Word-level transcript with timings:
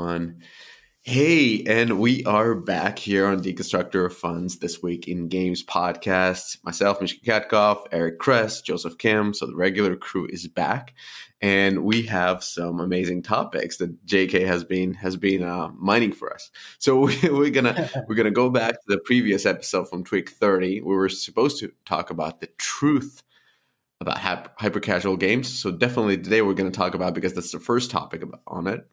Fun. 0.00 0.38
Hey, 1.02 1.62
and 1.64 1.98
we 1.98 2.24
are 2.24 2.54
back 2.54 2.98
here 2.98 3.26
on 3.26 3.42
Deconstructor 3.42 4.06
of 4.06 4.16
Fun 4.16 4.48
this 4.58 4.82
week 4.82 5.08
in 5.08 5.28
Games 5.28 5.62
podcast. 5.62 6.56
Myself, 6.64 7.02
Mishka 7.02 7.20
Katkoff, 7.22 7.84
Eric 7.92 8.18
Kress, 8.18 8.62
Joseph 8.62 8.96
Kim. 8.96 9.34
So 9.34 9.44
the 9.44 9.54
regular 9.54 9.96
crew 9.96 10.26
is 10.30 10.48
back, 10.48 10.94
and 11.42 11.84
we 11.84 12.00
have 12.06 12.42
some 12.42 12.80
amazing 12.80 13.20
topics 13.20 13.76
that 13.76 14.06
JK 14.06 14.46
has 14.46 14.64
been 14.64 14.94
has 14.94 15.16
been 15.18 15.42
uh, 15.42 15.68
mining 15.76 16.12
for 16.12 16.32
us. 16.32 16.50
So 16.78 16.98
we, 17.00 17.18
we're 17.28 17.50
gonna 17.50 17.90
we're 18.08 18.14
gonna 18.14 18.30
go 18.30 18.48
back 18.48 18.72
to 18.72 18.86
the 18.86 19.00
previous 19.00 19.44
episode 19.44 19.90
from 19.90 20.02
Tweak 20.02 20.30
Thirty. 20.30 20.80
We 20.80 20.94
were 20.94 21.10
supposed 21.10 21.58
to 21.58 21.70
talk 21.84 22.08
about 22.08 22.40
the 22.40 22.48
truth 22.56 23.22
about 24.00 24.16
hyper 24.16 24.80
casual 24.80 25.16
games. 25.16 25.46
So 25.46 25.70
definitely 25.70 26.16
today 26.16 26.40
we're 26.40 26.54
going 26.54 26.70
to 26.70 26.76
talk 26.76 26.94
about 26.94 27.12
because 27.14 27.34
that's 27.34 27.52
the 27.52 27.60
first 27.60 27.90
topic 27.90 28.22
on 28.46 28.66
it. 28.66 28.88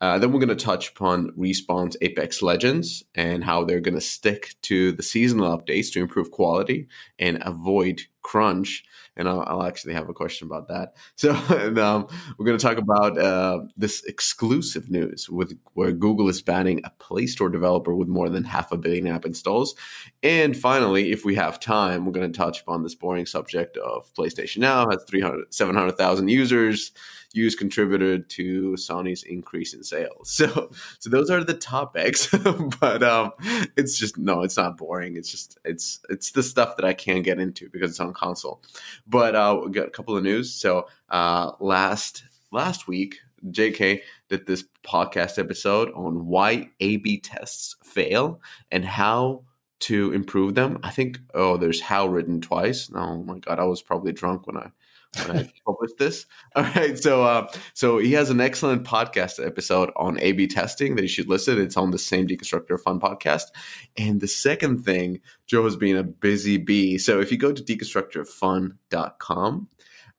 Uh, 0.00 0.18
then 0.18 0.32
we're 0.32 0.40
going 0.40 0.48
to 0.48 0.64
touch 0.64 0.90
upon 0.90 1.30
Respawn's 1.32 1.96
Apex 2.00 2.40
Legends 2.40 3.04
and 3.14 3.44
how 3.44 3.64
they're 3.64 3.80
going 3.80 3.94
to 3.94 4.00
stick 4.00 4.54
to 4.62 4.92
the 4.92 5.02
seasonal 5.02 5.56
updates 5.56 5.92
to 5.92 6.00
improve 6.00 6.30
quality 6.30 6.88
and 7.18 7.38
avoid 7.42 8.00
crunch. 8.22 8.84
And 9.16 9.28
I'll, 9.28 9.44
I'll 9.46 9.64
actually 9.64 9.92
have 9.92 10.08
a 10.08 10.14
question 10.14 10.46
about 10.46 10.68
that. 10.68 10.94
So 11.16 11.34
and, 11.50 11.78
um, 11.78 12.06
we're 12.38 12.46
going 12.46 12.56
to 12.56 12.66
talk 12.66 12.78
about 12.78 13.18
uh, 13.18 13.60
this 13.76 14.02
exclusive 14.04 14.90
news 14.90 15.28
with 15.28 15.58
where 15.74 15.92
Google 15.92 16.30
is 16.30 16.40
banning 16.40 16.80
a 16.84 16.90
Play 16.90 17.26
Store 17.26 17.50
developer 17.50 17.94
with 17.94 18.08
more 18.08 18.30
than 18.30 18.44
half 18.44 18.72
a 18.72 18.78
billion 18.78 19.06
app 19.06 19.26
installs. 19.26 19.74
And 20.22 20.56
finally, 20.56 21.12
if 21.12 21.26
we 21.26 21.34
have 21.34 21.60
time, 21.60 22.06
we're 22.06 22.12
going 22.12 22.32
to 22.32 22.36
touch 22.36 22.62
upon 22.62 22.82
this 22.82 22.94
boring 22.94 23.26
subject 23.26 23.76
of 23.76 24.10
PlayStation 24.14 24.58
Now 24.58 24.88
has 24.88 25.04
300, 25.04 25.52
700,000 25.52 26.28
users 26.28 26.92
use 27.32 27.54
contributed 27.54 28.28
to 28.28 28.72
Sony's 28.72 29.22
increase 29.22 29.74
in 29.74 29.82
sales. 29.82 30.40
So, 30.50 30.70
so 30.98 31.10
those 31.10 31.30
are 31.30 31.44
the 31.44 31.54
topics. 31.54 32.34
but 32.80 33.02
um, 33.02 33.32
it's 33.76 33.98
just 33.98 34.16
no, 34.16 34.42
it's 34.42 34.56
not 34.56 34.78
boring. 34.78 35.16
It's 35.16 35.30
just 35.30 35.58
it's 35.64 36.00
it's 36.08 36.30
the 36.30 36.42
stuff 36.42 36.76
that 36.76 36.84
I 36.86 36.94
can't 36.94 37.24
get 37.24 37.38
into 37.38 37.68
because 37.68 37.90
it's 37.90 38.00
on 38.00 38.14
console. 38.14 38.62
But 39.06 39.34
uh, 39.34 39.60
we 39.62 39.70
got 39.70 39.88
a 39.88 39.90
couple 39.90 40.16
of 40.16 40.22
news. 40.22 40.54
So 40.54 40.88
uh, 41.10 41.52
last 41.60 42.24
last 42.52 42.88
week, 42.88 43.18
JK 43.48 44.00
did 44.30 44.46
this 44.46 44.64
podcast 44.82 45.38
episode 45.38 45.90
on 45.94 46.26
why 46.26 46.70
A/B 46.80 47.20
tests 47.20 47.76
fail 47.84 48.40
and 48.70 48.84
how 48.84 49.42
to 49.80 50.12
improve 50.12 50.54
them. 50.54 50.78
I 50.82 50.90
think 50.90 51.18
oh, 51.34 51.56
there's 51.56 51.80
how 51.80 52.06
written 52.06 52.40
twice. 52.40 52.90
Oh 52.94 53.22
my 53.22 53.38
god, 53.38 53.58
I 53.58 53.64
was 53.64 53.82
probably 53.82 54.12
drunk 54.12 54.46
when 54.46 54.56
I 54.56 54.70
I 55.16 55.50
published 55.66 55.96
this. 55.98 56.26
All 56.56 56.62
right, 56.62 56.96
so 56.98 57.24
uh, 57.24 57.50
so 57.74 57.98
he 57.98 58.12
has 58.12 58.30
an 58.30 58.40
excellent 58.40 58.84
podcast 58.84 59.44
episode 59.44 59.90
on 59.96 60.20
A/B 60.20 60.46
testing 60.46 60.94
that 60.96 61.02
you 61.02 61.08
should 61.08 61.28
listen. 61.28 61.60
It's 61.60 61.76
on 61.76 61.90
the 61.90 61.98
same 61.98 62.28
Deconstructor 62.28 62.80
Fun 62.80 63.00
podcast. 63.00 63.46
And 63.96 64.20
the 64.20 64.28
second 64.28 64.84
thing, 64.84 65.20
Joe 65.46 65.64
has 65.64 65.74
been 65.76 65.96
a 65.96 66.04
busy 66.04 66.58
bee. 66.58 66.98
So 66.98 67.20
if 67.20 67.32
you 67.32 67.38
go 67.38 67.52
to 67.52 67.62
deconstructorfun.com, 67.62 69.68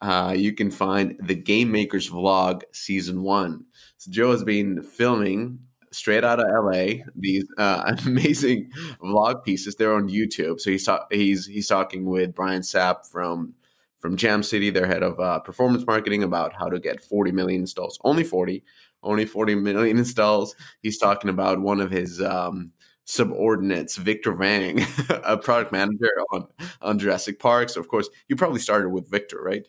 uh, 0.02 0.34
you 0.36 0.54
can 0.54 0.72
find 0.72 1.16
the 1.22 1.36
Game 1.36 1.72
Makers 1.72 2.10
Vlog 2.10 2.64
Season 2.74 3.22
One. 3.22 3.66
So 3.98 4.12
Joe 4.12 4.32
has 4.32 4.44
been 4.44 4.82
filming 4.84 5.60
straight 5.92 6.24
out 6.24 6.40
of 6.40 6.48
LA. 6.48 7.04
These 7.16 7.46
uh, 7.58 7.96
amazing 8.06 8.72
vlog 9.02 9.44
pieces. 9.44 9.76
They're 9.76 9.94
on 9.94 10.10
YouTube. 10.10 10.60
So 10.60 10.72
he's 10.72 10.86
ta- 10.86 11.06
he's 11.12 11.46
he's 11.46 11.68
talking 11.68 12.06
with 12.06 12.34
Brian 12.34 12.62
Sapp 12.62 13.10
from 13.10 13.54
from 14.02 14.18
Jam 14.18 14.44
City, 14.44 14.70
their 14.70 14.88
head 14.88 15.04
of 15.04 15.20
uh, 15.20 15.40
performance 15.40 15.86
marketing, 15.86 16.24
about 16.24 16.54
how 16.54 16.68
to 16.68 16.80
get 16.80 17.00
40 17.02 17.32
million 17.32 17.62
installs. 17.62 18.00
Only 18.04 18.24
40, 18.24 18.64
only 19.04 19.26
40 19.26 19.56
million 19.56 19.98
installs. 20.00 20.56
He's 20.82 20.98
talking 20.98 21.30
about 21.30 21.62
one 21.62 21.80
of 21.80 21.92
his 21.92 22.22
um, 22.22 22.72
subordinates, 23.06 23.96
Victor 23.96 24.34
Vang, 24.34 24.84
a 25.10 25.38
product 25.38 25.72
manager 25.72 26.10
on, 26.32 26.48
on 26.82 27.00
Jurassic 27.00 27.40
Park. 27.40 27.70
So, 27.70 27.80
of 27.80 27.88
course, 27.88 28.10
you 28.28 28.36
probably 28.36 28.60
started 28.60 28.90
with 28.90 29.10
Victor, 29.10 29.42
right? 29.42 29.66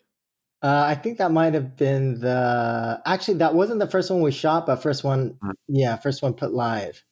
Uh, 0.63 0.85
I 0.87 0.95
think 0.95 1.17
that 1.17 1.31
might 1.31 1.53
have 1.53 1.75
been 1.75 2.19
the. 2.21 3.01
Actually, 3.05 3.39
that 3.39 3.53
wasn't 3.53 3.79
the 3.79 3.87
first 3.87 4.09
one 4.09 4.21
we 4.21 4.31
shot, 4.31 4.65
but 4.65 4.77
first 4.77 5.03
one, 5.03 5.37
uh-huh. 5.43 5.53
yeah, 5.67 5.97
first 5.97 6.23
one 6.23 6.33
put 6.33 6.53
live. 6.53 7.03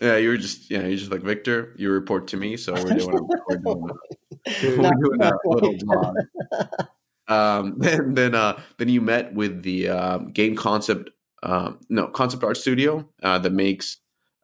Yeah, 0.00 0.16
you 0.16 0.28
were 0.30 0.36
just 0.36 0.70
yeah, 0.70 0.86
you're 0.86 0.96
just 0.96 1.10
like 1.10 1.22
Victor. 1.22 1.74
You 1.76 1.90
report 1.90 2.28
to 2.28 2.36
me, 2.36 2.56
so 2.56 2.72
we're 2.72 2.94
doing 2.94 3.18
a, 3.18 3.22
we're 3.22 3.56
doing 3.56 3.90
a, 4.46 4.76
we're 4.76 4.90
doing 5.02 5.22
a 5.22 5.32
little 5.44 5.74
blog. 5.78 6.16
Um, 7.30 7.74
then 7.78 8.14
then 8.14 8.34
uh, 8.34 8.60
then 8.78 8.88
you 8.88 9.00
met 9.00 9.32
with 9.32 9.62
the 9.62 9.88
uh, 9.88 10.18
game 10.18 10.56
concept 10.56 11.10
uh, 11.42 11.72
no 11.88 12.08
concept 12.08 12.42
art 12.42 12.56
studio 12.56 13.08
uh, 13.22 13.38
that 13.38 13.52
makes 13.52 13.98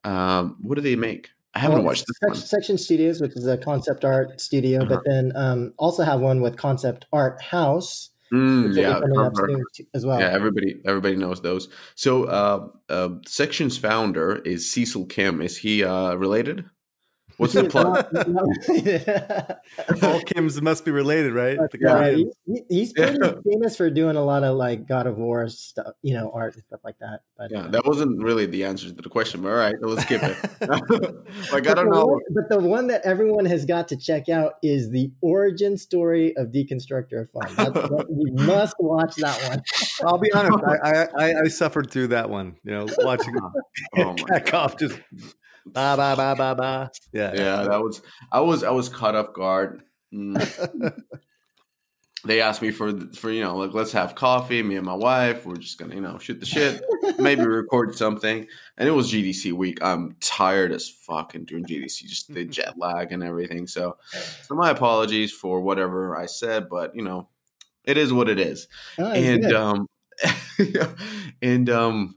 um, 0.04 0.56
what 0.60 0.76
do 0.76 0.80
they 0.80 0.96
make? 0.96 1.30
I 1.54 1.58
haven't 1.58 1.78
well, 1.78 1.86
watched 1.86 2.04
this 2.06 2.16
Section, 2.22 2.48
Section 2.48 2.78
Studios, 2.78 3.20
which 3.20 3.34
is 3.34 3.46
a 3.46 3.58
concept 3.58 4.04
art 4.04 4.40
studio, 4.40 4.82
uh-huh. 4.82 4.94
but 4.94 5.02
then 5.04 5.32
um, 5.34 5.72
also 5.78 6.04
have 6.04 6.20
one 6.20 6.42
with 6.42 6.56
Concept 6.56 7.06
Art 7.12 7.40
House, 7.42 8.10
Mm, 8.32 8.74
yeah, 8.74 9.00
as 9.94 10.04
well. 10.04 10.18
Yeah, 10.18 10.30
everybody 10.30 10.80
everybody 10.84 11.14
knows 11.14 11.40
those. 11.42 11.68
So, 11.94 12.24
uh, 12.24 12.66
uh, 12.88 13.10
Section's 13.24 13.78
founder 13.78 14.36
is 14.44 14.68
Cecil 14.68 15.06
Kim. 15.06 15.40
Is 15.40 15.56
he 15.56 15.84
uh, 15.84 16.14
related? 16.14 16.64
What's 17.36 17.52
the 17.52 17.64
plug? 17.64 17.96
All 20.02 20.20
Kims 20.20 20.60
must 20.62 20.86
be 20.86 20.90
related, 20.90 21.34
right? 21.34 21.58
Yeah, 21.78 22.10
he, 22.10 22.26
he's 22.68 22.94
pretty 22.94 23.18
yeah. 23.22 23.32
famous 23.52 23.76
for 23.76 23.90
doing 23.90 24.16
a 24.16 24.24
lot 24.24 24.42
of 24.42 24.56
like 24.56 24.86
God 24.86 25.06
of 25.06 25.18
War 25.18 25.46
stuff, 25.48 25.92
you 26.02 26.14
know, 26.14 26.30
art 26.32 26.54
and 26.54 26.64
stuff 26.64 26.80
like 26.82 26.98
that. 27.00 27.20
But 27.36 27.50
yeah, 27.50 27.64
uh, 27.64 27.68
that 27.68 27.84
wasn't 27.84 28.22
really 28.22 28.46
the 28.46 28.64
answer 28.64 28.88
to 28.88 28.94
the 28.94 29.10
question. 29.10 29.42
But 29.42 29.50
all 29.50 29.56
right, 29.56 29.74
let's 29.80 30.02
skip 30.02 30.22
it. 30.22 30.36
like 31.52 31.68
I 31.68 31.74
don't 31.74 31.90
know. 31.90 32.06
One, 32.06 32.20
but 32.30 32.48
the 32.48 32.58
one 32.58 32.86
that 32.86 33.02
everyone 33.04 33.44
has 33.44 33.66
got 33.66 33.88
to 33.88 33.96
check 33.96 34.30
out 34.30 34.54
is 34.62 34.90
the 34.90 35.10
origin 35.20 35.76
story 35.76 36.34
of 36.38 36.48
Deconstructor 36.48 37.20
of 37.20 37.30
Fun. 37.30 37.54
That, 37.56 38.06
you 38.08 38.32
must 38.46 38.76
watch 38.78 39.16
that 39.16 39.38
one. 39.48 39.62
I'll 40.04 40.18
be 40.18 40.32
honest, 40.32 40.64
I, 40.82 41.06
I, 41.18 41.40
I, 41.42 41.48
suffered 41.48 41.90
through 41.90 42.08
that 42.08 42.28
one. 42.28 42.56
You 42.64 42.72
know, 42.72 42.86
watching 42.98 43.34
oh 43.96 44.14
Katkoff 44.16 44.78
just 44.78 45.00
Ba 45.66 45.94
ba 45.96 46.14
ba 46.16 46.34
ba 46.36 46.54
ba. 46.54 46.90
Yeah, 47.12 47.32
yeah. 47.34 47.62
That 47.64 47.82
was 47.82 48.00
I 48.30 48.40
was 48.40 48.62
I 48.62 48.70
was 48.70 48.88
caught 48.88 49.16
off 49.16 49.32
guard. 49.32 49.82
Mm. 50.14 51.02
they 52.24 52.40
asked 52.40 52.62
me 52.62 52.70
for 52.70 52.92
for 53.14 53.32
you 53.32 53.42
know 53.42 53.56
like 53.56 53.74
let's 53.74 53.90
have 53.90 54.14
coffee. 54.14 54.62
Me 54.62 54.76
and 54.76 54.86
my 54.86 54.94
wife. 54.94 55.44
We're 55.44 55.56
just 55.56 55.78
gonna 55.78 55.96
you 55.96 56.00
know 56.00 56.18
shoot 56.18 56.38
the 56.38 56.46
shit. 56.46 56.84
Maybe 57.18 57.44
record 57.44 57.96
something. 57.96 58.46
And 58.78 58.88
it 58.88 58.92
was 58.92 59.12
GDC 59.12 59.52
week. 59.54 59.78
I'm 59.82 60.14
tired 60.20 60.70
as 60.70 60.88
fucking 60.88 61.46
doing 61.46 61.64
GDC. 61.64 62.04
Just 62.04 62.32
the 62.32 62.44
jet 62.44 62.78
lag 62.78 63.10
and 63.10 63.24
everything. 63.24 63.66
So, 63.66 63.96
so 64.42 64.54
my 64.54 64.70
apologies 64.70 65.32
for 65.32 65.60
whatever 65.60 66.16
I 66.16 66.26
said, 66.26 66.68
but 66.68 66.94
you 66.94 67.02
know, 67.02 67.28
it 67.86 67.96
is 67.96 68.12
what 68.12 68.28
it 68.28 68.38
is. 68.38 68.68
Oh, 68.98 69.12
and 69.12 69.42
good. 69.42 69.54
um, 69.54 69.86
and 71.42 71.70
um, 71.70 72.14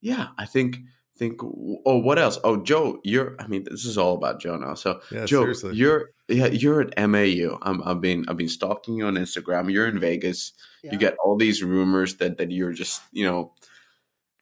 yeah, 0.00 0.28
I 0.38 0.46
think 0.46 0.78
think 1.22 1.40
oh 1.44 1.98
what 1.98 2.18
else 2.18 2.38
oh 2.42 2.56
joe 2.62 2.98
you're 3.04 3.36
i 3.38 3.46
mean 3.46 3.64
this 3.64 3.84
is 3.84 3.98
all 3.98 4.14
about 4.14 4.40
joe 4.40 4.56
now 4.56 4.74
so 4.74 5.00
yeah, 5.12 5.24
joe 5.24 5.42
seriously. 5.42 5.74
you're 5.74 6.10
yeah 6.28 6.46
you're 6.46 6.80
at 6.80 7.10
mau 7.10 7.58
I'm, 7.62 7.82
i've 7.84 8.00
been 8.00 8.24
i've 8.28 8.36
been 8.36 8.48
stalking 8.48 8.96
you 8.96 9.06
on 9.06 9.14
instagram 9.14 9.70
you're 9.70 9.86
in 9.86 10.00
vegas 10.00 10.52
yeah. 10.82 10.92
you 10.92 10.98
get 10.98 11.16
all 11.22 11.36
these 11.36 11.62
rumors 11.62 12.16
that 12.16 12.38
that 12.38 12.50
you're 12.50 12.72
just 12.72 13.02
you 13.12 13.24
know 13.24 13.52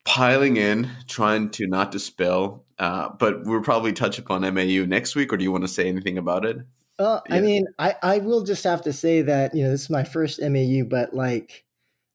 piling 0.04 0.56
in 0.56 0.88
trying 1.06 1.50
to 1.50 1.66
not 1.66 1.92
to 1.92 1.98
spill 1.98 2.64
uh, 2.78 3.10
but 3.19 3.44
we'll 3.44 3.60
probably 3.60 3.92
touch 3.92 4.19
upon 4.19 4.41
mau 4.42 4.87
next 4.87 5.14
week 5.14 5.32
or 5.32 5.37
do 5.37 5.44
you 5.44 5.52
want 5.52 5.64
to 5.64 5.69
say 5.69 5.87
anything 5.87 6.16
about 6.16 6.47
it 6.47 6.58
uh, 7.00 7.21
yeah. 7.28 7.34
i 7.34 7.41
mean 7.41 7.66
i 7.78 7.94
i 8.03 8.19
will 8.19 8.43
just 8.43 8.65
have 8.65 8.83
to 8.83 8.93
say 8.93 9.22
that 9.22 9.55
you 9.55 9.65
know 9.65 9.71
this 9.71 9.83
is 9.83 9.91
my 9.91 10.05
first 10.05 10.41
mau 10.41 10.84
but 10.88 11.15
like 11.15 11.65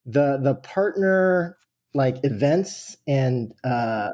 the 0.06 0.38
the 0.42 0.56
partner 0.56 1.58
like 1.94 2.18
events 2.24 2.98
and 3.08 3.54
uh 3.64 4.12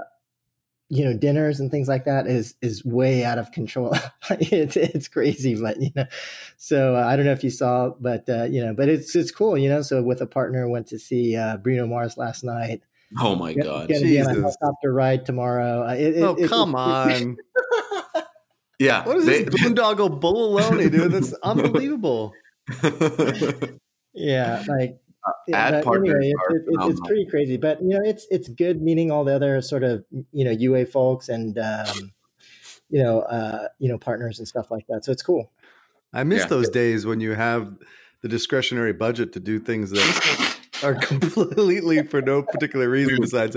you 0.91 1.05
know 1.05 1.13
dinners 1.13 1.61
and 1.61 1.71
things 1.71 1.87
like 1.87 2.03
that 2.03 2.27
is 2.27 2.55
is 2.61 2.83
way 2.83 3.23
out 3.23 3.37
of 3.37 3.51
control. 3.51 3.95
It's 4.29 4.75
it's 4.75 5.07
crazy 5.07 5.55
but 5.59 5.81
you 5.81 5.89
know 5.95 6.05
so 6.57 6.95
uh, 6.95 7.03
i 7.05 7.15
don't 7.15 7.25
know 7.25 7.31
if 7.31 7.43
you 7.43 7.49
saw 7.49 7.91
but 7.99 8.27
uh, 8.29 8.43
you 8.43 8.63
know 8.63 8.73
but 8.73 8.89
it's 8.89 9.15
it's 9.15 9.31
cool 9.31 9.57
you 9.57 9.69
know 9.69 9.81
so 9.81 10.03
with 10.03 10.21
a 10.21 10.27
partner 10.27 10.67
went 10.69 10.87
to 10.87 10.99
see 10.99 11.35
uh, 11.35 11.57
bruno 11.57 11.87
mars 11.87 12.17
last 12.17 12.43
night. 12.43 12.81
Oh 13.19 13.35
my 13.35 13.53
god. 13.53 13.89
gonna 13.89 14.01
be 14.01 14.21
on 14.21 14.27
a 14.27 14.33
helicopter 14.33 14.93
ride 14.93 15.25
tomorrow. 15.25 15.85
Uh, 15.87 15.93
it, 15.93 16.21
oh 16.21 16.35
it, 16.35 16.47
come 16.47 16.75
it, 16.75 16.77
on 16.77 17.37
yeah 18.81 19.05
what 19.05 19.17
is 19.17 19.25
they, 19.25 19.43
this 19.43 19.55
boondoggle 19.55 20.19
bull 20.19 20.57
alone 20.57 20.77
dude 20.89 21.11
that's 21.11 21.33
unbelievable 21.43 22.33
yeah 24.13 24.63
like 24.67 24.97
uh, 25.27 25.55
ad 25.55 25.83
partners 25.83 26.15
anyway, 26.15 26.33
it, 26.49 26.63
it, 26.67 26.89
it's 26.89 26.99
pretty 27.01 27.25
crazy, 27.27 27.57
but 27.57 27.81
you 27.81 27.89
know, 27.89 27.99
it's 28.03 28.25
it's 28.31 28.47
good 28.47 28.81
meeting 28.81 29.11
all 29.11 29.23
the 29.23 29.35
other 29.35 29.61
sort 29.61 29.83
of 29.83 30.03
you 30.31 30.43
know 30.43 30.51
UA 30.51 30.87
folks 30.87 31.29
and 31.29 31.59
um, 31.59 32.11
you 32.89 33.01
know 33.03 33.21
uh, 33.21 33.67
you 33.77 33.87
know 33.87 33.97
partners 33.99 34.39
and 34.39 34.47
stuff 34.47 34.71
like 34.71 34.87
that. 34.87 35.05
So 35.05 35.11
it's 35.11 35.21
cool. 35.21 35.51
I 36.13 36.23
miss 36.23 36.41
yeah. 36.41 36.47
those 36.47 36.69
days 36.69 37.05
when 37.05 37.21
you 37.21 37.33
have 37.33 37.77
the 38.21 38.27
discretionary 38.27 38.93
budget 38.93 39.33
to 39.33 39.39
do 39.39 39.59
things 39.59 39.91
that 39.91 40.57
are 40.83 40.95
completely 40.95 42.03
for 42.03 42.21
no 42.21 42.41
particular 42.41 42.89
reason 42.89 43.17
besides 43.21 43.55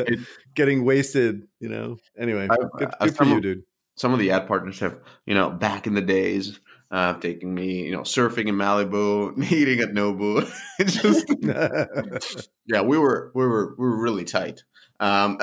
getting 0.54 0.84
wasted. 0.84 1.48
You 1.60 1.70
know. 1.70 1.96
Anyway, 2.18 2.46
I, 2.50 2.56
good, 2.78 2.90
good 3.00 3.16
for 3.16 3.24
you, 3.24 3.40
dude. 3.40 3.62
Some 3.96 4.12
of 4.12 4.18
the 4.18 4.30
ad 4.30 4.46
partners 4.48 4.80
have, 4.80 4.98
you 5.26 5.34
know, 5.34 5.50
back 5.50 5.86
in 5.86 5.94
the 5.94 6.02
days, 6.02 6.58
uh, 6.90 7.14
taking 7.14 7.54
me, 7.54 7.84
you 7.84 7.92
know, 7.92 8.02
surfing 8.02 8.48
in 8.48 8.54
Malibu, 8.54 9.36
eating 9.52 9.80
at 9.80 9.90
Nobu. 9.90 10.48
just, 10.80 11.28
yeah, 12.66 12.82
we 12.82 12.98
were 12.98 13.32
we 13.34 13.46
were 13.46 13.74
we 13.78 13.86
were 13.86 14.00
really 14.00 14.24
tight. 14.24 14.62
Um, 15.00 15.38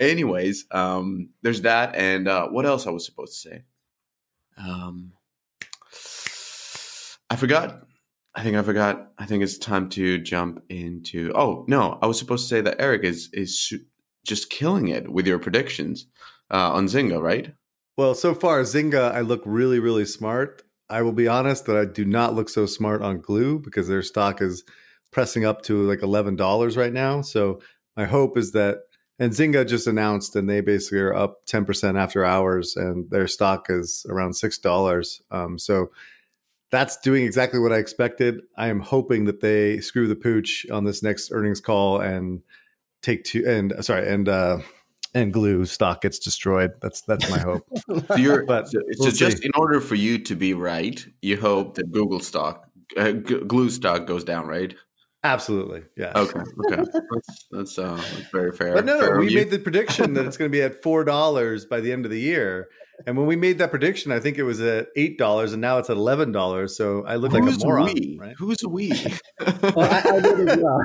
anyways, 0.00 0.66
um, 0.70 1.30
there's 1.42 1.62
that, 1.62 1.94
and 1.94 2.28
uh, 2.28 2.48
what 2.48 2.66
else 2.66 2.86
I 2.86 2.90
was 2.90 3.06
supposed 3.06 3.42
to 3.42 3.48
say? 3.50 3.62
Um, 4.58 5.12
I 7.30 7.36
forgot. 7.36 7.82
I 8.34 8.42
think 8.42 8.56
I 8.56 8.62
forgot. 8.62 9.12
I 9.18 9.26
think 9.26 9.42
it's 9.42 9.58
time 9.58 9.88
to 9.90 10.18
jump 10.18 10.62
into. 10.68 11.32
Oh 11.34 11.64
no, 11.68 11.98
I 12.02 12.06
was 12.06 12.18
supposed 12.18 12.48
to 12.48 12.54
say 12.54 12.60
that 12.62 12.80
Eric 12.80 13.04
is 13.04 13.30
is 13.32 13.72
just 14.24 14.50
killing 14.50 14.88
it 14.88 15.08
with 15.10 15.26
your 15.26 15.38
predictions 15.38 16.06
uh, 16.50 16.72
on 16.72 16.86
Zynga, 16.86 17.20
right? 17.20 17.52
Well, 17.96 18.14
so 18.14 18.34
far 18.34 18.60
Zynga, 18.62 19.12
I 19.12 19.20
look 19.20 19.42
really 19.44 19.78
really 19.78 20.04
smart. 20.04 20.62
I 20.88 21.02
will 21.02 21.12
be 21.12 21.28
honest 21.28 21.66
that 21.66 21.76
I 21.76 21.84
do 21.84 22.04
not 22.04 22.34
look 22.34 22.48
so 22.48 22.66
smart 22.66 23.02
on 23.02 23.20
Glu 23.20 23.58
because 23.58 23.88
their 23.88 24.02
stock 24.02 24.40
is 24.40 24.62
pressing 25.10 25.44
up 25.44 25.62
to 25.62 25.82
like 25.82 26.02
eleven 26.02 26.36
dollars 26.36 26.76
right 26.76 26.92
now. 26.92 27.22
So 27.22 27.60
my 27.96 28.04
hope 28.04 28.36
is 28.36 28.52
that 28.52 28.78
and 29.18 29.32
Zynga 29.32 29.66
just 29.66 29.86
announced 29.86 30.36
and 30.36 30.48
they 30.48 30.60
basically 30.60 30.98
are 30.98 31.14
up 31.14 31.38
ten 31.46 31.64
percent 31.64 31.96
after 31.96 32.24
hours 32.24 32.76
and 32.76 33.10
their 33.10 33.26
stock 33.26 33.66
is 33.70 34.04
around 34.08 34.34
six 34.34 34.58
dollars. 34.58 35.22
Um, 35.30 35.58
so 35.58 35.90
that's 36.70 36.98
doing 36.98 37.24
exactly 37.24 37.60
what 37.60 37.72
I 37.72 37.76
expected. 37.78 38.40
I 38.56 38.68
am 38.68 38.80
hoping 38.80 39.24
that 39.24 39.40
they 39.40 39.80
screw 39.80 40.08
the 40.08 40.16
pooch 40.16 40.66
on 40.70 40.84
this 40.84 41.02
next 41.02 41.30
earnings 41.32 41.60
call 41.60 42.00
and 42.00 42.42
take 43.02 43.24
two 43.24 43.44
and 43.46 43.72
uh, 43.72 43.82
sorry 43.82 44.08
and 44.08 44.28
uh 44.28 44.58
and 45.16 45.32
Glu 45.32 45.64
stock 45.64 46.02
gets 46.02 46.18
destroyed. 46.18 46.72
That's 46.82 47.00
that's 47.00 47.28
my 47.30 47.38
hope. 47.38 47.66
so 47.88 48.16
you're, 48.16 48.44
but 48.44 48.68
so, 48.68 48.78
we'll 48.98 49.10
so 49.10 49.16
just 49.16 49.44
in 49.44 49.50
order 49.56 49.80
for 49.80 49.94
you 49.94 50.18
to 50.18 50.36
be 50.36 50.52
right, 50.52 51.04
you 51.22 51.40
hope 51.40 51.74
that 51.76 51.90
Google 51.90 52.20
stock, 52.20 52.68
uh, 52.98 53.12
Glu 53.12 53.70
stock 53.70 54.06
goes 54.06 54.24
down, 54.24 54.46
right? 54.46 54.74
Absolutely, 55.24 55.84
yeah. 55.96 56.12
Okay, 56.14 56.40
okay, 56.66 56.84
that's, 56.92 57.46
that's, 57.50 57.78
uh, 57.78 57.96
that's 57.96 58.30
very 58.30 58.52
fair. 58.52 58.74
But 58.74 58.84
no, 58.84 59.00
fair 59.00 59.18
we 59.18 59.34
made 59.34 59.50
the 59.50 59.58
prediction 59.58 60.12
that 60.14 60.26
it's 60.26 60.36
going 60.36 60.50
to 60.50 60.56
be 60.56 60.62
at 60.62 60.82
four 60.82 61.02
dollars 61.02 61.64
by 61.64 61.80
the 61.80 61.92
end 61.92 62.04
of 62.04 62.10
the 62.10 62.20
year, 62.20 62.68
and 63.06 63.16
when 63.16 63.26
we 63.26 63.36
made 63.36 63.58
that 63.58 63.70
prediction, 63.70 64.12
I 64.12 64.20
think 64.20 64.38
it 64.38 64.42
was 64.42 64.60
at 64.60 64.88
eight 64.96 65.18
dollars, 65.18 65.52
and 65.52 65.60
now 65.60 65.78
it's 65.78 65.90
at 65.90 65.96
eleven 65.96 66.32
dollars. 66.32 66.76
So 66.76 67.04
I 67.06 67.16
look 67.16 67.32
Who's 67.32 67.56
like 67.56 67.64
a 67.64 67.66
moron. 67.66 67.94
We? 67.94 68.18
Right? 68.20 68.34
Who's 68.38 68.56
we? 68.66 68.88
well, 69.40 69.80
I, 69.80 70.02
I, 70.04 70.56
well. 70.56 70.80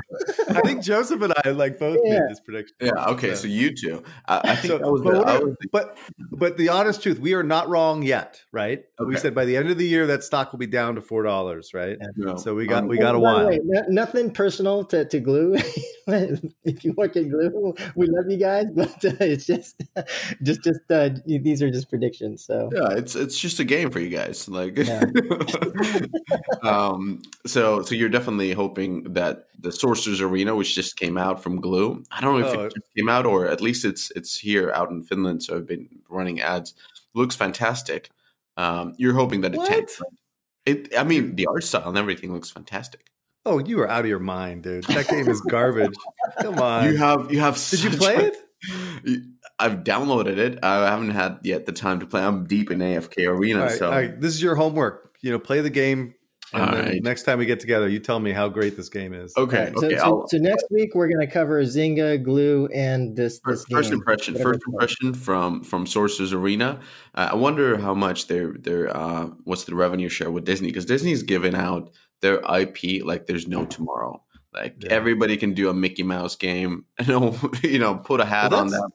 I 0.50 0.60
think 0.60 0.82
Joseph 0.82 1.22
and 1.22 1.32
I 1.44 1.50
like 1.50 1.78
both 1.78 1.98
yeah. 2.04 2.18
made 2.18 2.30
this 2.30 2.40
prediction. 2.40 2.76
Yeah. 2.80 3.06
Okay. 3.06 3.30
So, 3.30 3.42
so 3.42 3.48
you 3.48 3.74
two. 3.74 4.02
I, 4.26 4.40
I 4.44 4.56
think 4.56 4.72
so, 4.72 4.78
that 4.78 4.90
was, 4.90 5.02
but, 5.02 5.12
the, 5.12 5.46
was 5.46 5.56
the... 5.60 5.68
but 5.72 5.98
but 6.30 6.56
the 6.58 6.68
honest 6.68 7.02
truth, 7.02 7.18
we 7.18 7.32
are 7.34 7.42
not 7.42 7.68
wrong 7.68 8.02
yet, 8.02 8.42
right? 8.52 8.84
Okay. 9.00 9.08
We 9.08 9.16
said 9.16 9.34
by 9.34 9.46
the 9.46 9.56
end 9.56 9.70
of 9.70 9.78
the 9.78 9.86
year 9.86 10.06
that 10.08 10.22
stock 10.22 10.52
will 10.52 10.58
be 10.58 10.66
down 10.66 10.96
to 10.96 11.00
four 11.00 11.22
dollars, 11.22 11.72
right? 11.72 11.96
No. 12.16 12.36
So 12.36 12.54
we 12.54 12.66
got 12.66 12.82
um, 12.82 12.88
we 12.88 12.98
got 12.98 13.14
a 13.14 13.18
while. 13.18 13.46
Way, 13.46 13.60
nothing 13.88 14.32
personal 14.32 14.84
to, 14.86 15.06
to 15.06 15.20
Glu. 15.20 15.56
if 16.06 16.84
you 16.84 16.92
work 16.92 17.16
at 17.16 17.30
Glu, 17.30 17.74
we 17.96 18.06
love 18.06 18.28
you 18.28 18.36
guys, 18.36 18.66
but 18.74 19.04
uh, 19.04 19.12
it's 19.20 19.46
just 19.46 19.82
just 20.42 20.62
just 20.62 20.80
uh, 20.90 21.10
these 21.26 21.62
are 21.62 21.70
just 21.70 21.88
predictions. 21.88 22.01
So. 22.36 22.70
Yeah 22.72 22.82
yeah, 22.82 22.96
it's 22.96 23.14
it's 23.14 23.38
just 23.38 23.60
a 23.60 23.64
game 23.64 23.90
for 23.90 24.00
you 24.00 24.08
guys. 24.08 24.48
Like, 24.48 24.76
yeah. 24.78 25.04
um, 26.62 27.22
so 27.46 27.82
so 27.82 27.94
you're 27.94 28.08
definitely 28.08 28.52
hoping 28.52 29.12
that 29.12 29.48
the 29.58 29.72
Sorcerer's 29.72 30.20
Arena, 30.20 30.54
which 30.54 30.74
just 30.74 30.96
came 30.96 31.16
out 31.16 31.42
from 31.42 31.60
Glu, 31.60 32.02
I 32.10 32.20
don't 32.20 32.40
know 32.40 32.46
if 32.46 32.54
oh. 32.54 32.64
it 32.64 32.72
came 32.96 33.08
out 33.08 33.26
or 33.26 33.46
at 33.46 33.60
least 33.60 33.84
it's 33.84 34.10
it's 34.16 34.36
here 34.36 34.70
out 34.72 34.90
in 34.90 35.02
Finland. 35.02 35.42
So 35.42 35.56
I've 35.56 35.66
been 35.66 35.88
running 36.08 36.40
ads. 36.40 36.74
Looks 37.14 37.36
fantastic. 37.36 38.10
Um, 38.56 38.94
you're 38.96 39.14
hoping 39.14 39.42
that 39.42 39.54
it 39.54 39.64
takes. 39.66 40.00
It, 40.64 40.96
I 40.96 41.04
mean, 41.04 41.34
the 41.34 41.46
art 41.46 41.64
style 41.64 41.88
and 41.88 41.98
everything 41.98 42.32
looks 42.32 42.50
fantastic. 42.50 43.10
Oh, 43.44 43.58
you 43.58 43.80
are 43.80 43.88
out 43.88 44.00
of 44.00 44.06
your 44.06 44.20
mind, 44.20 44.62
dude. 44.62 44.84
That 44.84 45.08
game 45.08 45.28
is 45.28 45.40
garbage. 45.40 45.94
Come 46.40 46.60
on. 46.60 46.86
You 46.86 46.96
have 46.96 47.32
you 47.32 47.40
have. 47.40 47.58
Did 47.70 47.82
you 47.82 47.90
play 47.90 48.16
it? 48.16 48.36
I've 49.62 49.84
downloaded 49.84 50.38
it. 50.38 50.58
I 50.62 50.90
haven't 50.90 51.10
had 51.10 51.38
yet 51.42 51.66
the 51.66 51.72
time 51.72 52.00
to 52.00 52.06
play. 52.06 52.20
I'm 52.20 52.46
deep 52.46 52.70
in 52.72 52.80
AFK 52.80 53.28
Arena. 53.28 53.60
All 53.60 53.66
right, 53.66 53.78
so 53.78 53.86
all 53.86 53.92
right. 53.92 54.20
this 54.20 54.34
is 54.34 54.42
your 54.42 54.56
homework. 54.56 55.16
You 55.20 55.30
know, 55.30 55.38
play 55.38 55.60
the 55.60 55.70
game. 55.70 56.14
And 56.52 56.62
all 56.62 56.76
right. 56.76 57.02
next 57.02 57.22
time 57.22 57.38
we 57.38 57.46
get 57.46 57.60
together, 57.60 57.88
you 57.88 57.98
tell 57.98 58.18
me 58.18 58.32
how 58.32 58.48
great 58.48 58.76
this 58.76 58.88
game 58.88 59.14
is. 59.14 59.32
Okay. 59.38 59.72
Right, 59.74 59.76
okay. 59.76 59.96
So, 59.96 60.26
so, 60.28 60.36
next 60.36 60.66
week 60.70 60.94
we're 60.94 61.08
going 61.08 61.26
to 61.26 61.32
cover 61.32 61.62
Zynga, 61.62 62.22
Glu, 62.22 62.68
and 62.74 63.16
this. 63.16 63.40
this 63.46 63.64
first, 63.70 63.88
game, 63.88 63.98
impression. 63.98 64.34
First 64.36 64.60
impression 64.66 65.14
from 65.14 65.62
from 65.62 65.86
Sorcerer's 65.86 66.32
Arena. 66.32 66.80
Uh, 67.14 67.28
I 67.32 67.34
wonder 67.36 67.78
how 67.78 67.94
much 67.94 68.26
their 68.26 68.52
their 68.52 68.94
uh, 68.94 69.28
what's 69.44 69.64
the 69.64 69.74
revenue 69.74 70.08
share 70.08 70.30
with 70.30 70.44
Disney 70.44 70.68
because 70.68 70.84
Disney's 70.84 71.22
given 71.22 71.54
out 71.54 71.90
their 72.20 72.40
IP 72.40 73.02
like 73.04 73.26
there's 73.26 73.46
no 73.46 73.64
tomorrow. 73.64 74.22
Like 74.52 74.76
yeah. 74.80 74.90
everybody 74.90 75.38
can 75.38 75.54
do 75.54 75.70
a 75.70 75.74
Mickey 75.74 76.02
Mouse 76.02 76.36
game, 76.36 76.84
and 76.98 77.08
you 77.62 77.78
know, 77.78 77.94
put 77.94 78.20
a 78.20 78.26
hat 78.26 78.50
well, 78.50 78.60
on 78.60 78.68
them. 78.68 78.90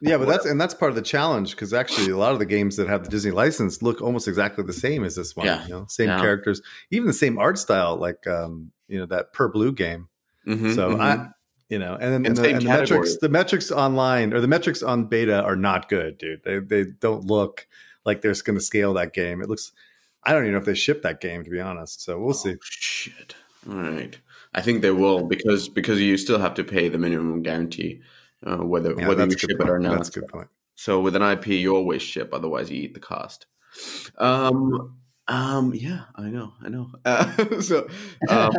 Yeah, 0.00 0.16
but 0.16 0.28
that's 0.28 0.46
and 0.46 0.60
that's 0.60 0.74
part 0.74 0.90
of 0.90 0.96
the 0.96 1.02
challenge 1.02 1.52
because 1.52 1.72
actually 1.74 2.10
a 2.10 2.16
lot 2.16 2.32
of 2.32 2.38
the 2.38 2.46
games 2.46 2.76
that 2.76 2.86
have 2.88 3.02
the 3.02 3.10
Disney 3.10 3.32
license 3.32 3.82
look 3.82 4.00
almost 4.00 4.28
exactly 4.28 4.62
the 4.64 4.72
same 4.72 5.02
as 5.02 5.16
this 5.16 5.34
one. 5.34 5.46
Yeah. 5.46 5.64
You 5.64 5.70
know, 5.70 5.86
same 5.88 6.08
yeah. 6.08 6.20
characters, 6.20 6.62
even 6.90 7.06
the 7.08 7.12
same 7.12 7.38
art 7.38 7.58
style, 7.58 7.96
like 7.96 8.26
um, 8.26 8.70
you 8.86 8.98
know 8.98 9.06
that 9.06 9.34
PerBlue 9.34 9.74
game. 9.74 10.08
Mm-hmm, 10.46 10.72
so 10.74 10.90
mm-hmm. 10.90 11.00
I, 11.00 11.28
you 11.68 11.80
know, 11.80 11.94
and 11.94 12.12
then 12.12 12.26
and, 12.26 12.36
the, 12.36 12.48
and 12.48 12.62
the, 12.62 12.68
metrics, 12.68 13.16
the 13.16 13.28
metrics 13.28 13.72
online 13.72 14.32
or 14.32 14.40
the 14.40 14.46
metrics 14.46 14.84
on 14.84 15.06
beta 15.06 15.42
are 15.42 15.56
not 15.56 15.88
good, 15.88 16.16
dude. 16.16 16.44
They 16.44 16.60
they 16.60 16.84
don't 17.00 17.24
look 17.24 17.66
like 18.04 18.22
they're 18.22 18.34
going 18.34 18.58
to 18.58 18.64
scale 18.64 18.94
that 18.94 19.12
game. 19.12 19.42
It 19.42 19.48
looks, 19.48 19.72
I 20.22 20.32
don't 20.32 20.44
even 20.44 20.52
know 20.52 20.60
if 20.60 20.64
they 20.64 20.74
ship 20.74 21.02
that 21.02 21.20
game 21.20 21.42
to 21.42 21.50
be 21.50 21.60
honest. 21.60 22.02
So 22.02 22.18
we'll 22.18 22.30
oh, 22.30 22.32
see. 22.32 22.56
Shit. 22.62 23.34
All 23.68 23.74
right, 23.74 24.16
I 24.54 24.62
think 24.62 24.80
they 24.80 24.92
will 24.92 25.24
because 25.24 25.68
because 25.68 26.00
you 26.00 26.16
still 26.16 26.38
have 26.38 26.54
to 26.54 26.64
pay 26.64 26.88
the 26.88 26.98
minimum 26.98 27.42
guarantee 27.42 28.00
uh, 28.46 28.58
whether 28.58 28.94
yeah, 28.96 29.08
whether 29.08 29.24
you 29.24 29.36
ship 29.36 29.50
point. 29.58 29.68
it 29.68 29.72
or 29.72 29.78
not. 29.78 29.96
That's 29.96 30.08
a 30.08 30.20
good 30.20 30.28
point. 30.28 30.48
So 30.74 31.00
with 31.00 31.16
an 31.16 31.22
IP, 31.22 31.48
you 31.48 31.74
always 31.74 32.02
ship, 32.02 32.30
otherwise 32.32 32.70
you 32.70 32.80
eat 32.80 32.94
the 32.94 33.00
cost. 33.00 33.46
Um, 34.16 34.98
um, 35.26 35.74
yeah, 35.74 36.04
I 36.14 36.28
know, 36.30 36.52
I 36.62 36.68
know. 36.68 36.90
Uh, 37.04 37.60
so, 37.60 37.88
um, 38.28 38.52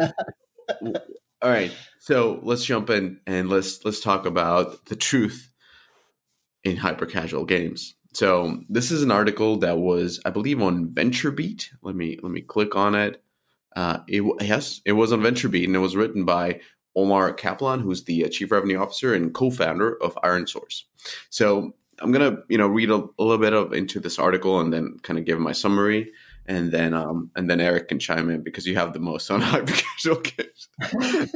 all 1.41 1.49
right, 1.49 1.73
so 1.99 2.39
let's 2.43 2.65
jump 2.65 2.89
in 2.89 3.19
and 3.25 3.49
let's 3.49 3.83
let's 3.85 4.01
talk 4.01 4.25
about 4.25 4.85
the 4.85 4.95
truth 4.95 5.51
in 6.63 6.75
hyper 6.75 7.05
casual 7.05 7.45
games. 7.45 7.95
So 8.13 8.59
this 8.68 8.92
is 8.92 9.04
an 9.04 9.11
article 9.11 9.57
that 9.57 9.77
was, 9.77 10.19
I 10.25 10.30
believe, 10.31 10.61
on 10.61 10.89
VentureBeat. 10.89 11.68
Let 11.81 11.95
me 11.95 12.19
let 12.21 12.31
me 12.31 12.42
click 12.42 12.75
on 12.75 12.95
it. 12.95 13.23
Uh, 13.75 13.99
it 14.07 14.23
yes, 14.42 14.81
it 14.85 14.94
was 14.94 15.13
on 15.13 15.21
VentureBeat, 15.21 15.65
and 15.65 15.75
it 15.75 15.80
was 15.80 15.95
written 15.95 16.25
by 16.25 16.59
Omer 16.95 17.33
Kaplan, 17.33 17.79
who's 17.79 18.03
the 18.03 18.25
uh, 18.25 18.29
chief 18.29 18.51
revenue 18.51 18.79
officer 18.79 19.13
and 19.13 19.33
co-founder 19.33 20.01
of 20.01 20.15
ironSource. 20.23 20.83
So 21.29 21.73
I'm 21.99 22.11
gonna, 22.11 22.37
you 22.49 22.57
know, 22.57 22.67
read 22.67 22.89
a, 22.89 22.95
a, 22.95 23.23
little 23.23 23.37
bit 23.37 23.53
of 23.53 23.73
into 23.73 23.99
this 23.99 24.19
article 24.19 24.59
and 24.59 24.73
then 24.73 24.97
kind 25.03 25.19
of 25.19 25.25
give 25.25 25.39
my 25.39 25.51
summary, 25.51 26.11
and 26.45 26.71
then 26.71 26.93
um, 26.93 27.29
and 27.35 27.49
then 27.49 27.61
Eric 27.61 27.89
can 27.89 27.99
chime 27.99 28.29
in 28.29 28.41
because 28.41 28.65
you 28.65 28.75
have 28.75 28.93
the 28.93 28.99
most 28.99 29.29
on 29.29 29.41
hyper 29.41 29.73
casual 29.73 30.21
games. 30.21 30.69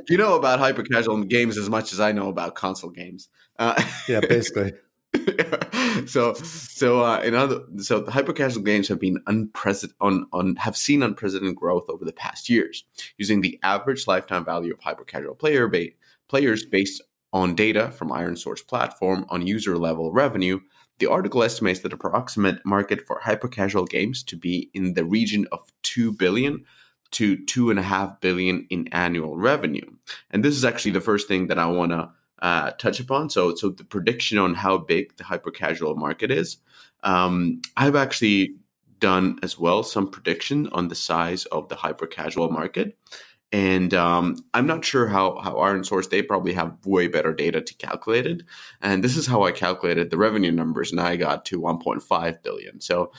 you 0.10 0.18
know 0.18 0.36
about 0.36 0.60
hyper 0.60 0.84
casual 0.84 1.24
games 1.24 1.58
as 1.58 1.70
much 1.70 1.94
as 1.94 2.00
I 2.00 2.12
know 2.12 2.30
about 2.30 2.56
console 2.56 2.92
games. 2.92 3.30
Uh, 3.60 3.82
yeah, 4.08 4.22
basically. 4.22 4.74
so 6.06 6.34
so 6.34 7.04
uh, 7.04 7.20
in 7.20 7.36
other 7.36 7.62
so 7.78 8.00
the 8.00 8.12
hyper 8.12 8.34
casual 8.34 8.64
games 8.64 8.88
have 8.88 9.00
been 9.00 9.22
unprecedented 9.28 9.96
on, 10.02 10.26
on 10.34 10.56
have 10.56 10.76
seen 10.76 11.04
unprecedented 11.04 11.56
growth 11.56 11.86
over 11.90 12.04
the 12.04 12.14
past 12.14 12.50
years 12.50 12.84
using 13.18 13.42
the 13.42 13.60
average 13.64 14.08
lifetime 14.08 14.44
value 14.44 14.74
of 14.74 14.80
hyper 14.80 15.04
casual 15.04 15.36
player 15.36 15.68
ba- 15.68 15.90
players 16.28 16.66
based 16.66 17.02
on 17.32 17.56
data 17.56 17.92
from 17.92 18.10
ironSource 18.10 18.66
platform 18.66 19.26
on 19.30 19.46
user 19.46 19.78
level 19.78 20.12
revenue. 20.12 20.60
The 21.00 21.08
article 21.08 21.44
estimates 21.44 21.80
that 21.80 21.94
approximate 21.94 22.64
market 22.66 23.02
for 23.02 23.20
hyper 23.20 23.48
casual 23.48 23.86
games 23.86 24.24
to 24.26 24.38
be 24.38 24.70
in 24.74 24.94
the 24.94 25.04
region 25.04 25.48
of 25.52 25.62
2 25.82 26.14
billion 26.14 26.64
to 27.12 27.38
2.5 27.38 28.22
billion 28.22 28.68
in 28.70 28.88
annual 28.92 29.38
revenue. 29.38 29.90
And 30.30 30.44
this 30.44 30.56
is 30.56 30.64
actually 30.64 30.92
the 30.92 31.02
first 31.02 31.28
thing 31.28 31.48
that 31.48 31.60
i 31.60 31.66
want 31.66 31.92
to 31.92 32.12
uh, 32.40 32.72
touch 32.72 33.00
upon. 33.00 33.30
So, 33.30 33.56
so 33.56 33.70
the 33.70 33.84
prediction 33.84 34.38
on 34.38 34.54
how 34.54 34.78
big 34.78 35.16
the 35.18 35.24
hyper 35.24 35.52
casual 35.52 35.96
market 35.96 36.32
is. 36.32 36.58
Um, 37.04 37.62
I've 37.78 37.96
actually 37.96 38.56
done 39.00 39.38
as 39.44 39.60
well 39.60 39.84
some 39.84 40.10
prediction 40.10 40.68
on 40.72 40.88
the 40.88 40.96
size 40.96 41.46
of 41.46 41.70
the 41.70 41.76
hyper 41.76 42.08
casual 42.08 42.50
market. 42.50 42.98
And 43.52 43.94
um, 43.94 44.38
I'm 44.56 44.66
not 44.66 44.84
sure 44.84 45.08
how, 45.08 45.38
how 45.40 45.54
ironSource, 45.54 46.10
they 46.10 46.24
probably 46.24 46.54
have 46.54 46.76
way 46.86 47.08
better 47.08 47.34
data 47.34 47.62
to 47.62 47.74
calculate 47.76 48.26
it. 48.26 48.42
And 48.82 49.04
this 49.04 49.16
is 49.16 49.28
how 49.28 49.44
I 49.44 49.52
calculated 49.52 50.10
the 50.10 50.18
revenue 50.18 50.52
numbers, 50.52 50.92
and 50.92 51.00
I 51.00 51.18
got 51.18 51.46
to 51.46 51.62
1.5 51.62 52.44
billion. 52.44 52.82
So 52.82 53.12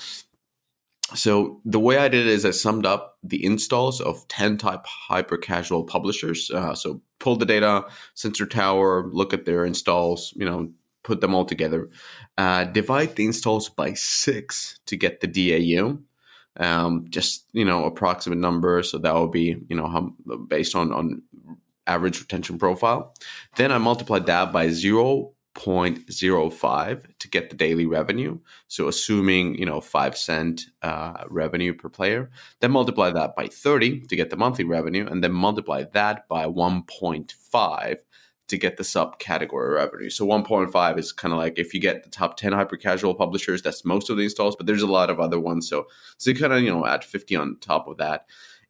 so 1.14 1.61
the 1.64 1.78
way 1.78 1.99
I 1.99 2.09
did 2.09 2.26
it 2.26 2.33
is 2.33 2.44
I 2.44 2.50
summed 2.50 2.87
up 2.87 3.18
the 3.23 3.44
installs 3.44 4.00
of 4.00 4.26
10 4.28 4.56
type 4.59 4.85
hyper 4.87 5.37
casual 5.37 5.85
publishers. 5.85 6.50
Uh, 6.50 6.75
so 6.75 7.02
pull 7.25 7.37
the 7.37 7.47
data, 7.47 7.87
sensor 8.12 8.45
tower, 8.45 9.09
look 9.11 9.33
at 9.33 9.47
their 9.47 9.64
installs, 9.64 10.35
you 10.37 10.45
know, 10.45 10.71
put 11.02 11.23
them 11.23 11.35
all 11.35 11.47
together, 11.47 11.88
uh, 12.37 12.64
divide 12.64 13.16
the 13.16 13.25
installs 13.25 13.71
by 13.71 13.95
six 13.95 14.78
to 14.85 14.95
get 14.95 15.21
the 15.21 15.26
DAU. 15.26 15.99
Um, 16.57 17.07
just 17.09 17.47
you 17.52 17.64
know, 17.64 17.85
approximate 17.85 18.38
number. 18.38 18.83
So 18.85 18.99
that 18.99 19.14
would 19.14 19.33
be 19.33 19.57
you 19.69 19.75
know 19.75 19.88
how, 19.88 20.12
based 20.47 20.76
on 20.76 20.93
on 20.93 21.23
average 21.87 22.21
retention 22.21 22.59
profile. 22.59 23.14
Then 23.57 23.73
I 23.73 23.78
multiply 23.78 24.21
that 24.21 24.52
by 24.52 24.69
zero 24.69 25.33
0.05 25.54 27.06
to 27.18 27.28
get 27.28 27.50
the 27.50 27.56
daily 27.56 27.87
revenue. 27.87 28.38
So 28.68 28.88
assuming, 28.88 29.56
you 29.56 29.66
know, 29.66 29.80
5 29.80 30.16
cent 30.16 30.66
uh, 30.82 31.25
revenue 31.28 31.75
per 31.75 31.88
player, 31.88 32.30
then 32.61 32.73
multiply 32.73 33.11
that 33.11 33.37
by 33.37 33.46
30 33.46 34.02
to 34.02 34.16
get 34.16 34.30
the 34.30 34.37
monthly 34.37 34.64
revenue 34.64 35.06
and 35.06 35.23
then 35.23 35.32
multiply 35.32 35.84
that 35.92 36.28
by 36.28 36.46
1.5 36.46 37.96
to 38.46 38.58
get 38.58 38.76
the 38.76 38.82
subcategory 38.82 39.75
revenue. 39.75 40.11
So 40.11 40.26
1.5 40.26 40.99
is 40.99 41.12
kind 41.12 41.32
of 41.32 41.38
like 41.38 41.58
if 41.58 41.73
you 41.73 41.80
get 41.80 42.04
the 42.04 42.11
top 42.11 42.37
10 42.37 42.52
hyper 42.52 42.76
casual 42.76 43.14
publishers, 43.14 43.62
that's 43.62 43.84
most 43.84 44.11
of 44.11 44.16
the 44.16 44.25
installs, 44.25 44.56
but 44.56 44.66
there's 44.66 44.82
a 44.82 44.87
lot 44.87 45.08
of 45.08 45.18
other 45.18 45.40
ones. 45.40 45.68
So 45.68 45.87
so 46.18 46.30
you 46.30 46.37
kind 46.37 46.52
of, 46.52 46.62
you 46.62 46.70
know, 46.70 46.87
add 46.87 47.04
50 47.04 47.37
on 47.37 47.56
top 47.61 47.88
of 47.88 47.96
that 47.99 48.26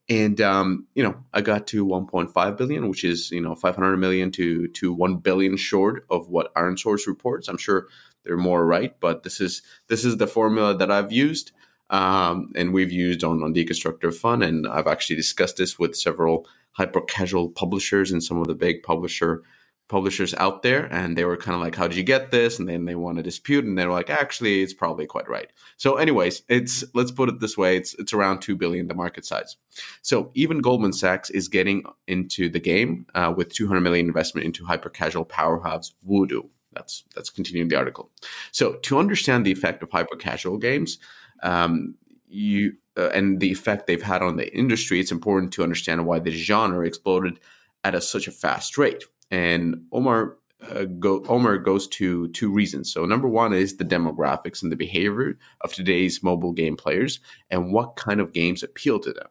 and 0.09 0.41
um, 0.41 0.87
you 0.95 1.03
know 1.03 1.17
i 1.33 1.41
got 1.41 1.67
to 1.67 1.87
1.5 1.87 2.57
billion 2.57 2.89
which 2.89 3.05
is 3.05 3.31
you 3.31 3.41
know 3.41 3.55
500 3.55 3.97
million 3.97 4.31
to 4.33 4.69
to 4.69 4.93
1 4.93 5.17
billion 5.19 5.57
short 5.57 6.05
of 6.11 6.29
what 6.29 6.55
ironSource 6.55 7.07
reports. 7.07 7.49
I'm 7.49 7.59
sure 7.59 7.89
they're 8.25 8.37
more 8.37 8.67
right 8.67 8.99
but 9.01 9.23
this 9.23 9.41
is 9.41 9.63
this 9.89 10.05
is 10.05 10.17
the 10.17 10.27
formula 10.27 10.77
that 10.77 10.91
i've 10.91 11.13
used 11.13 11.53
um, 11.91 12.51
and 12.57 12.73
we've 12.73 12.93
used 12.93 13.23
on 13.25 13.43
on 13.43 13.55
deconstructor 13.55 14.15
fun 14.15 14.43
and 14.43 14.67
i've 14.67 14.87
actually 14.87 15.17
discussed 15.17 15.57
this 15.57 15.79
with 15.79 15.97
several 15.97 16.47
hyper 16.73 17.01
casual 17.01 17.49
publishers 17.49 18.11
and 18.11 18.23
some 18.23 18.39
of 18.39 18.47
the 18.47 18.55
big 18.55 18.83
publisher 18.83 19.43
publishers 19.89 20.33
out 20.35 20.63
there 20.63 20.87
and 20.87 21.17
they 21.17 21.25
were 21.25 21.37
kind 21.37 21.55
of 21.55 21.61
like 21.61 21.75
how 21.75 21.87
did 21.87 21.97
you 21.97 22.03
get 22.03 22.31
this? 22.31 22.59
And 22.59 22.69
then 22.69 22.85
they 22.85 22.95
want 22.95 23.19
to 23.19 23.23
dispute 23.23 23.65
and 23.65 23.77
they're 23.77 23.91
like 23.91 24.09
actually 24.09 24.63
it's 24.63 24.73
probably 24.73 25.07
quite 25.07 25.29
right. 25.29 25.51
So 25.77 25.97
anyways 25.97 26.43
it's 26.49 26.85
let's 26.95 27.11
put 27.11 27.29
it 27.29 27.41
this 27.41 27.59
way 27.59 27.77
it's 27.77 27.95
it's 27.95 28.13
around 28.13 28.41
2 28.41 28.57
billion 28.57 28.89
the 28.89 28.95
market 28.95 29.25
size. 29.25 29.57
So 30.03 30.31
even 30.35 30.61
goldman 30.61 30.93
sachs 30.93 31.31
is 31.31 31.49
getting 31.49 31.85
into 32.07 32.49
the 32.49 32.61
game 32.61 33.07
uh, 33.15 33.33
with 33.37 33.53
200 33.53 33.81
million 33.81 34.07
investment 34.07 34.47
into 34.47 34.65
hyper 34.65 34.89
casual 34.89 35.25
powerhouse 35.25 35.95
voodoo 36.05 36.43
that's 36.73 37.05
that's 37.15 37.31
continuing 37.31 37.69
the 37.69 37.77
article. 37.77 38.11
So 38.53 38.75
to 38.75 38.99
understand 38.99 39.45
the 39.45 39.53
effect 39.53 39.83
of 39.83 39.91
hyper 39.91 40.17
casual 40.17 40.57
games 40.57 40.99
um, 41.43 41.95
you 42.27 42.75
uh, 42.97 43.11
and 43.11 43.41
the 43.41 43.51
effect 43.51 43.87
they've 43.87 44.03
had 44.03 44.23
on 44.23 44.37
the 44.37 44.53
industry 44.57 44.99
it's 44.99 45.13
important 45.13 45.53
to 45.53 45.63
understand 45.63 46.07
why 46.07 46.19
the 46.19 46.31
genre 46.31 46.87
exploded 46.87 47.39
at 47.85 47.95
a, 47.95 48.01
such 48.01 48.27
a 48.27 48.33
fast 48.33 48.79
rate 48.79 49.05
and 49.31 49.85
Omer 49.93 50.39
uh, 50.71 50.85
go, 50.85 51.23
Omer 51.29 51.59
goes 51.59 51.87
to 51.89 52.29
two 52.29 52.51
reasons. 52.51 52.93
So 52.93 53.05
number 53.05 53.29
one 53.29 53.53
is 53.53 53.77
the 53.77 53.85
demographics 53.85 54.63
and 54.63 54.73
the 54.73 54.77
behavior 54.77 55.39
of 55.61 55.73
today's 55.73 56.23
mobile 56.23 56.53
game 56.53 56.77
players 56.77 57.21
and 57.51 57.73
what 57.73 57.97
kind 57.97 58.21
of 58.21 58.33
games 58.33 58.63
appeal 58.63 58.99
to 59.01 59.13
them. 59.13 59.29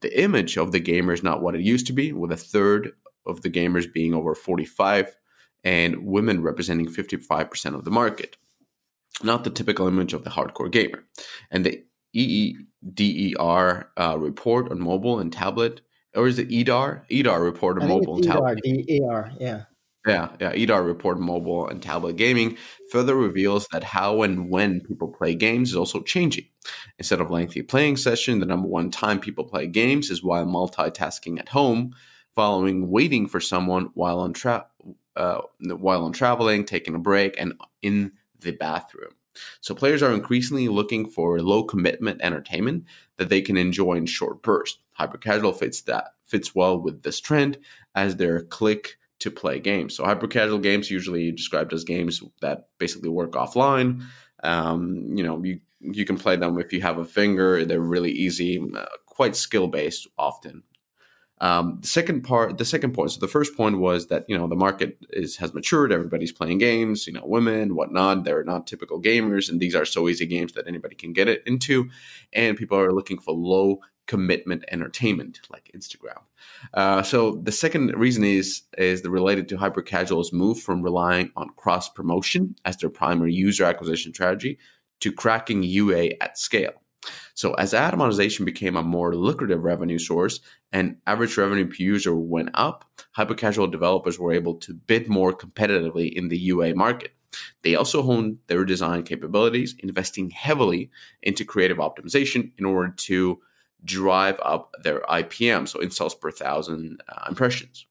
The 0.00 0.20
image 0.20 0.56
of 0.56 0.72
the 0.72 0.80
gamer 0.80 1.12
is 1.12 1.22
not 1.22 1.42
what 1.42 1.54
it 1.54 1.62
used 1.62 1.86
to 1.86 1.92
be, 1.92 2.12
with 2.12 2.32
a 2.32 2.36
third 2.36 2.92
of 3.26 3.42
the 3.42 3.50
gamers 3.50 3.90
being 3.90 4.14
over 4.14 4.34
45 4.34 5.16
and 5.64 6.04
women 6.04 6.42
representing 6.42 6.88
55% 6.88 7.74
of 7.74 7.84
the 7.84 7.90
market. 7.90 8.36
Not 9.22 9.44
the 9.44 9.50
typical 9.50 9.86
image 9.86 10.12
of 10.12 10.24
the 10.24 10.30
hardcore 10.30 10.70
gamer. 10.70 11.04
And 11.50 11.64
the 11.64 11.84
EEDAR 12.14 13.86
uh, 13.96 14.18
report 14.18 14.70
on 14.70 14.80
mobile 14.80 15.18
and 15.20 15.32
tablet 15.32 15.80
or 16.14 16.26
is 16.26 16.38
it 16.38 16.48
EEDAR? 16.48 17.02
EEDAR 17.10 17.42
report 17.42 17.82
on 17.82 17.88
mobile 17.88 18.16
and 18.16 18.24
tablet. 18.24 18.60
EEDAR, 18.64 19.36
yeah. 19.40 19.64
Yeah, 20.06 20.30
yeah. 20.40 20.52
EEDAR 20.52 20.84
report 20.84 21.20
mobile 21.20 21.68
and 21.68 21.80
tablet 21.80 22.16
gaming 22.16 22.56
further 22.90 23.14
reveals 23.14 23.68
that 23.68 23.84
how 23.84 24.22
and 24.22 24.50
when 24.50 24.80
people 24.80 25.08
play 25.08 25.34
games 25.34 25.70
is 25.70 25.76
also 25.76 26.02
changing. 26.02 26.46
Instead 26.98 27.20
of 27.20 27.30
lengthy 27.30 27.62
playing 27.62 27.96
session, 27.96 28.40
the 28.40 28.46
number 28.46 28.68
one 28.68 28.90
time 28.90 29.20
people 29.20 29.44
play 29.44 29.66
games 29.66 30.10
is 30.10 30.22
while 30.22 30.44
multitasking 30.44 31.38
at 31.38 31.48
home, 31.48 31.94
following 32.34 32.90
waiting 32.90 33.28
for 33.28 33.40
someone 33.40 33.90
while 33.94 34.18
on 34.18 34.32
tra- 34.32 34.66
uh, 35.14 35.40
while 35.60 36.04
on 36.04 36.12
traveling, 36.12 36.64
taking 36.64 36.94
a 36.94 36.98
break, 36.98 37.36
and 37.38 37.52
in 37.80 38.12
the 38.40 38.52
bathroom. 38.52 39.12
So 39.60 39.74
players 39.74 40.02
are 40.02 40.12
increasingly 40.12 40.68
looking 40.68 41.08
for 41.08 41.40
low 41.40 41.64
commitment 41.64 42.20
entertainment 42.22 42.84
that 43.16 43.28
they 43.28 43.40
can 43.40 43.56
enjoy 43.56 43.94
in 43.94 44.06
short 44.06 44.42
bursts. 44.42 44.78
Hyper 45.02 45.18
casual 45.18 45.52
fits 45.52 45.82
that 45.82 46.14
fits 46.24 46.54
well 46.54 46.80
with 46.80 47.02
this 47.02 47.20
trend 47.20 47.58
as 47.96 48.16
their 48.16 48.44
click 48.44 48.98
to 49.18 49.30
play 49.32 49.58
games. 49.58 49.96
So 49.96 50.04
hyper 50.04 50.28
casual 50.28 50.58
games 50.58 50.90
usually 50.90 51.32
described 51.32 51.72
as 51.72 51.82
games 51.82 52.22
that 52.40 52.68
basically 52.78 53.08
work 53.08 53.32
offline. 53.32 54.04
Um, 54.44 55.12
you 55.16 55.24
know, 55.24 55.42
you 55.42 55.60
you 55.80 56.04
can 56.04 56.16
play 56.16 56.36
them 56.36 56.58
if 56.60 56.72
you 56.72 56.80
have 56.82 56.98
a 56.98 57.04
finger. 57.04 57.64
They're 57.64 57.80
really 57.80 58.12
easy, 58.12 58.62
uh, 58.76 58.84
quite 59.06 59.34
skill 59.34 59.66
based 59.66 60.06
often. 60.16 60.62
Um, 61.40 61.78
the 61.80 61.88
second 61.88 62.22
part, 62.22 62.56
the 62.56 62.64
second 62.64 62.94
point. 62.94 63.10
So 63.10 63.18
the 63.18 63.26
first 63.26 63.56
point 63.56 63.78
was 63.78 64.06
that 64.06 64.24
you 64.28 64.38
know 64.38 64.46
the 64.46 64.54
market 64.54 64.96
is 65.10 65.36
has 65.38 65.52
matured. 65.52 65.92
Everybody's 65.92 66.30
playing 66.30 66.58
games. 66.58 67.08
You 67.08 67.14
know, 67.14 67.24
women, 67.24 67.74
whatnot. 67.74 68.22
They're 68.22 68.44
not 68.44 68.68
typical 68.68 69.02
gamers, 69.02 69.50
and 69.50 69.58
these 69.58 69.74
are 69.74 69.84
so 69.84 70.08
easy 70.08 70.24
games 70.24 70.52
that 70.52 70.68
anybody 70.68 70.94
can 70.94 71.12
get 71.12 71.26
it 71.26 71.42
into. 71.44 71.90
And 72.32 72.56
people 72.56 72.78
are 72.78 72.92
looking 72.92 73.18
for 73.18 73.34
low 73.34 73.80
commitment 74.06 74.64
entertainment 74.70 75.40
like 75.50 75.70
Instagram. 75.74 76.20
Uh, 76.74 77.02
so 77.02 77.40
the 77.42 77.52
second 77.52 77.94
reason 77.96 78.24
is 78.24 78.62
is 78.78 79.02
the 79.02 79.10
related 79.10 79.48
to 79.48 79.56
hyper 79.56 79.82
casuals 79.82 80.32
move 80.32 80.60
from 80.60 80.82
relying 80.82 81.30
on 81.36 81.48
cross 81.56 81.88
promotion 81.88 82.54
as 82.64 82.76
their 82.76 82.90
primary 82.90 83.32
user 83.32 83.64
acquisition 83.64 84.12
strategy 84.12 84.58
to 85.00 85.12
cracking 85.12 85.62
UA 85.62 86.10
at 86.20 86.38
scale. 86.38 86.82
So 87.34 87.54
as 87.54 87.74
ad 87.74 87.96
monetization 87.96 88.44
became 88.44 88.76
a 88.76 88.82
more 88.82 89.14
lucrative 89.14 89.62
revenue 89.62 89.98
source 89.98 90.40
and 90.72 90.96
average 91.06 91.36
revenue 91.36 91.66
per 91.66 91.76
user 91.78 92.14
went 92.14 92.50
up, 92.54 92.84
hyper-casual 93.12 93.66
developers 93.68 94.18
were 94.18 94.32
able 94.32 94.54
to 94.56 94.74
bid 94.74 95.08
more 95.08 95.32
competitively 95.32 96.12
in 96.12 96.28
the 96.28 96.38
UA 96.38 96.74
market. 96.74 97.12
They 97.62 97.74
also 97.74 98.02
honed 98.02 98.38
their 98.46 98.64
design 98.64 99.02
capabilities, 99.04 99.74
investing 99.78 100.30
heavily 100.30 100.90
into 101.22 101.44
creative 101.44 101.78
optimization 101.78 102.52
in 102.58 102.64
order 102.64 102.92
to 102.98 103.40
drive 103.84 104.38
up 104.42 104.74
their 104.82 105.00
IPM, 105.00 105.68
so 105.68 105.80
installs 105.80 106.14
per 106.14 106.30
thousand 106.30 107.02
uh, 107.08 107.26
impressions. 107.28 107.86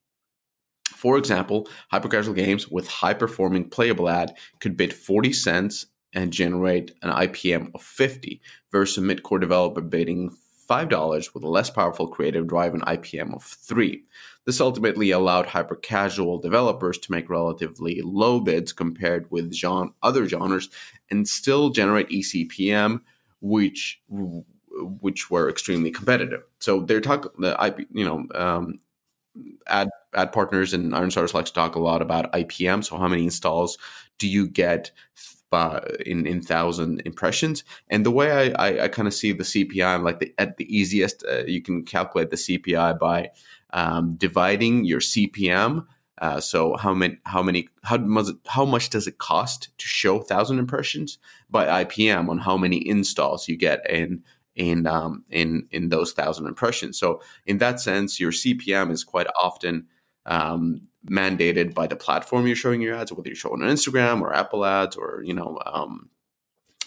For 0.84 1.18
example, 1.18 1.68
hyper-casual 1.90 2.36
games 2.36 2.68
with 2.68 2.88
high-performing 2.88 3.70
playable 3.70 4.08
ad 4.08 4.36
could 4.60 4.78
bid 4.78 4.94
40 4.94 5.34
cents 5.34 5.88
and 6.14 6.32
generate 6.32 6.92
an 7.02 7.12
IPM 7.12 7.72
of 7.74 7.82
50 7.82 8.42
versus 8.72 8.98
a 8.98 9.02
mid-core 9.02 9.40
developer 9.40 9.82
bidding 9.82 10.36
$5 10.70 11.34
with 11.34 11.44
a 11.44 11.50
less 11.50 11.70
powerful 11.70 12.08
creative 12.08 12.48
drive 12.48 12.74
an 12.74 12.82
IPM 12.82 13.34
of 13.36 13.44
3. 13.44 14.04
This 14.46 14.62
ultimately 14.62 15.12
allowed 15.12 15.48
hyper 15.48 15.76
casual 15.76 16.40
developers 16.40 16.98
to 17.00 17.12
make 17.12 17.30
relatively 17.30 18.02
low 18.04 18.40
bids 18.40 18.72
compared 18.72 19.30
with 19.30 19.54
genre, 19.54 19.92
other 20.02 20.28
genres 20.28 20.70
and 21.10 21.28
still 21.28 21.72
generate 21.72 22.10
eCPM, 22.10 23.02
which 23.42 24.02
which 24.82 25.30
were 25.30 25.50
extremely 25.50 25.92
competitive. 25.92 26.44
So 26.60 26.82
they're 26.82 27.02
talking 27.02 27.32
the 27.40 27.58
IP, 27.64 27.88
you 27.92 28.06
know, 28.06 28.26
um, 28.36 28.80
ad 29.68 29.90
ad 30.14 30.32
partners 30.32 30.74
and 30.74 30.92
ironSource 30.92 31.34
likes 31.34 31.50
to 31.52 31.56
talk 31.56 31.76
a 31.76 31.80
lot 31.80 32.02
about 32.02 32.32
IPM. 32.34 32.84
So 32.84 32.98
how 32.98 33.08
many 33.08 33.24
installs 33.24 33.78
do 34.18 34.28
you 34.28 34.48
get 34.48 34.92
uh, 35.52 35.82
in 36.06 36.26
in 36.26 36.42
thousand 36.42 37.02
impressions. 37.06 37.64
And 37.90 38.06
the 38.06 38.12
way 38.12 38.32
I 38.32 38.68
I, 38.68 38.84
I 38.86 38.88
kind 38.88 39.08
of 39.08 39.14
see 39.14 39.34
the 39.34 39.44
CPI, 39.44 40.02
like 40.02 40.20
the, 40.20 40.34
at 40.38 40.58
the 40.58 40.66
easiest, 40.74 41.26
uh, 41.26 41.44
you 41.46 41.62
can 41.62 41.84
calculate 41.84 42.30
the 42.30 42.38
CPI 42.38 42.98
by 42.98 43.32
um, 43.74 44.16
dividing 44.16 44.86
your 44.86 45.02
CPM. 45.02 45.86
Uh, 46.20 46.40
so 46.40 46.78
how 46.78 46.94
many 46.94 47.18
how 47.26 47.44
many 47.44 47.68
how 47.84 47.98
much 47.98 48.28
how 48.48 48.64
much 48.64 48.90
does 48.92 49.08
it 49.08 49.18
cost 49.18 49.78
to 49.78 49.88
show 49.88 50.20
thousand 50.20 50.60
impressions 50.60 51.18
by 51.50 51.84
IPM 51.84 52.30
on 52.30 52.38
how 52.38 52.56
many 52.56 52.88
installs 52.88 53.50
you 53.50 53.58
get 53.58 53.82
in 53.90 54.24
in 54.56 54.88
um, 54.88 55.24
in 55.30 55.68
in 55.72 55.90
those 55.90 56.14
thousand 56.14 56.48
impressions. 56.48 57.00
So 57.00 57.22
in 57.46 57.58
that 57.60 57.80
sense, 57.80 58.20
your 58.20 58.32
CPM 58.32 58.92
is 58.92 59.04
quite 59.04 59.28
often 59.42 59.88
um, 60.26 60.88
mandated 61.10 61.74
by 61.74 61.88
the 61.88 61.96
platform 61.96 62.48
you're 62.48 62.56
showing 62.56 62.82
your 62.82 62.96
ads, 62.96 63.12
whether 63.12 63.28
you're 63.28 63.36
showing 63.36 63.62
on 63.64 63.70
Instagram 63.70 64.22
or 64.22 64.34
Apple 64.34 64.66
ads 64.66 64.96
or 64.96 65.22
you 65.24 65.34
know 65.34 65.60
um, 65.66 66.10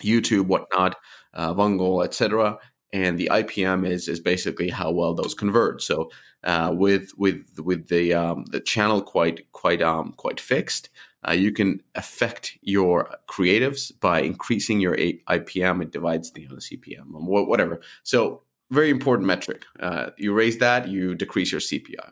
YouTube, 0.00 0.46
whatnot, 0.46 0.96
uh, 1.34 1.54
Vungle, 1.54 2.04
etc. 2.04 2.58
And 2.92 3.18
the 3.18 3.28
IPM 3.32 3.88
is 3.88 4.08
is 4.08 4.20
basically 4.20 4.68
how 4.68 4.92
well 4.92 5.14
those 5.14 5.34
convert. 5.34 5.82
So 5.82 6.10
uh, 6.44 6.72
with 6.76 7.10
with 7.16 7.44
with 7.58 7.88
the 7.88 8.14
um, 8.14 8.44
the 8.50 8.60
channel 8.60 9.02
quite 9.02 9.50
quite 9.52 9.82
um, 9.82 10.12
quite 10.16 10.38
fixed, 10.38 10.90
uh, 11.28 11.32
you 11.32 11.52
can 11.52 11.82
affect 11.94 12.58
your 12.62 13.10
creatives 13.28 13.92
by 14.00 14.20
increasing 14.20 14.80
your 14.80 14.96
IPM. 14.96 15.82
It 15.82 15.92
divides 15.92 16.32
the, 16.32 16.46
CPM, 16.46 17.04
whatever. 17.08 17.80
So 18.02 18.42
very 18.70 18.90
important 18.90 19.26
metric. 19.26 19.64
Uh, 19.80 20.10
you 20.18 20.32
raise 20.32 20.58
that, 20.58 20.88
you 20.88 21.14
decrease 21.14 21.52
your 21.52 21.60
CPI. 21.60 22.10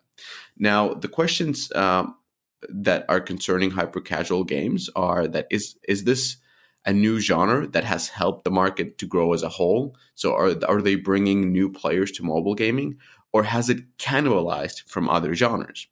Now, 0.58 0.94
the 0.94 1.08
questions 1.08 1.72
um, 1.74 2.16
that 2.68 3.04
are 3.08 3.20
concerning 3.20 3.70
hyper 3.70 4.00
casual 4.00 4.44
games 4.44 4.88
are 4.94 5.26
that 5.28 5.46
is 5.50 5.76
is 5.88 6.04
this 6.04 6.36
a 6.84 6.92
new 6.92 7.20
genre 7.20 7.66
that 7.68 7.84
has 7.84 8.08
helped 8.08 8.44
the 8.44 8.50
market 8.50 8.98
to 8.98 9.06
grow 9.06 9.32
as 9.32 9.42
a 9.42 9.48
whole? 9.48 9.96
So 10.14 10.34
are 10.34 10.54
are 10.68 10.82
they 10.82 10.96
bringing 10.96 11.52
new 11.52 11.70
players 11.70 12.12
to 12.12 12.24
mobile 12.24 12.54
gaming, 12.54 12.98
or 13.32 13.42
has 13.42 13.68
it 13.68 13.98
cannibalized 13.98 14.88
from 14.88 15.08
other 15.08 15.34
genres? 15.34 15.86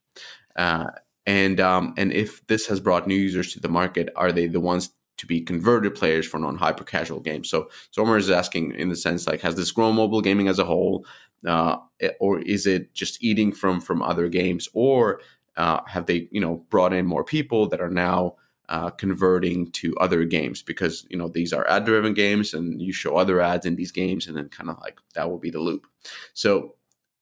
Uh, 0.57 0.91
and 1.27 1.61
um, 1.61 1.95
and 1.97 2.13
if 2.13 2.47
this 2.47 2.67
has 2.67 2.81
brought 2.81 3.07
new 3.07 3.15
users 3.15 3.53
to 3.53 3.61
the 3.61 3.69
market, 3.69 4.09
are 4.17 4.33
they 4.33 4.47
the 4.47 4.61
ones 4.61 4.91
to 5.19 5.27
be 5.27 5.41
converted 5.41 5.95
players 5.95 6.27
for 6.27 6.39
non-hyper 6.39 6.85
casual 6.85 7.21
games? 7.21 7.51
So 7.51 7.69
Zomer 7.95 8.19
is 8.19 8.31
asking 8.31 8.75
in 8.77 8.89
the 8.89 8.97
sense 8.97 9.27
like, 9.27 9.41
has 9.43 9.55
this 9.55 9.71
grown 9.71 9.97
mobile 9.97 10.23
gaming 10.23 10.49
as 10.49 10.59
a 10.59 10.65
whole, 10.65 11.05
uh, 11.47 11.77
or 12.21 12.41
is 12.41 12.67
it 12.67 12.95
just 12.95 13.23
eating 13.23 13.53
from 13.53 13.81
from 13.81 14.03
other 14.03 14.29
games, 14.29 14.69
or 14.73 15.21
uh, 15.57 15.81
have 15.87 16.07
they 16.07 16.29
you 16.31 16.41
know 16.41 16.65
brought 16.71 16.93
in 16.93 17.07
more 17.07 17.25
people 17.25 17.69
that 17.69 17.81
are 17.81 17.91
now 17.91 18.37
uh, 18.71 18.89
converting 18.91 19.71
to 19.73 19.95
other 19.99 20.25
games? 20.25 20.63
Because 20.63 21.07
you 21.11 21.19
know 21.19 21.29
these 21.29 21.53
are 21.53 21.69
ad 21.69 21.85
driven 21.85 22.15
games 22.15 22.55
and 22.55 22.81
you 22.81 22.93
show 22.93 23.17
other 23.17 23.41
ads 23.43 23.67
in 23.67 23.77
these 23.77 23.93
games 23.93 24.27
and 24.27 24.37
then 24.37 24.49
kind 24.49 24.71
of 24.71 24.79
like 24.81 24.99
that 25.15 25.29
will 25.29 25.39
be 25.39 25.51
the 25.51 25.61
loop. 25.61 25.87
So 26.33 26.77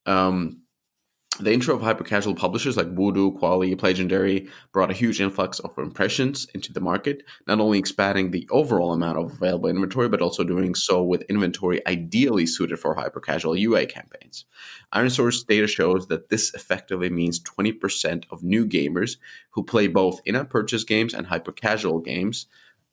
um, 0.05 0.61
the 1.39 1.53
intro 1.53 1.73
of 1.75 1.81
hyper 1.81 2.03
casual 2.03 2.35
publishers 2.35 2.75
like 2.75 2.93
Voodoo, 2.93 3.31
Kwalee, 3.31 3.77
Playgendary 3.77 4.49
brought 4.73 4.91
a 4.91 4.95
huge 4.95 5.21
influx 5.21 5.59
of 5.59 5.77
impressions 5.77 6.45
into 6.53 6.73
the 6.73 6.81
market, 6.81 7.23
not 7.47 7.61
only 7.61 7.79
expanding 7.79 8.31
the 8.31 8.47
overall 8.51 8.91
amount 8.91 9.17
of 9.17 9.31
available 9.31 9.69
inventory, 9.69 10.09
but 10.09 10.21
also 10.21 10.43
doing 10.43 10.75
so 10.75 11.01
with 11.01 11.21
inventory 11.29 11.85
ideally 11.87 12.45
suited 12.45 12.77
for 12.77 12.93
hyper 12.93 13.21
casual 13.21 13.55
UA 13.55 13.85
campaigns. 13.85 14.45
ironSource 14.93 15.45
data 15.47 15.67
shows 15.67 16.07
that 16.07 16.29
this 16.29 16.53
effectively 16.53 17.09
means 17.09 17.39
20% 17.39 18.25
of 18.31 18.43
new 18.43 18.65
gamers 18.65 19.15
who 19.51 19.63
play 19.63 19.87
both 19.87 20.19
in 20.25 20.35
app 20.35 20.49
purchase 20.49 20.83
games 20.83 21.13
and 21.13 21.27
hyper 21.27 21.53
casual 21.53 21.99
games 21.99 22.47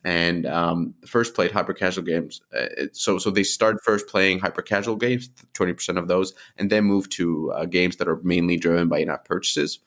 and 0.07 0.47
um, 0.47 0.95
first 1.05 1.35
played 1.35 1.51
hyper 1.51 1.75
casual 1.75 2.05
games. 2.05 2.41
Uh, 2.57 2.87
so 2.93 3.19
so 3.19 3.29
they 3.29 3.43
started 3.43 3.81
first 3.83 4.07
playing 4.07 4.39
hyper 4.39 4.63
casual 4.63 4.95
games, 4.95 5.29
twenty 5.53 5.73
percent 5.73 5.99
of 5.99 6.07
those, 6.07 6.33
and 6.57 6.71
then 6.71 6.85
moved 6.85 7.11
to 7.13 7.51
uh, 7.53 7.65
games 7.65 7.97
that 7.97 8.07
are 8.07 8.21
mainly 8.23 8.57
driven 8.57 8.89
by 8.89 9.01
in-app 9.01 9.25
purchases, 9.25 9.81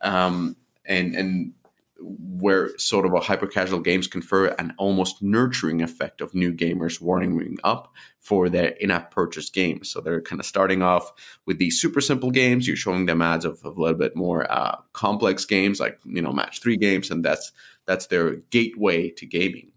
um, 0.00 0.56
and 0.86 1.14
and 1.14 1.52
where 1.98 2.76
sort 2.78 3.04
of 3.04 3.12
a 3.12 3.20
hyper 3.20 3.46
casual 3.46 3.80
games 3.80 4.06
confer 4.06 4.46
an 4.58 4.72
almost 4.78 5.22
nurturing 5.22 5.82
effect 5.82 6.20
of 6.22 6.34
new 6.34 6.52
gamers 6.52 7.00
warming 7.00 7.56
up 7.64 7.92
for 8.20 8.48
their 8.48 8.68
in-app 8.80 9.10
purchase 9.10 9.50
games. 9.50 9.90
So 9.90 10.00
they're 10.00 10.20
kind 10.20 10.40
of 10.40 10.46
starting 10.46 10.82
off 10.82 11.10
with 11.46 11.58
these 11.58 11.80
super 11.80 12.00
simple 12.00 12.30
games. 12.30 12.66
You're 12.66 12.76
showing 12.76 13.06
them 13.06 13.22
ads 13.22 13.44
of, 13.44 13.62
of 13.64 13.76
a 13.76 13.82
little 13.82 13.98
bit 13.98 14.16
more 14.16 14.50
uh, 14.50 14.76
complex 14.94 15.44
games, 15.44 15.80
like 15.80 15.98
you 16.06 16.22
know 16.22 16.32
match 16.32 16.62
three 16.62 16.78
games, 16.78 17.10
and 17.10 17.22
that's 17.22 17.52
that's 17.86 18.06
their 18.06 18.36
gateway 18.50 19.10
to 19.10 19.26
gaming. 19.26 19.72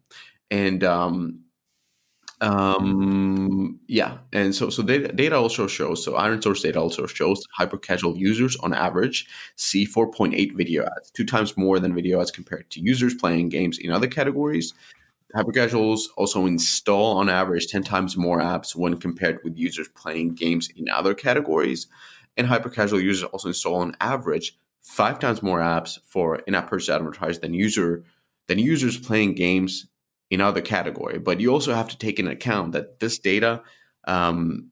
And 0.51 0.83
um, 0.83 1.43
um, 2.41 3.79
yeah, 3.87 4.17
and 4.31 4.55
so 4.55 4.69
so 4.69 4.81
data, 4.81 5.11
data 5.11 5.35
also 5.35 5.67
shows. 5.67 6.03
So 6.03 6.13
ironSource 6.13 6.61
data 6.61 6.79
also 6.79 7.05
shows 7.05 7.43
hyper 7.53 7.77
casual 7.77 8.15
users 8.17 8.55
on 8.57 8.73
average 8.73 9.27
see 9.55 9.85
4.8 9.85 10.55
video 10.55 10.85
ads, 10.85 11.11
two 11.11 11.25
times 11.25 11.57
more 11.57 11.79
than 11.79 11.93
video 11.93 12.21
ads 12.21 12.31
compared 12.31 12.69
to 12.71 12.81
users 12.81 13.13
playing 13.13 13.49
games 13.49 13.77
in 13.77 13.91
other 13.91 14.07
categories. 14.07 14.73
Hyper 15.35 15.51
casuals 15.51 16.09
also 16.17 16.45
install 16.47 17.17
on 17.17 17.29
average 17.29 17.67
10 17.67 17.83
times 17.83 18.17
more 18.17 18.39
apps 18.39 18.75
when 18.75 18.97
compared 18.97 19.39
with 19.43 19.57
users 19.57 19.87
playing 19.89 20.33
games 20.33 20.69
in 20.75 20.89
other 20.89 21.13
categories. 21.13 21.87
And 22.37 22.47
hyper 22.47 22.69
casual 22.69 23.01
users 23.01 23.29
also 23.29 23.49
install 23.49 23.75
on 23.75 23.95
average 23.99 24.57
five 24.89 25.19
times 25.19 25.43
more 25.43 25.59
apps 25.59 25.99
for 26.03 26.37
in-app 26.47 26.67
purchase 26.67 26.89
advertisers 26.89 27.39
than 27.39 27.53
user 27.53 28.03
than 28.47 28.57
users 28.57 28.97
playing 28.97 29.35
games 29.35 29.85
in 30.31 30.41
other 30.41 30.61
category. 30.61 31.19
But 31.19 31.39
you 31.39 31.51
also 31.51 31.75
have 31.75 31.89
to 31.89 31.97
take 31.97 32.17
into 32.17 32.31
account 32.31 32.71
that 32.71 32.99
this 32.99 33.19
data, 33.19 33.61
um, 34.05 34.71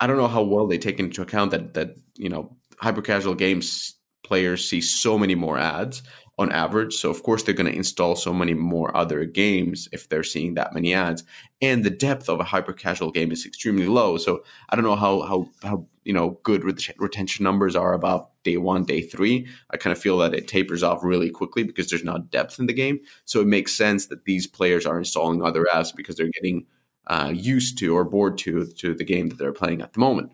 I 0.00 0.08
don't 0.08 0.16
know 0.16 0.26
how 0.26 0.42
well 0.42 0.66
they 0.66 0.78
take 0.78 0.98
into 0.98 1.22
account 1.22 1.52
that 1.52 1.74
that 1.74 1.94
you 2.16 2.28
know 2.28 2.56
hyper 2.78 3.02
casual 3.02 3.36
games 3.36 3.94
players 4.24 4.68
see 4.68 4.80
so 4.80 5.16
many 5.16 5.36
more 5.36 5.58
ads 5.58 6.02
on 6.40 6.50
average. 6.52 6.96
So 6.96 7.10
of 7.10 7.22
course 7.22 7.42
they're 7.42 7.54
going 7.54 7.70
to 7.70 7.76
install 7.76 8.16
so 8.16 8.32
many 8.32 8.54
more 8.54 8.96
other 8.96 9.26
games 9.26 9.90
if 9.92 10.08
they're 10.08 10.24
seeing 10.24 10.54
that 10.54 10.72
many 10.72 10.94
ads. 10.94 11.22
And 11.60 11.84
the 11.84 11.90
depth 11.90 12.30
of 12.30 12.40
a 12.40 12.44
hyper 12.44 12.72
casual 12.72 13.10
game 13.10 13.30
is 13.30 13.44
extremely 13.44 13.86
low. 13.86 14.16
So 14.16 14.42
I 14.70 14.74
don't 14.74 14.84
know 14.86 14.96
how 14.96 15.20
how 15.20 15.50
how 15.62 15.86
you 16.04 16.14
know 16.14 16.40
good 16.42 16.64
ret- 16.64 16.98
retention 16.98 17.44
numbers 17.44 17.76
are 17.76 17.92
about 17.92 18.30
day 18.42 18.56
one, 18.56 18.84
day 18.84 19.02
three. 19.02 19.46
I 19.70 19.76
kind 19.76 19.92
of 19.92 20.00
feel 20.00 20.16
that 20.18 20.32
it 20.32 20.48
tapers 20.48 20.82
off 20.82 21.04
really 21.04 21.28
quickly 21.28 21.62
because 21.62 21.90
there's 21.90 22.04
not 22.04 22.30
depth 22.30 22.58
in 22.58 22.66
the 22.66 22.72
game. 22.72 23.00
So 23.26 23.42
it 23.42 23.46
makes 23.46 23.76
sense 23.76 24.06
that 24.06 24.24
these 24.24 24.46
players 24.46 24.86
are 24.86 24.96
installing 24.96 25.42
other 25.42 25.66
apps 25.70 25.94
because 25.94 26.16
they're 26.16 26.30
getting 26.32 26.64
uh, 27.06 27.32
used 27.34 27.76
to 27.80 27.94
or 27.94 28.04
bored 28.04 28.38
to 28.38 28.64
to 28.64 28.94
the 28.94 29.04
game 29.04 29.28
that 29.28 29.38
they're 29.38 29.52
playing 29.52 29.82
at 29.82 29.92
the 29.92 30.00
moment. 30.00 30.32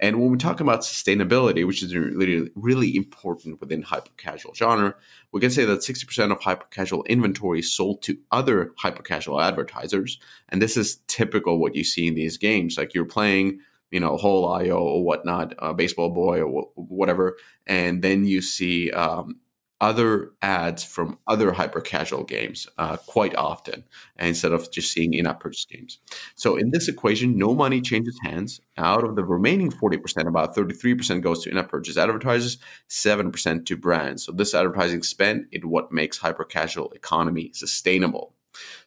And 0.00 0.20
when 0.20 0.30
we 0.30 0.38
talk 0.38 0.60
about 0.60 0.80
sustainability, 0.80 1.66
which 1.66 1.82
is 1.82 1.94
really, 1.94 2.50
really 2.54 2.96
important 2.96 3.60
within 3.60 3.82
hyper 3.82 4.10
casual 4.16 4.54
genre, 4.54 4.94
we 5.32 5.40
can 5.40 5.50
say 5.50 5.64
that 5.64 5.80
60% 5.80 6.30
of 6.30 6.40
hyper 6.40 6.66
casual 6.70 7.02
inventory 7.04 7.60
is 7.60 7.72
sold 7.72 8.02
to 8.02 8.16
other 8.30 8.72
hyper 8.76 9.02
casual 9.02 9.40
advertisers. 9.40 10.20
And 10.48 10.62
this 10.62 10.76
is 10.76 11.00
typical 11.08 11.58
what 11.58 11.74
you 11.74 11.82
see 11.82 12.06
in 12.06 12.14
these 12.14 12.38
games. 12.38 12.78
Like 12.78 12.94
you're 12.94 13.04
playing, 13.04 13.60
you 13.90 13.98
know, 13.98 14.16
Hole.io 14.16 14.78
or 14.78 15.04
whatnot, 15.04 15.54
uh, 15.58 15.72
Baseball 15.72 16.10
Boy 16.10 16.42
or 16.42 16.68
whatever, 16.74 17.36
and 17.66 18.02
then 18.02 18.24
you 18.24 18.40
see 18.40 18.92
um, 18.92 19.40
other 19.80 20.32
ads 20.42 20.82
from 20.82 21.18
other 21.28 21.52
hyper 21.52 21.80
casual 21.80 22.24
games 22.24 22.66
uh, 22.78 22.96
quite 22.96 23.34
often 23.36 23.84
instead 24.18 24.52
of 24.52 24.70
just 24.72 24.92
seeing 24.92 25.14
in-app 25.14 25.40
purchase 25.40 25.64
games. 25.66 26.00
So 26.34 26.56
in 26.56 26.70
this 26.70 26.88
equation, 26.88 27.38
no 27.38 27.54
money 27.54 27.80
changes 27.80 28.18
hands. 28.24 28.60
Out 28.76 29.04
of 29.04 29.14
the 29.14 29.24
remaining 29.24 29.70
40%, 29.70 30.26
about 30.26 30.56
33% 30.56 31.22
goes 31.22 31.44
to 31.44 31.50
in-app 31.50 31.68
purchase 31.68 31.96
advertisers, 31.96 32.58
7% 32.88 33.66
to 33.66 33.76
brands. 33.76 34.24
So 34.24 34.32
this 34.32 34.54
advertising 34.54 35.02
spend 35.02 35.46
is 35.52 35.64
what 35.64 35.92
makes 35.92 36.18
hyper 36.18 36.44
casual 36.44 36.90
economy 36.92 37.50
sustainable. 37.54 38.34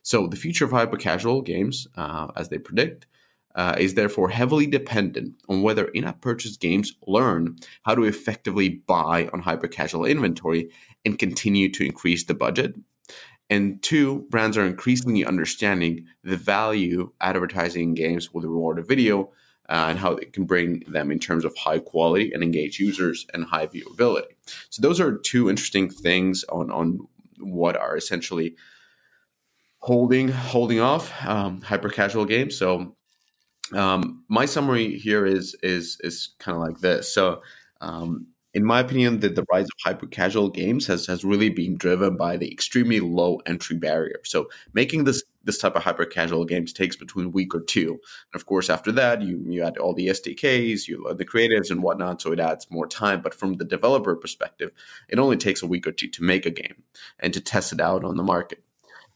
So 0.01 0.27
the 0.27 0.35
future 0.35 0.65
of 0.65 0.71
hyper 0.71 0.97
casual 0.97 1.41
games, 1.41 1.87
uh, 1.95 2.27
as 2.35 2.49
they 2.49 2.57
predict, 2.57 3.07
uh, 3.55 3.75
is 3.77 3.93
therefore 3.93 4.29
heavily 4.29 4.65
dependent 4.65 5.35
on 5.49 5.61
whether 5.61 5.85
in 5.85 6.05
app 6.05 6.21
purchase 6.21 6.57
games 6.57 6.93
learn 7.07 7.55
how 7.83 7.95
to 7.95 8.03
effectively 8.03 8.69
buy 8.87 9.29
on 9.33 9.41
hyper 9.41 9.67
casual 9.67 10.05
inventory 10.05 10.69
and 11.05 11.19
continue 11.19 11.69
to 11.71 11.85
increase 11.85 12.23
the 12.25 12.33
budget. 12.33 12.75
And 13.49 13.81
two, 13.83 14.25
brands 14.29 14.57
are 14.57 14.65
increasingly 14.65 15.25
understanding 15.25 16.05
the 16.23 16.37
value 16.37 17.11
advertising 17.19 17.93
games 17.93 18.33
will 18.33 18.43
reward 18.43 18.79
a 18.79 18.83
video 18.83 19.31
uh, 19.67 19.87
and 19.89 19.99
how 19.99 20.13
it 20.13 20.33
can 20.33 20.45
bring 20.45 20.83
them 20.87 21.11
in 21.11 21.19
terms 21.19 21.45
of 21.45 21.55
high 21.57 21.79
quality 21.79 22.31
and 22.33 22.43
engage 22.43 22.79
users 22.79 23.25
and 23.33 23.45
high 23.45 23.67
viewability. 23.67 24.35
So 24.69 24.81
those 24.81 24.99
are 24.99 25.17
two 25.17 25.49
interesting 25.49 25.89
things 25.89 26.43
on 26.45 26.71
on 26.71 27.07
what 27.39 27.75
are 27.75 27.97
essentially 27.97 28.55
holding 29.79 30.27
holding 30.29 30.79
off 30.79 31.11
um, 31.25 31.61
hyper 31.61 31.89
casual 31.89 32.25
games. 32.25 32.57
So 32.57 32.95
um, 33.73 34.23
my 34.27 34.45
summary 34.45 34.97
here 34.97 35.25
is 35.25 35.55
is 35.63 35.97
is 36.01 36.29
kind 36.39 36.55
of 36.55 36.63
like 36.63 36.79
this. 36.79 37.13
So, 37.13 37.41
um, 37.81 38.27
in 38.53 38.65
my 38.65 38.81
opinion, 38.81 39.21
that 39.21 39.35
the 39.35 39.45
rise 39.51 39.65
of 39.65 39.71
hyper 39.83 40.07
casual 40.07 40.49
games 40.49 40.87
has 40.87 41.05
has 41.07 41.23
really 41.23 41.49
been 41.49 41.77
driven 41.77 42.17
by 42.17 42.37
the 42.37 42.51
extremely 42.51 42.99
low 42.99 43.41
entry 43.45 43.77
barrier. 43.77 44.19
So, 44.23 44.49
making 44.73 45.05
this 45.05 45.23
this 45.43 45.57
type 45.57 45.75
of 45.75 45.83
hyper 45.83 46.05
casual 46.05 46.45
games 46.45 46.71
takes 46.73 46.95
between 46.95 47.27
a 47.27 47.29
week 47.29 47.55
or 47.55 47.61
two. 47.61 47.89
And 47.89 48.35
of 48.35 48.45
course, 48.45 48.69
after 48.69 48.91
that, 48.93 49.21
you 49.21 49.43
you 49.47 49.63
add 49.63 49.77
all 49.77 49.93
the 49.93 50.07
SDKs, 50.07 50.87
you 50.87 51.03
learn 51.03 51.17
the 51.17 51.25
creatives 51.25 51.71
and 51.71 51.81
whatnot, 51.81 52.21
so 52.21 52.31
it 52.31 52.39
adds 52.39 52.69
more 52.69 52.87
time. 52.87 53.21
But 53.21 53.33
from 53.33 53.53
the 53.53 53.65
developer 53.65 54.15
perspective, 54.15 54.71
it 55.09 55.19
only 55.19 55.37
takes 55.37 55.63
a 55.63 55.67
week 55.67 55.87
or 55.87 55.91
two 55.91 56.09
to 56.09 56.23
make 56.23 56.45
a 56.45 56.51
game 56.51 56.83
and 57.19 57.33
to 57.33 57.41
test 57.41 57.73
it 57.73 57.81
out 57.81 58.03
on 58.03 58.17
the 58.17 58.23
market. 58.23 58.63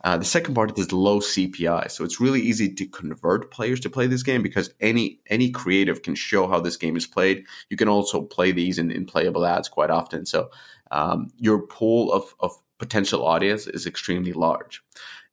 Uh, 0.05 0.15
the 0.17 0.23
second 0.23 0.53
part 0.53 0.77
is 0.77 0.91
low 0.91 1.19
CPI, 1.19 1.89
so 1.89 2.03
it's 2.03 2.21
really 2.21 2.39
easy 2.39 2.71
to 2.71 2.85
convert 2.85 3.49
players 3.49 3.79
to 3.79 3.89
play 3.89 4.05
this 4.05 4.21
game 4.21 4.43
because 4.43 4.69
any 4.79 5.19
any 5.31 5.49
creative 5.49 6.03
can 6.03 6.13
show 6.13 6.47
how 6.47 6.59
this 6.59 6.77
game 6.77 6.95
is 6.95 7.07
played. 7.07 7.43
You 7.71 7.75
can 7.75 7.89
also 7.89 8.21
play 8.21 8.51
these 8.51 8.77
in, 8.77 8.91
in 8.91 9.07
playable 9.07 9.47
ads 9.47 9.67
quite 9.67 9.89
often, 9.89 10.27
so 10.27 10.51
um, 10.91 11.31
your 11.39 11.65
pool 11.65 12.13
of, 12.13 12.35
of 12.39 12.51
potential 12.77 13.25
audience 13.25 13.65
is 13.65 13.87
extremely 13.87 14.31
large. 14.31 14.83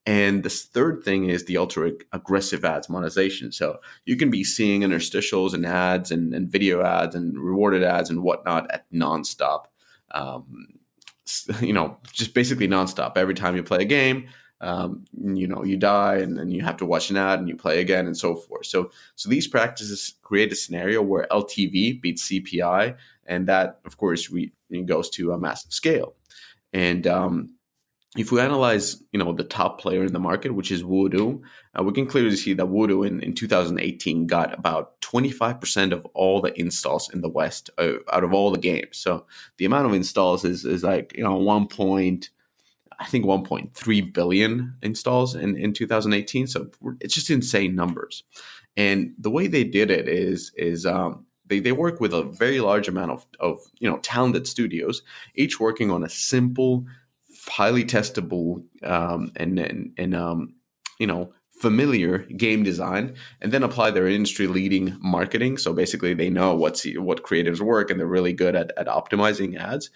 And 0.06 0.42
this 0.42 0.64
third 0.64 1.04
thing 1.04 1.28
is 1.28 1.44
the 1.44 1.58
ultra 1.58 1.92
aggressive 2.12 2.64
ads 2.64 2.88
monetization. 2.88 3.52
So 3.52 3.78
you 4.06 4.16
can 4.16 4.30
be 4.30 4.42
seeing 4.42 4.80
interstitials 4.80 5.52
and 5.52 5.66
ads 5.66 6.10
and, 6.10 6.34
and 6.34 6.50
video 6.50 6.82
ads 6.82 7.14
and 7.14 7.38
rewarded 7.38 7.84
ads 7.84 8.08
and 8.08 8.22
whatnot 8.22 8.70
at 8.70 8.90
nonstop. 8.90 9.66
Um, 10.12 10.78
you 11.60 11.74
know, 11.74 11.98
just 12.10 12.32
basically 12.32 12.68
nonstop. 12.68 13.16
Every 13.16 13.34
time 13.34 13.54
you 13.54 13.62
play 13.62 13.82
a 13.82 13.84
game, 13.84 14.28
um, 14.62 15.04
you 15.22 15.46
know 15.46 15.64
you 15.64 15.76
die 15.76 16.16
and 16.16 16.38
then 16.38 16.50
you 16.50 16.62
have 16.62 16.76
to 16.76 16.86
watch 16.86 17.10
an 17.10 17.16
ad 17.16 17.38
and 17.38 17.48
you 17.48 17.56
play 17.56 17.80
again 17.80 18.06
and 18.06 18.16
so 18.16 18.34
forth 18.34 18.66
so 18.66 18.90
so 19.16 19.28
these 19.28 19.46
practices 19.46 20.14
create 20.22 20.52
a 20.52 20.56
scenario 20.56 21.02
where 21.02 21.26
ltv 21.30 22.00
beats 22.00 22.28
cpi 22.28 22.96
and 23.26 23.46
that 23.46 23.80
of 23.84 23.96
course 23.98 24.30
we, 24.30 24.52
goes 24.86 25.10
to 25.10 25.32
a 25.32 25.38
massive 25.38 25.72
scale 25.72 26.14
and 26.72 27.06
um, 27.06 27.50
if 28.16 28.30
we 28.30 28.40
analyze, 28.40 29.02
you 29.12 29.18
know, 29.18 29.32
the 29.32 29.44
top 29.44 29.80
player 29.80 30.04
in 30.04 30.12
the 30.12 30.18
market, 30.18 30.54
which 30.54 30.70
is 30.70 30.82
Voodoo, 30.82 31.40
uh, 31.78 31.82
we 31.82 31.92
can 31.92 32.06
clearly 32.06 32.36
see 32.36 32.52
that 32.52 32.66
Voodoo 32.66 33.04
in, 33.04 33.22
in 33.22 33.34
2018 33.34 34.26
got 34.26 34.52
about 34.58 35.00
25% 35.00 35.92
of 35.92 36.04
all 36.12 36.42
the 36.42 36.58
installs 36.60 37.08
in 37.10 37.22
the 37.22 37.28
West 37.28 37.70
uh, 37.78 37.92
out 38.12 38.22
of 38.22 38.34
all 38.34 38.50
the 38.50 38.58
games. 38.58 38.98
So 38.98 39.24
the 39.56 39.64
amount 39.64 39.86
of 39.86 39.94
installs 39.94 40.44
is, 40.44 40.66
is 40.66 40.82
like, 40.82 41.14
you 41.16 41.24
know, 41.24 41.36
1 41.36 41.68
point, 41.68 42.28
I 43.02 43.06
think 43.06 43.24
1.3 43.24 44.12
billion 44.14 44.74
installs 44.82 45.34
in, 45.34 45.56
in 45.56 45.72
2018. 45.72 46.46
So 46.46 46.70
it's 47.00 47.14
just 47.14 47.30
insane 47.30 47.74
numbers. 47.74 48.22
And 48.76 49.12
the 49.18 49.30
way 49.30 49.48
they 49.48 49.64
did 49.64 49.90
it 49.90 50.08
is, 50.08 50.52
is, 50.56 50.86
um, 50.86 51.26
they, 51.46 51.60
they 51.60 51.72
work 51.72 52.00
with 52.00 52.14
a 52.14 52.22
very 52.22 52.60
large 52.60 52.88
amount 52.88 53.10
of, 53.10 53.26
of 53.40 53.60
you 53.78 53.90
know 53.90 53.98
talented 53.98 54.46
studios, 54.46 55.02
each 55.34 55.60
working 55.60 55.90
on 55.90 56.02
a 56.02 56.08
simple 56.08 56.86
highly 57.46 57.84
testable 57.84 58.62
um, 58.82 59.32
and 59.36 59.58
and, 59.58 59.92
and 59.98 60.14
um, 60.14 60.54
you 60.98 61.06
know 61.06 61.32
familiar 61.60 62.18
game 62.36 62.62
design 62.62 63.14
and 63.40 63.52
then 63.52 63.62
apply 63.62 63.90
their 63.90 64.08
industry 64.08 64.48
leading 64.48 64.96
marketing 65.00 65.56
so 65.56 65.72
basically 65.72 66.12
they 66.12 66.28
know 66.28 66.56
what's 66.56 66.84
what 66.96 67.22
creatives 67.22 67.60
work 67.60 67.88
and 67.88 68.00
they're 68.00 68.06
really 68.06 68.32
good 68.32 68.56
at, 68.56 68.72
at 68.76 68.88
optimizing 68.88 69.56
ads 69.56 69.88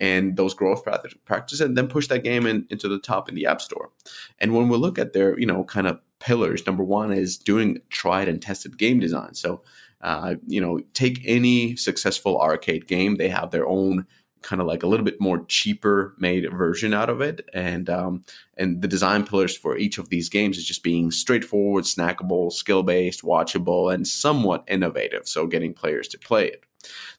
and 0.00 0.36
those 0.36 0.54
growth 0.54 0.84
practices 1.24 1.60
and 1.60 1.76
then 1.76 1.86
push 1.86 2.08
that 2.08 2.24
game 2.24 2.46
in, 2.46 2.66
into 2.70 2.88
the 2.88 2.98
top 2.98 3.28
in 3.28 3.34
the 3.34 3.46
app 3.46 3.60
store. 3.60 3.90
And 4.38 4.54
when 4.54 4.68
we 4.68 4.76
look 4.76 4.98
at 4.98 5.12
their 5.12 5.38
you 5.38 5.46
know 5.46 5.64
kind 5.64 5.86
of 5.86 6.00
pillars 6.20 6.66
number 6.66 6.82
one 6.82 7.12
is 7.12 7.36
doing 7.36 7.80
tried 7.90 8.28
and 8.28 8.40
tested 8.40 8.78
game 8.78 9.00
design. 9.00 9.34
So 9.34 9.62
uh, 10.00 10.34
you 10.46 10.60
know 10.60 10.80
take 10.94 11.20
any 11.24 11.76
successful 11.76 12.40
arcade 12.40 12.86
game 12.86 13.16
they 13.16 13.28
have 13.28 13.50
their 13.50 13.66
own 13.66 14.06
kind 14.44 14.60
of 14.60 14.68
like 14.68 14.82
a 14.82 14.86
little 14.86 15.04
bit 15.04 15.20
more 15.20 15.44
cheaper 15.46 16.14
made 16.18 16.46
version 16.52 16.92
out 16.92 17.08
of 17.08 17.20
it. 17.20 17.48
And 17.52 17.88
um, 17.88 18.22
and 18.56 18.82
the 18.82 18.88
design 18.88 19.26
pillars 19.26 19.56
for 19.56 19.76
each 19.76 19.98
of 19.98 20.10
these 20.10 20.28
games 20.28 20.58
is 20.58 20.66
just 20.66 20.82
being 20.82 21.10
straightforward 21.10 21.84
snackable 21.84 22.52
skill 22.52 22.82
based 22.82 23.22
watchable 23.22 23.92
and 23.92 24.06
somewhat 24.06 24.64
innovative. 24.68 25.26
So 25.26 25.46
getting 25.46 25.72
players 25.72 26.08
to 26.08 26.18
play 26.18 26.46
it 26.46 26.64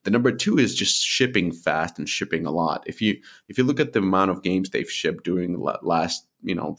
the 0.04 0.12
number 0.12 0.32
two 0.32 0.58
is 0.58 0.76
just 0.76 1.04
shipping 1.04 1.52
fast 1.52 2.00
and 2.00 2.08
shipping 2.08 2.46
a 2.46 2.52
lot. 2.52 2.84
If 2.86 3.02
you 3.02 3.20
if 3.50 3.58
you 3.58 3.64
look 3.64 3.80
at 3.80 3.94
the 3.94 4.00
amount 4.00 4.32
of 4.32 4.44
games 4.44 4.70
they've 4.70 4.90
shipped 4.90 5.24
during 5.24 5.54
the 5.54 5.78
last 5.82 6.28
you 6.44 6.56
know 6.56 6.78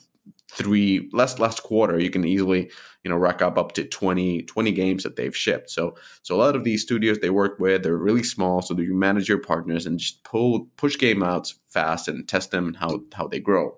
three 0.50 1.08
last 1.12 1.38
last 1.38 1.62
quarter 1.62 1.98
you 1.98 2.10
can 2.10 2.24
easily 2.24 2.70
you 3.04 3.10
know 3.10 3.16
rack 3.16 3.42
up 3.42 3.58
up 3.58 3.72
to 3.72 3.84
20 3.84 4.42
20 4.42 4.72
games 4.72 5.02
that 5.02 5.16
they've 5.16 5.36
shipped. 5.36 5.70
So 5.70 5.96
so 6.22 6.34
a 6.34 6.38
lot 6.38 6.56
of 6.56 6.64
these 6.64 6.82
studios 6.82 7.18
they 7.18 7.30
work 7.30 7.58
with 7.58 7.82
they're 7.82 7.96
really 7.96 8.22
small 8.22 8.62
so 8.62 8.78
you 8.78 8.94
manage 8.94 9.28
your 9.28 9.38
partners 9.38 9.86
and 9.86 9.98
just 9.98 10.22
pull 10.24 10.66
push 10.76 10.98
game 10.98 11.22
outs 11.22 11.58
fast 11.68 12.08
and 12.08 12.26
test 12.28 12.50
them 12.50 12.66
and 12.66 12.76
how 12.76 13.00
how 13.12 13.26
they 13.26 13.40
grow. 13.40 13.76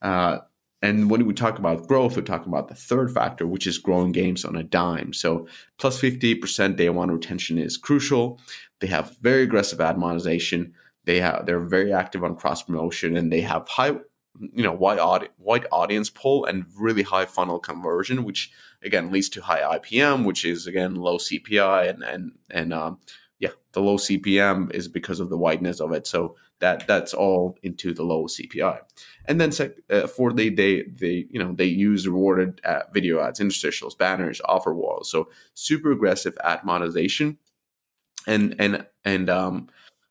Uh, 0.00 0.38
and 0.82 1.08
when 1.08 1.24
we 1.26 1.32
talk 1.32 1.58
about 1.60 1.86
growth, 1.86 2.16
we 2.16 2.22
talk 2.22 2.44
about 2.44 2.68
the 2.68 2.74
third 2.74 3.12
factor, 3.12 3.46
which 3.46 3.68
is 3.68 3.78
growing 3.78 4.10
games 4.10 4.44
on 4.44 4.56
a 4.56 4.64
dime. 4.64 5.12
So 5.12 5.46
plus 5.78 6.00
50% 6.00 6.76
day 6.76 6.88
one 6.90 7.10
retention 7.10 7.56
is 7.56 7.76
crucial. 7.76 8.40
They 8.80 8.88
have 8.88 9.16
very 9.18 9.44
aggressive 9.44 9.80
ad 9.80 9.96
monetization. 9.96 10.74
They 11.04 11.20
have 11.20 11.46
they're 11.46 11.60
very 11.60 11.92
active 11.92 12.24
on 12.24 12.36
cross 12.36 12.64
promotion 12.64 13.16
and 13.16 13.32
they 13.32 13.40
have 13.42 13.68
high 13.68 13.92
you 14.40 14.62
know 14.62 14.72
wide 14.72 15.28
wide 15.38 15.66
audience 15.70 16.10
pull 16.10 16.46
and 16.46 16.64
really 16.76 17.02
high 17.02 17.26
funnel 17.26 17.60
conversion, 17.60 18.24
which 18.24 18.50
again 18.82 19.12
leads 19.12 19.28
to 19.30 19.42
high 19.42 19.78
IPM, 19.78 20.24
which 20.24 20.44
is 20.44 20.66
again 20.66 20.96
low 20.96 21.18
CPI 21.18 21.90
and 21.90 22.02
and 22.02 22.32
and 22.50 22.72
um, 22.72 22.98
yeah, 23.42 23.50
the 23.72 23.80
low 23.82 23.96
CPM 23.96 24.72
is 24.72 24.86
because 24.86 25.18
of 25.18 25.28
the 25.28 25.36
wideness 25.36 25.80
of 25.80 25.90
it. 25.92 26.06
So 26.06 26.36
that 26.60 26.86
that's 26.86 27.12
all 27.12 27.58
into 27.64 27.92
the 27.92 28.04
low 28.04 28.26
CPI. 28.26 28.78
And 29.26 29.40
then 29.40 29.50
sec- 29.50 29.80
uh, 29.90 30.06
for 30.06 30.32
they 30.32 30.48
they 30.48 30.84
they 30.84 31.26
you 31.28 31.40
know 31.42 31.52
they 31.52 31.64
use 31.64 32.06
rewarded 32.06 32.60
uh, 32.64 32.82
video 32.94 33.20
ads, 33.20 33.40
interstitials, 33.40 33.98
banners, 33.98 34.40
offer 34.44 34.72
walls. 34.72 35.10
So 35.10 35.28
super 35.54 35.90
aggressive 35.90 36.38
ad 36.44 36.62
monetization, 36.64 37.36
and 38.28 38.54
and 38.60 38.86
and 39.04 39.28
um 39.28 39.68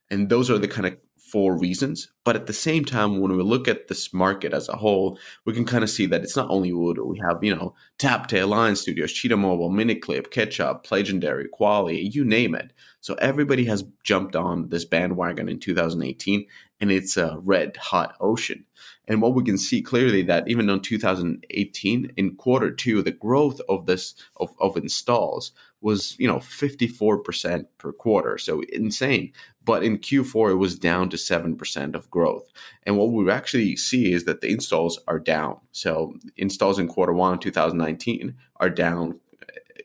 and 0.09 0.27
those 0.27 0.51
are 0.51 0.57
the 0.57 0.67
kind 0.67 0.87
of 0.87 0.97
for 1.31 1.57
reasons. 1.57 2.09
But 2.25 2.35
at 2.35 2.45
the 2.45 2.53
same 2.53 2.83
time, 2.83 3.21
when 3.21 3.35
we 3.35 3.41
look 3.41 3.67
at 3.69 3.87
this 3.87 4.13
market 4.13 4.53
as 4.53 4.67
a 4.67 4.75
whole, 4.75 5.17
we 5.45 5.53
can 5.53 5.65
kind 5.65 5.83
of 5.83 5.89
see 5.89 6.05
that 6.07 6.21
it's 6.23 6.35
not 6.35 6.49
only 6.49 6.71
Voodoo. 6.71 7.05
We 7.05 7.19
have, 7.19 7.41
you 7.41 7.55
know, 7.55 7.73
Taptail, 7.99 8.49
Lion 8.49 8.75
Studios, 8.75 9.13
Cheetah 9.13 9.37
Mobile, 9.37 9.69
Miniclip, 9.69 10.27
Ketchapp, 10.27 10.91
Legendary, 10.91 11.47
Kwalee, 11.47 12.13
you 12.13 12.25
name 12.25 12.53
it. 12.53 12.73
So 12.99 13.15
everybody 13.15 13.65
has 13.65 13.85
jumped 14.03 14.35
on 14.35 14.69
this 14.69 14.85
bandwagon 14.85 15.47
in 15.47 15.59
2018, 15.59 16.45
and 16.81 16.91
it's 16.91 17.15
a 17.15 17.39
red 17.41 17.77
hot 17.77 18.15
ocean. 18.19 18.65
And 19.07 19.21
what 19.21 19.33
we 19.33 19.43
can 19.43 19.57
see 19.57 19.81
clearly 19.81 20.21
that 20.23 20.47
even 20.47 20.69
in 20.69 20.79
2018, 20.81 22.11
in 22.17 22.35
quarter 22.35 22.71
two, 22.71 23.01
the 23.01 23.11
growth 23.11 23.61
of 23.69 23.85
this 23.85 24.15
of, 24.37 24.53
of 24.59 24.77
installs 24.77 25.53
was 25.81 26.15
you 26.19 26.27
know 26.27 26.37
54% 26.37 27.65
per 27.77 27.91
quarter 27.91 28.37
so 28.37 28.61
insane 28.71 29.33
but 29.63 29.83
in 29.83 29.97
q4 29.97 30.51
it 30.51 30.55
was 30.55 30.77
down 30.77 31.09
to 31.09 31.17
7% 31.17 31.95
of 31.95 32.09
growth. 32.09 32.47
And 32.83 32.97
what 32.97 33.11
we 33.11 33.29
actually 33.29 33.75
see 33.75 34.11
is 34.13 34.25
that 34.25 34.41
the 34.41 34.49
installs 34.49 34.99
are 35.07 35.19
down. 35.19 35.57
So 35.71 36.15
installs 36.37 36.79
in 36.79 36.87
quarter 36.87 37.13
one 37.13 37.39
2019 37.39 38.35
are 38.57 38.69
down 38.69 39.19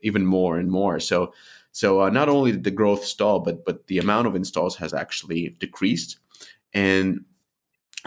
even 0.02 0.26
more 0.26 0.58
and 0.58 0.70
more. 0.70 1.00
So 1.00 1.32
so 1.72 2.00
uh, 2.00 2.10
not 2.10 2.30
only 2.30 2.52
did 2.52 2.64
the 2.64 2.70
growth 2.70 3.04
stall 3.04 3.40
but 3.40 3.64
but 3.64 3.86
the 3.86 3.98
amount 3.98 4.26
of 4.26 4.34
installs 4.34 4.76
has 4.76 4.94
actually 4.94 5.56
decreased. 5.58 6.18
And 6.72 7.24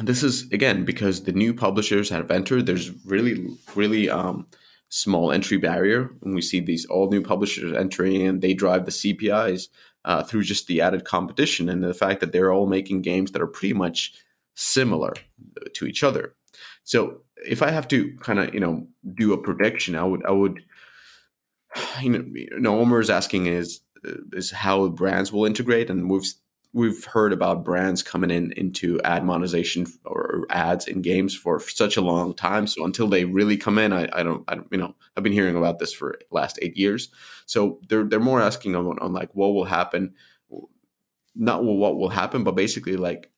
this 0.01 0.23
is 0.23 0.49
again 0.51 0.85
because 0.85 1.23
the 1.23 1.33
new 1.33 1.53
publishers 1.53 2.09
have 2.09 2.31
entered 2.31 2.65
there's 2.65 2.91
really 3.05 3.47
really 3.75 4.09
um, 4.09 4.47
small 4.89 5.31
entry 5.31 5.57
barrier. 5.57 6.09
And 6.23 6.33
we 6.33 6.41
see 6.41 6.59
these 6.59 6.85
all 6.85 7.09
new 7.09 7.21
publishers 7.21 7.73
entering 7.73 8.25
and 8.25 8.41
they 8.41 8.53
drive 8.53 8.85
the 8.85 8.91
CPIs 8.91 9.67
uh, 10.09 10.23
through 10.23 10.41
just 10.41 10.65
the 10.65 10.81
added 10.81 11.05
competition 11.05 11.69
and 11.69 11.83
the 11.83 11.93
fact 11.93 12.19
that 12.19 12.31
they're 12.31 12.51
all 12.51 12.65
making 12.65 13.03
games 13.03 13.31
that 13.31 13.43
are 13.43 13.47
pretty 13.47 13.75
much 13.75 14.15
similar 14.55 15.13
to 15.75 15.85
each 15.85 16.03
other. 16.03 16.33
So 16.83 17.21
if 17.45 17.61
I 17.61 17.69
have 17.69 17.87
to 17.89 18.17
kind 18.17 18.39
of, 18.39 18.51
you 18.51 18.59
know, 18.59 18.87
do 19.13 19.33
a 19.33 19.37
prediction, 19.37 19.95
I 19.95 20.03
would, 20.03 20.25
I 20.25 20.31
would, 20.31 20.63
you 22.01 22.09
know, 22.09 22.25
you 22.33 22.59
know, 22.59 22.79
Omer 22.79 22.99
is 22.99 23.11
asking 23.11 23.45
is, 23.45 23.81
is 24.33 24.49
how 24.49 24.87
brands 24.87 25.31
will 25.31 25.45
integrate. 25.45 25.91
And 25.91 26.09
we've 26.09 26.25
we've 26.71 27.03
heard 27.05 27.33
about 27.33 27.65
brands 27.65 28.03
coming 28.03 28.29
in 28.29 28.51
into 28.53 29.01
ad 29.01 29.25
monetization 29.25 29.87
or 30.05 30.45
ads 30.49 30.87
in 30.87 31.01
games 31.01 31.35
for 31.35 31.59
such 31.59 31.97
a 31.97 32.01
long 32.01 32.33
time. 32.33 32.67
So 32.67 32.85
until 32.85 33.07
they 33.07 33.25
really 33.25 33.57
come 33.57 33.79
in, 33.79 33.91
I, 33.91 34.07
I, 34.13 34.23
don't, 34.23 34.43
I 34.47 34.55
don't, 34.55 34.67
you 34.71 34.77
know, 34.77 34.95
I've 35.17 35.23
been 35.23 35.33
hearing 35.33 35.55
about 35.55 35.79
this 35.79 35.93
for 35.93 36.19
last 36.29 36.59
eight 36.61 36.77
years. 36.77 37.09
So 37.47 37.79
they're 37.89 38.03
they're 38.03 38.19
more 38.19 38.41
asking 38.41 38.75
on, 38.75 38.99
on 38.99 39.13
like 39.13 39.33
what 39.33 39.53
will 39.53 39.65
happen, 39.65 40.13
not 41.35 41.63
what 41.63 41.97
will 41.97 42.09
happen, 42.09 42.43
but 42.43 42.55
basically 42.55 42.97
like 42.97 43.31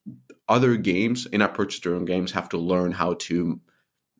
other 0.49 0.75
games 0.75 1.25
in 1.27 1.41
our 1.41 1.49
purchase 1.49 1.79
driven 1.79 2.03
games 2.03 2.33
have 2.33 2.49
to 2.49 2.57
learn 2.57 2.91
how 2.91 3.13
to 3.13 3.61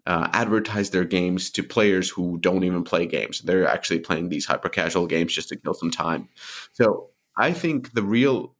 uh, 0.06 0.30
advertise 0.32 0.90
their 0.92 1.04
games 1.04 1.52
to 1.52 1.64
players 1.64 2.10
who 2.10 2.38
don't 2.40 2.64
even 2.64 2.84
play 2.84 3.06
games. 3.06 3.42
They're 3.42 3.68
actually 3.68 4.00
playing 4.00 4.30
these 4.30 4.46
hyper 4.46 4.70
casual 4.70 5.06
games 5.06 5.34
just 5.34 5.50
to 5.50 5.58
kill 5.58 5.74
some 5.74 5.92
time. 5.92 6.30
So 6.72 7.10
I 7.38 7.52
think 7.52 7.94
the 7.94 8.04
real 8.04 8.56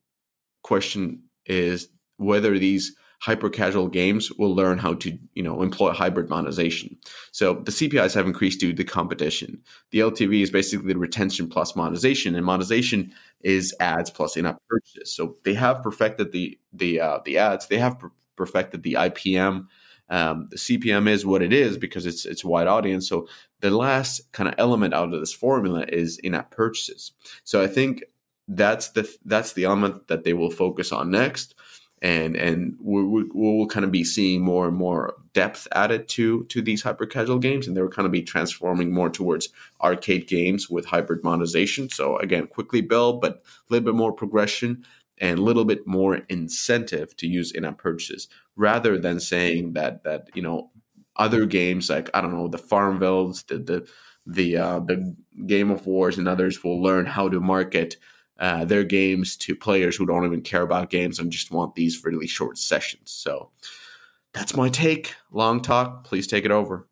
question 0.64 1.24
is 1.46 1.88
whether 2.18 2.58
these 2.58 2.96
hyper 3.22 3.50
casual 3.50 3.88
games 3.88 4.32
will 4.34 4.56
learn 4.56 4.80
how 4.80 4.96
to 4.96 5.18
you 5.36 5.44
know 5.44 5.62
employ 5.62 5.92
hybrid 5.92 6.30
monetization. 6.30 6.98
So 7.32 7.56
the 7.56 7.72
cpis 7.72 8.14
have 8.16 8.26
increased 8.26 8.60
due 8.60 8.72
to 8.72 8.78
the 8.78 8.84
competition. 8.84 9.62
The 9.92 10.00
ltv 10.00 10.42
is 10.42 10.52
basically 10.52 10.94
the 10.94 11.00
retention 11.00 11.48
plus 11.48 11.76
monetization 11.76 12.36
and 12.36 12.46
monetization 12.46 13.14
is 13.42 13.76
ads 13.80 14.10
plus 14.10 14.38
in-app 14.38 14.60
purchases. 14.68 15.14
So 15.16 15.38
they 15.44 15.54
have 15.54 15.84
perfected 15.84 16.32
the 16.32 16.58
the 16.74 17.00
uh, 17.00 17.20
the 17.26 17.38
ads. 17.38 17.68
They 17.68 17.78
have 17.78 18.00
per- 18.00 18.12
perfected 18.36 18.82
the 18.84 18.94
ipm 18.94 19.68
um, 20.10 20.50
the 20.52 20.58
cpm 20.58 21.08
is 21.08 21.26
what 21.26 21.42
it 21.42 21.54
is 21.54 21.78
because 21.78 22.06
it's 22.06 22.26
it's 22.26 22.44
wide 22.44 22.68
audience. 22.68 23.08
So 23.08 23.28
the 23.62 23.72
last 23.72 24.32
kind 24.34 24.50
of 24.50 24.56
element 24.58 24.94
out 24.94 25.14
of 25.14 25.20
this 25.20 25.34
formula 25.34 25.86
is 25.88 26.20
in-app 26.20 26.52
purchases. 26.52 27.14
So 27.46 27.64
i 27.64 27.68
think 27.68 28.04
that's 28.48 28.90
the 28.90 29.10
that's 29.26 29.54
the 29.54 29.66
element 29.66 30.08
that 30.08 30.24
they 30.24 30.34
will 30.34 30.52
focus 30.52 30.92
on 30.92 31.12
next. 31.12 31.56
And 32.04 32.36
and 32.36 32.76
we, 32.82 33.04
we, 33.04 33.24
will 33.34 33.68
kind 33.68 33.86
of 33.86 33.92
be 33.92 34.04
seeing 34.04 34.42
more 34.42 34.68
and 34.68 34.76
more 34.76 35.16
depth 35.34 35.68
added 35.74 36.08
to 36.10 36.46
to 36.46 36.62
these 36.62 36.82
hyper 36.82 37.06
casual 37.06 37.38
games. 37.38 37.68
And 37.68 37.78
they'll 37.78 37.90
kind 37.90 38.08
of 38.08 38.12
be 38.12 38.24
transforming 38.24 38.92
more 38.92 39.10
towards 39.10 39.50
arcade 39.82 40.28
games 40.28 40.70
with 40.70 40.86
hybrid 40.86 41.24
monetization. 41.24 41.90
So 41.90 42.18
again 42.18 42.48
quickly 42.48 42.82
build 42.82 43.22
but 43.22 43.36
a 43.36 43.74
little 43.74 43.86
bit 43.86 43.96
more 43.96 44.14
progression 44.14 44.84
and 45.20 45.38
a 45.38 45.44
little 45.44 45.66
bit 45.66 45.86
more 45.86 46.16
incentive 46.30 47.16
to 47.18 47.28
use 47.28 47.52
in-app 47.52 47.78
purchases 47.78 48.28
rather 48.56 48.98
than 48.98 49.20
saying 49.20 49.74
that 49.74 50.04
that 50.04 50.30
you 50.34 50.42
know 50.42 50.72
other 51.16 51.46
games 51.46 51.90
like 51.90 52.10
I 52.14 52.22
don't 52.22 52.34
know 52.34 52.48
the 52.48 52.58
Farmvilles, 52.58 53.46
the 53.48 53.60
the 53.60 53.88
the 54.26 54.58
uh, 54.58 54.80
the 54.80 55.16
Game 55.46 55.72
of 55.72 55.86
Wars, 55.86 56.18
and 56.18 56.28
others 56.28 56.64
will 56.64 56.82
learn 56.82 57.06
how 57.06 57.30
to 57.30 57.40
market 57.40 57.98
uh, 58.42 58.66
their 58.66 58.84
games 58.84 59.38
to 59.38 59.56
players 59.56 59.96
who 59.96 60.06
don't 60.06 60.26
even 60.26 60.42
care 60.42 60.64
about 60.64 60.90
games 60.90 61.20
and 61.20 61.32
just 61.32 61.52
want 61.52 61.76
these 61.76 62.04
really 62.04 62.26
short 62.28 62.58
sessions. 62.58 63.12
So 63.12 63.52
that's 64.34 64.58
my 64.58 64.68
take. 64.68 65.14
Long 65.32 65.62
talk. 65.62 66.04
Please 66.04 66.26
take 66.26 66.44
it 66.44 66.52
over. 66.52 66.88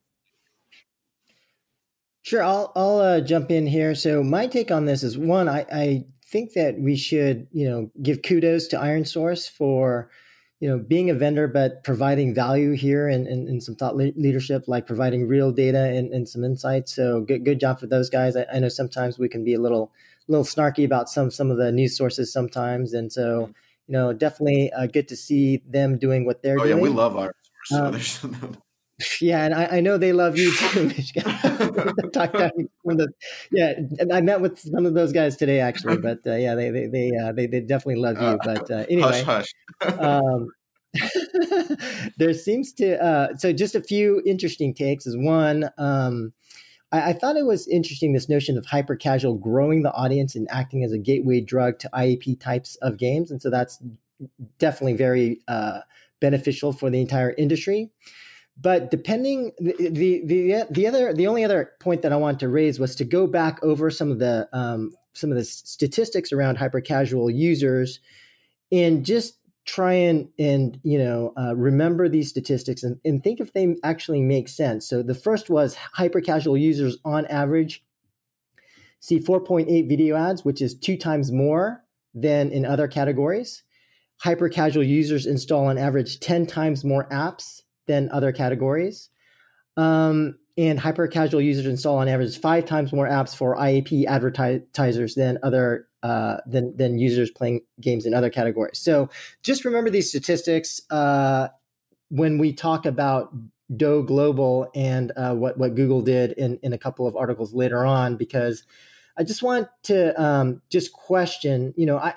Sure, 2.22 2.44
I'll 2.44 2.72
I'll 2.76 3.00
uh, 3.00 3.22
jump 3.22 3.50
in 3.50 3.66
here. 3.66 3.96
So 3.96 4.22
my 4.22 4.46
take 4.46 4.70
on 4.70 4.86
this 4.86 5.02
is 5.02 5.18
one, 5.18 5.50
I, 5.50 5.66
I 5.72 6.06
think 6.32 6.54
that 6.54 6.80
we 6.80 6.96
should 6.96 7.48
you 7.52 7.68
know 7.68 7.90
give 8.04 8.22
kudos 8.22 8.68
to 8.68 8.78
ironSource 8.78 9.50
for 9.50 10.12
you 10.60 10.70
know 10.70 10.78
being 10.78 11.10
a 11.10 11.16
vendor 11.16 11.48
but 11.48 11.84
providing 11.84 12.36
value 12.36 12.74
here 12.74 13.08
and, 13.08 13.26
and, 13.26 13.48
and 13.48 13.64
some 13.64 13.76
thought 13.76 13.96
le- 13.96 14.12
leadership 14.16 14.66
like 14.68 14.86
providing 14.86 15.28
real 15.28 15.52
data 15.52 15.86
and, 15.86 16.14
and, 16.14 16.28
some 16.28 16.44
insights 16.44 16.94
so 16.94 17.22
good, 17.22 17.46
good 17.46 17.60
job 17.60 17.80
for 17.80 17.88
those 17.88 18.10
guys 18.10 18.36
I, 18.36 18.46
I, 18.54 18.60
know 18.60 18.68
sometimes 18.68 19.18
we 19.18 19.30
can 19.30 19.46
be 19.46 19.54
a 19.54 19.60
little 19.60 19.92
little 20.30 20.46
snarky 20.46 20.86
about 20.86 21.10
some 21.10 21.30
some 21.30 21.52
of 21.52 21.58
the 21.58 21.72
news 21.72 21.98
sources 21.98 22.32
sometimes 22.32 22.94
and 22.94 23.12
so 23.12 23.42
mm-hmm. 23.42 23.52
you 23.88 23.94
know 23.94 24.14
definitely 24.14 24.72
uh, 24.72 24.86
good 24.88 25.08
to 25.08 25.16
see 25.16 25.62
them 25.68 25.98
doing 25.98 26.26
what 26.26 26.42
they're 26.42 26.56
doing. 26.58 26.72
oh, 26.72 26.76
doing 26.76 26.78
yeah 26.78 26.84
we 26.84 26.96
love 26.96 27.18
our 27.18 27.34
um, 27.74 28.00
yeah, 29.22 29.46
and 29.46 29.54
I, 29.54 29.66
I, 29.78 29.80
know 29.80 29.98
they 29.98 30.14
love 30.14 30.38
you 30.38 30.54
too, 30.54 30.88
Michigan. 30.88 31.24
yeah, 33.52 33.74
I 34.12 34.22
met 34.22 34.42
with 34.42 34.60
some 34.60 34.86
of 34.86 34.94
those 34.94 35.12
guys 35.14 35.36
today 35.38 35.60
actually, 35.60 35.98
but 35.98 36.20
uh, 36.26 36.36
yeah, 36.36 36.56
they 36.56 36.70
they 36.70 36.88
they, 36.88 37.12
uh, 37.16 37.32
they, 37.32 37.48
they 37.48 37.62
definitely 37.62 38.02
love 38.02 38.18
you. 38.18 38.28
Uh, 38.28 38.38
but 38.44 38.72
uh, 38.72 38.86
anyway, 38.90 39.22
hush, 39.24 39.54
hush. 39.82 40.00
um, 40.00 40.50
there 42.18 42.34
seems 42.34 42.74
to 42.74 43.02
uh, 43.04 43.36
so 43.38 43.54
just 43.54 43.76
a 43.76 43.82
few 43.82 44.22
interesting 44.26 44.74
takes. 44.74 45.06
Is 45.06 45.18
one. 45.18 45.70
Um, 45.78 46.34
I, 46.92 47.10
I 47.10 47.14
thought 47.14 47.38
it 47.38 47.46
was 47.46 47.68
interesting 47.68 48.14
this 48.14 48.30
notion 48.30 48.58
of 48.58 48.66
hyper 48.66 48.96
casual 48.96 49.36
growing 49.36 49.84
the 49.84 49.94
audience 49.94 50.36
and 50.36 50.48
acting 50.52 50.84
as 50.84 50.92
a 50.92 50.98
gateway 50.98 51.42
drug 51.42 51.80
to 51.80 51.90
IAP 51.94 52.40
types 52.40 52.76
of 52.78 52.98
games, 52.98 53.32
and 53.32 53.42
so 53.42 53.50
that's 53.50 53.82
definitely 54.58 54.96
very 54.96 55.40
uh, 55.48 55.80
beneficial 56.20 56.74
for 56.74 56.90
the 56.90 57.02
entire 57.02 57.34
industry. 57.38 57.90
But 58.62 58.92
depending 58.92 59.54
the, 59.58 59.90
the 59.90 60.22
the 60.26 60.66
the 60.70 60.88
other 60.88 61.14
the 61.14 61.28
only 61.28 61.46
other 61.46 61.72
point 61.80 62.02
that 62.02 62.12
I 62.12 62.18
wanted 62.18 62.42
to 62.42 62.50
raise 62.50 62.78
was 62.78 62.94
to 62.96 63.06
go 63.06 63.26
back 63.26 63.64
over 63.64 63.90
some 63.90 64.12
of 64.12 64.20
the 64.20 64.50
um, 64.52 64.92
some 65.14 65.32
of 65.32 65.38
the 65.38 65.46
statistics 65.46 66.34
around 66.34 66.58
hyper 66.58 66.82
casual 66.82 67.30
users 67.30 68.02
and 68.72 69.06
just 69.06 69.39
try 69.70 69.94
and 69.94 70.28
and 70.40 70.80
you 70.82 70.98
know 70.98 71.32
uh, 71.38 71.56
remember 71.56 72.10
these 72.10 72.28
statistics 72.28 72.82
and, 72.82 73.00
and 73.06 73.24
think 73.24 73.40
if 73.40 73.54
they 73.54 73.76
actually 73.84 74.22
make 74.22 74.50
sense. 74.50 74.90
So 74.90 75.04
the 75.04 75.14
first 75.14 75.50
was 75.50 75.76
hyper 75.76 76.22
casual 76.22 76.58
users 76.58 76.98
on 77.06 77.28
average 77.28 77.84
see 79.00 79.20
4.8 79.20 79.88
video 79.88 80.16
ads, 80.16 80.44
which 80.44 80.62
is 80.62 80.74
two 80.74 80.98
times 80.98 81.32
more 81.32 81.84
than 82.16 82.52
in 82.52 82.66
other 82.66 82.88
categories. 82.88 83.64
Hyper 84.18 84.50
casual 84.50 84.84
users 84.84 85.28
install 85.28 85.68
on 85.68 85.78
average 85.78 86.20
10 86.20 86.48
times 86.48 86.84
more 86.84 87.08
apps 87.10 87.62
than 87.88 88.10
other 88.12 88.32
categories. 88.32 89.10
Um, 89.78 90.40
and 90.60 90.78
hyper 90.78 91.08
casual 91.08 91.40
users 91.40 91.66
install 91.66 91.98
on 92.00 92.10
average 92.10 92.38
five 92.38 92.66
times 92.66 92.92
more 92.92 93.08
apps 93.08 93.34
for 93.34 93.56
IAP 93.56 94.06
advertisers 94.06 95.16
than 95.16 95.40
other 95.42 95.88
uh, 96.04 96.38
than 96.46 96.76
than 96.76 97.00
users 97.00 97.32
playing 97.32 97.62
games 97.80 98.06
in 98.06 98.14
other 98.14 98.30
categories. 98.30 98.78
So 98.78 99.10
just 99.42 99.64
remember 99.64 99.90
these 99.90 100.10
statistics 100.10 100.82
uh, 100.90 101.48
when 102.10 102.38
we 102.38 102.52
talk 102.52 102.86
about 102.86 103.34
DO 103.76 104.04
Global 104.04 104.70
and 104.76 105.14
uh, 105.16 105.34
what 105.34 105.58
what 105.58 105.76
Google 105.76 106.02
did 106.02 106.34
in 106.34 106.60
in 106.62 106.74
a 106.74 106.78
couple 106.78 107.08
of 107.08 107.16
articles 107.16 107.54
later 107.54 107.86
on, 107.86 108.18
because 108.18 108.64
I 109.18 109.24
just 109.24 109.42
want 109.42 109.70
to 109.84 110.22
um, 110.22 110.62
just 110.70 110.92
question. 110.92 111.74
You 111.78 111.86
know, 111.86 112.12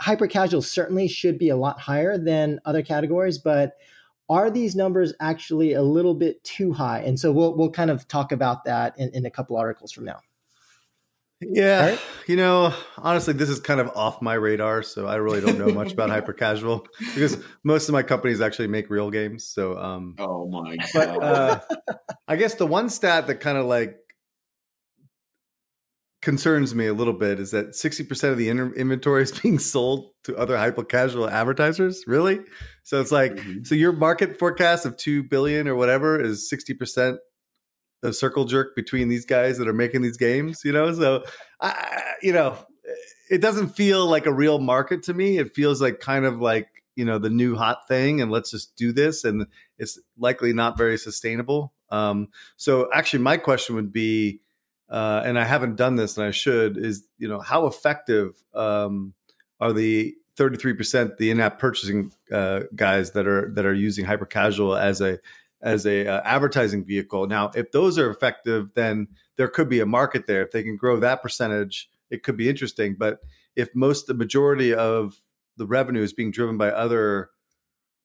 hyper 0.00 0.26
casual 0.26 0.62
certainly 0.62 1.06
should 1.06 1.38
be 1.38 1.50
a 1.50 1.56
lot 1.56 1.78
higher 1.78 2.18
than 2.18 2.58
other 2.64 2.82
categories, 2.82 3.38
but 3.38 3.76
are 4.28 4.50
these 4.50 4.74
numbers 4.74 5.12
actually 5.20 5.74
a 5.74 5.82
little 5.82 6.14
bit 6.14 6.42
too 6.44 6.72
high? 6.72 7.00
And 7.00 7.18
so 7.18 7.32
we'll 7.32 7.56
we'll 7.56 7.70
kind 7.70 7.90
of 7.90 8.08
talk 8.08 8.32
about 8.32 8.64
that 8.64 8.98
in, 8.98 9.10
in 9.10 9.26
a 9.26 9.30
couple 9.30 9.56
articles 9.56 9.92
from 9.92 10.04
now. 10.04 10.20
Yeah, 11.40 11.90
right? 11.90 12.00
you 12.26 12.36
know, 12.36 12.72
honestly, 12.96 13.34
this 13.34 13.50
is 13.50 13.60
kind 13.60 13.78
of 13.78 13.88
off 13.90 14.22
my 14.22 14.32
radar, 14.34 14.82
so 14.82 15.06
I 15.06 15.16
really 15.16 15.42
don't 15.42 15.58
know 15.58 15.68
much 15.68 15.92
about 15.92 16.08
hyper 16.16 16.32
casual 16.32 16.86
because 16.98 17.36
most 17.62 17.90
of 17.90 17.92
my 17.92 18.02
companies 18.02 18.40
actually 18.40 18.68
make 18.68 18.88
real 18.88 19.10
games. 19.10 19.44
So, 19.44 19.76
um, 19.76 20.14
oh 20.18 20.48
my 20.48 20.76
god! 20.76 20.90
But 20.94 21.22
uh, 21.22 21.60
I 22.26 22.36
guess 22.36 22.54
the 22.54 22.66
one 22.66 22.88
stat 22.88 23.26
that 23.26 23.40
kind 23.40 23.58
of 23.58 23.66
like 23.66 23.98
concerns 26.26 26.74
me 26.74 26.88
a 26.88 26.92
little 26.92 27.12
bit 27.12 27.38
is 27.38 27.52
that 27.52 27.68
60% 27.68 28.32
of 28.32 28.36
the 28.36 28.48
inventory 28.48 29.22
is 29.22 29.30
being 29.42 29.60
sold 29.60 30.10
to 30.24 30.36
other 30.36 30.58
hyper 30.58 30.82
casual 30.82 31.30
advertisers? 31.30 32.02
Really? 32.08 32.40
So 32.82 33.00
it's 33.00 33.12
like 33.12 33.36
mm-hmm. 33.36 33.62
so 33.62 33.76
your 33.76 33.92
market 33.92 34.36
forecast 34.36 34.84
of 34.86 34.96
2 34.96 35.22
billion 35.22 35.68
or 35.68 35.76
whatever 35.76 36.20
is 36.20 36.52
60% 36.52 37.18
of 38.02 38.16
circle 38.16 38.44
jerk 38.44 38.74
between 38.74 39.08
these 39.08 39.24
guys 39.24 39.56
that 39.58 39.68
are 39.68 39.72
making 39.72 40.02
these 40.02 40.16
games 40.16 40.62
you 40.64 40.72
know? 40.72 40.92
So 40.92 41.22
i 41.60 42.02
you 42.22 42.32
know 42.32 42.58
it 43.30 43.40
doesn't 43.40 43.76
feel 43.76 44.04
like 44.06 44.26
a 44.26 44.32
real 44.32 44.58
market 44.58 45.04
to 45.04 45.14
me. 45.14 45.38
It 45.38 45.54
feels 45.54 45.80
like 45.80 46.00
kind 46.00 46.24
of 46.24 46.40
like 46.40 46.66
you 46.96 47.04
know 47.04 47.20
the 47.20 47.30
new 47.30 47.54
hot 47.54 47.86
thing 47.86 48.20
and 48.20 48.32
let's 48.32 48.50
just 48.50 48.74
do 48.74 48.92
this 48.92 49.22
and 49.22 49.46
it's 49.78 49.96
likely 50.18 50.52
not 50.52 50.76
very 50.76 50.98
sustainable. 50.98 51.72
Um 51.90 52.30
so 52.56 52.88
actually 52.92 53.22
my 53.22 53.36
question 53.36 53.76
would 53.76 53.92
be 53.92 54.40
uh, 54.88 55.22
and 55.24 55.38
I 55.38 55.44
haven't 55.44 55.76
done 55.76 55.96
this, 55.96 56.16
and 56.16 56.26
I 56.26 56.30
should, 56.30 56.76
is 56.76 57.06
you 57.18 57.28
know 57.28 57.40
how 57.40 57.66
effective 57.66 58.42
um, 58.54 59.14
are 59.60 59.72
the 59.72 60.14
33% 60.36 61.16
the 61.16 61.30
in-app 61.30 61.58
purchasing 61.58 62.12
uh, 62.30 62.60
guys 62.74 63.12
that 63.12 63.26
are 63.26 63.50
that 63.54 63.64
are 63.64 63.74
using 63.74 64.04
hyper 64.04 64.26
casual 64.26 64.76
as 64.76 65.00
a 65.00 65.18
as 65.62 65.86
a 65.86 66.06
uh, 66.06 66.20
advertising 66.24 66.84
vehicle. 66.84 67.26
Now, 67.26 67.50
if 67.54 67.72
those 67.72 67.98
are 67.98 68.10
effective, 68.10 68.70
then 68.74 69.08
there 69.36 69.48
could 69.48 69.68
be 69.68 69.80
a 69.80 69.86
market 69.86 70.26
there. 70.26 70.42
If 70.42 70.52
they 70.52 70.62
can 70.62 70.76
grow 70.76 71.00
that 71.00 71.22
percentage, 71.22 71.88
it 72.10 72.22
could 72.22 72.36
be 72.36 72.48
interesting. 72.48 72.94
But 72.98 73.20
if 73.56 73.74
most 73.74 74.06
the 74.06 74.14
majority 74.14 74.74
of 74.74 75.16
the 75.56 75.66
revenue 75.66 76.02
is 76.02 76.12
being 76.12 76.30
driven 76.30 76.58
by 76.58 76.68
other 76.68 77.30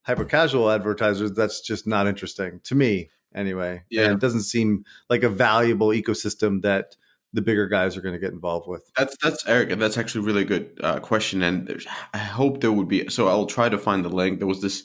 hyper 0.03 0.25
casual 0.25 0.71
advertisers, 0.71 1.33
that's 1.33 1.61
just 1.61 1.85
not 1.85 2.07
interesting 2.07 2.61
to 2.63 2.73
me 2.73 3.09
anyway. 3.33 3.83
Yeah. 3.89 4.03
And 4.03 4.13
it 4.13 4.19
doesn't 4.19 4.43
seem 4.43 4.85
like 5.09 5.23
a 5.23 5.29
valuable 5.29 5.89
ecosystem 5.89 6.61
that 6.61 6.95
the 7.33 7.41
bigger 7.41 7.67
guys 7.67 7.95
are 7.95 8.01
going 8.01 8.13
to 8.13 8.19
get 8.19 8.33
involved 8.33 8.67
with. 8.67 8.91
That's 8.97 9.15
that's 9.23 9.47
Eric. 9.47 9.77
That's 9.79 9.97
actually 9.97 10.21
a 10.21 10.27
really 10.27 10.43
good 10.43 10.77
uh, 10.83 10.99
question, 10.99 11.41
and 11.43 11.81
I 12.13 12.17
hope 12.17 12.61
there 12.61 12.71
would 12.71 12.87
be. 12.87 13.09
So 13.09 13.27
I'll 13.27 13.45
try 13.45 13.69
to 13.69 13.77
find 13.77 14.03
the 14.03 14.09
link. 14.09 14.39
There 14.39 14.47
was 14.47 14.61
this 14.61 14.83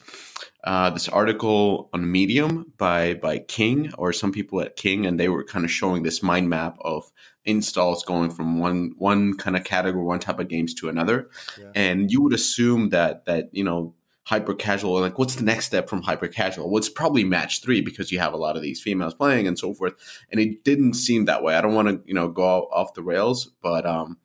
uh, 0.64 0.90
this 0.90 1.08
article 1.08 1.90
on 1.92 2.10
Medium 2.10 2.72
by 2.78 3.14
by 3.14 3.38
King 3.38 3.92
or 3.98 4.12
some 4.12 4.32
people 4.32 4.60
at 4.60 4.76
King, 4.76 5.06
and 5.06 5.18
they 5.18 5.28
were 5.28 5.44
kind 5.44 5.64
of 5.64 5.70
showing 5.70 6.02
this 6.02 6.22
mind 6.22 6.48
map 6.48 6.76
of 6.80 7.10
installs 7.44 8.04
going 8.04 8.30
from 8.30 8.58
one 8.58 8.92
one 8.96 9.36
kind 9.36 9.56
of 9.56 9.64
category, 9.64 10.04
one 10.04 10.20
type 10.20 10.38
of 10.38 10.48
games 10.48 10.74
to 10.74 10.88
another, 10.88 11.30
yeah. 11.58 11.70
and 11.74 12.12
you 12.12 12.22
would 12.22 12.34
assume 12.34 12.90
that 12.90 13.24
that 13.26 13.48
you 13.52 13.64
know 13.64 13.94
hyper 14.26 14.54
casual 14.54 15.00
like 15.00 15.20
what's 15.20 15.36
the 15.36 15.44
next 15.44 15.66
step 15.66 15.88
from 15.88 16.02
hyper 16.02 16.26
casual 16.26 16.68
well 16.68 16.78
it's 16.78 16.88
probably 16.88 17.22
match 17.22 17.62
three 17.62 17.80
because 17.80 18.10
you 18.10 18.18
have 18.18 18.32
a 18.32 18.36
lot 18.36 18.56
of 18.56 18.62
these 18.62 18.82
females 18.82 19.14
playing 19.14 19.46
and 19.46 19.56
so 19.56 19.72
forth 19.72 19.94
and 20.32 20.40
it 20.40 20.64
didn't 20.64 20.94
seem 20.94 21.26
that 21.26 21.44
way. 21.44 21.54
I 21.54 21.60
don't 21.60 21.74
want 21.74 21.88
to 21.88 22.02
you 22.04 22.14
know 22.14 22.28
go 22.28 22.42
off 22.42 22.94
the 22.94 23.04
rails 23.04 23.52
but 23.62 23.86
um 23.86 24.18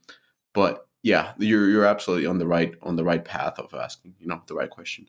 but 0.53 0.87
yeah 1.03 1.33
you're 1.37 1.69
you're 1.69 1.85
absolutely 1.85 2.25
on 2.25 2.39
the 2.39 2.47
right 2.47 2.73
on 2.81 2.95
the 2.95 3.03
right 3.03 3.23
path 3.23 3.59
of 3.59 3.75
asking 3.75 4.15
you 4.19 4.25
know 4.25 4.41
the 4.47 4.55
right 4.55 4.71
question. 4.71 5.07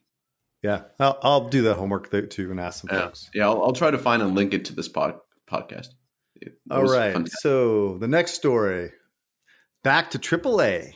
Yeah 0.62 0.83
i'll, 1.00 1.18
I'll 1.22 1.48
do 1.48 1.62
the 1.62 1.74
homework 1.74 2.11
there 2.11 2.26
too 2.26 2.50
and 2.50 2.61
ask 2.61 2.83
some 2.83 2.90
yeah. 2.92 3.05
folks. 3.05 3.31
Yeah 3.33 3.46
I'll, 3.46 3.62
I'll, 3.62 3.72
try 3.72 3.90
to 3.90 3.98
find 3.98 4.20
and 4.20 4.35
link 4.35 4.52
it 4.52 4.66
to 4.66 4.74
this 4.74 4.88
pod, 4.88 5.14
podcast. 5.50 5.88
It 6.37 6.59
all 6.70 6.85
right 6.85 7.26
so 7.40 7.96
the 7.96 8.09
next 8.09 8.33
story 8.33 8.92
back 9.83 10.11
to 10.11 10.18
aaa 10.18 10.92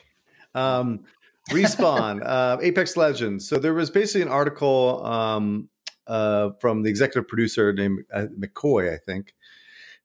um 0.54 1.04
Respawn, 1.50 2.22
uh, 2.24 2.58
Apex 2.60 2.96
Legends. 2.96 3.48
So 3.48 3.58
there 3.58 3.74
was 3.74 3.90
basically 3.90 4.22
an 4.22 4.28
article 4.28 5.04
um, 5.04 5.68
uh, 6.06 6.50
from 6.60 6.82
the 6.82 6.90
executive 6.90 7.28
producer 7.28 7.72
named 7.72 8.04
uh, 8.12 8.26
McCoy, 8.38 8.92
I 8.92 8.96
think, 8.96 9.34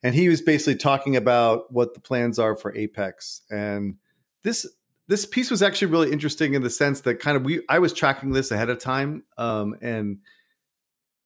and 0.04 0.13
he 0.13 0.30
was 0.30 0.41
basically 0.41 0.75
talking 0.75 1.15
about 1.15 1.71
what 1.71 1.93
the 1.93 1.99
plans 1.99 2.39
are 2.39 2.56
for 2.56 2.75
Apex. 2.75 3.41
And 3.49 3.95
this 4.43 4.67
this 5.08 5.25
piece 5.25 5.51
was 5.51 5.62
actually 5.62 5.91
really 5.91 6.12
interesting 6.12 6.54
in 6.54 6.62
the 6.62 6.69
sense 6.69 7.01
that 7.01 7.15
kind 7.19 7.36
of 7.36 7.43
we 7.43 7.62
I 7.69 7.80
was 7.80 7.93
tracking 7.93 8.32
this 8.32 8.51
ahead 8.51 8.69
of 8.69 8.80
time, 8.80 9.23
um, 9.38 9.75
and 9.82 10.19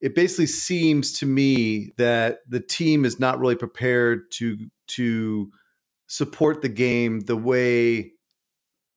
it 0.02 0.16
basically 0.16 0.48
seems 0.48 1.20
to 1.20 1.26
me 1.26 1.92
that 1.98 2.40
the 2.48 2.60
team 2.60 3.06
is 3.06 3.20
not 3.20 3.40
really 3.40 3.56
prepared 3.56 4.32
to 4.32 4.58
to 4.88 5.52
support 6.08 6.62
the 6.62 6.70
game 6.70 7.22
the 7.22 7.38
way 7.38 8.12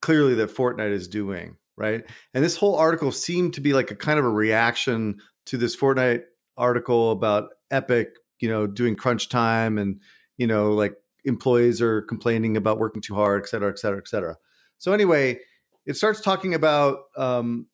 clearly 0.01 0.35
that 0.35 0.55
Fortnite 0.55 0.93
is 0.93 1.09
doing, 1.09 1.57
right? 1.77 2.05
And 2.35 2.45
this 2.45 2.57
whole 2.57 2.77
article 2.77 3.13
seemed 3.13 3.55
to 3.55 3.61
be 3.61 3.73
like 3.73 3.91
a 3.91 3.97
kind 3.97 4.19
of 4.19 4.25
a 4.25 4.31
reaction 4.31 5.21
to 5.47 5.57
this 5.57 5.77
Fortnite 5.77 6.23
article 6.57 7.11
about 7.11 7.51
Epic, 7.71 8.09
you 8.41 8.49
know, 8.49 8.67
doing 8.67 8.97
crunch 8.97 9.29
time 9.29 9.79
and 9.79 10.01
you 10.39 10.47
know, 10.47 10.73
like 10.73 10.95
employees 11.25 11.83
are 11.83 12.03
complaining 12.03 12.57
about 12.57 12.79
working 12.79 13.03
too 13.03 13.15
hard, 13.15 13.43
et 13.43 13.49
cetera, 13.49 13.71
et 13.71 13.79
cetera, 13.79 13.99
et 13.99 14.09
cetera. 14.09 14.37
So 14.79 14.93
anyway, 14.93 15.41
it 15.85 15.97
starts 15.97 16.21
talking 16.21 16.55
about 16.55 17.01
um, 17.17 17.67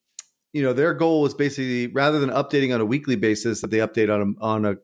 you 0.54 0.62
know 0.62 0.72
their 0.72 0.94
goal 0.94 1.26
is 1.26 1.34
basically 1.34 1.88
rather 1.88 2.20
than 2.20 2.30
updating 2.30 2.72
on 2.72 2.80
a 2.80 2.84
weekly 2.84 3.16
basis 3.16 3.60
that 3.60 3.72
they 3.72 3.78
update 3.78 4.08
on 4.08 4.36
a, 4.38 4.44
on 4.44 4.78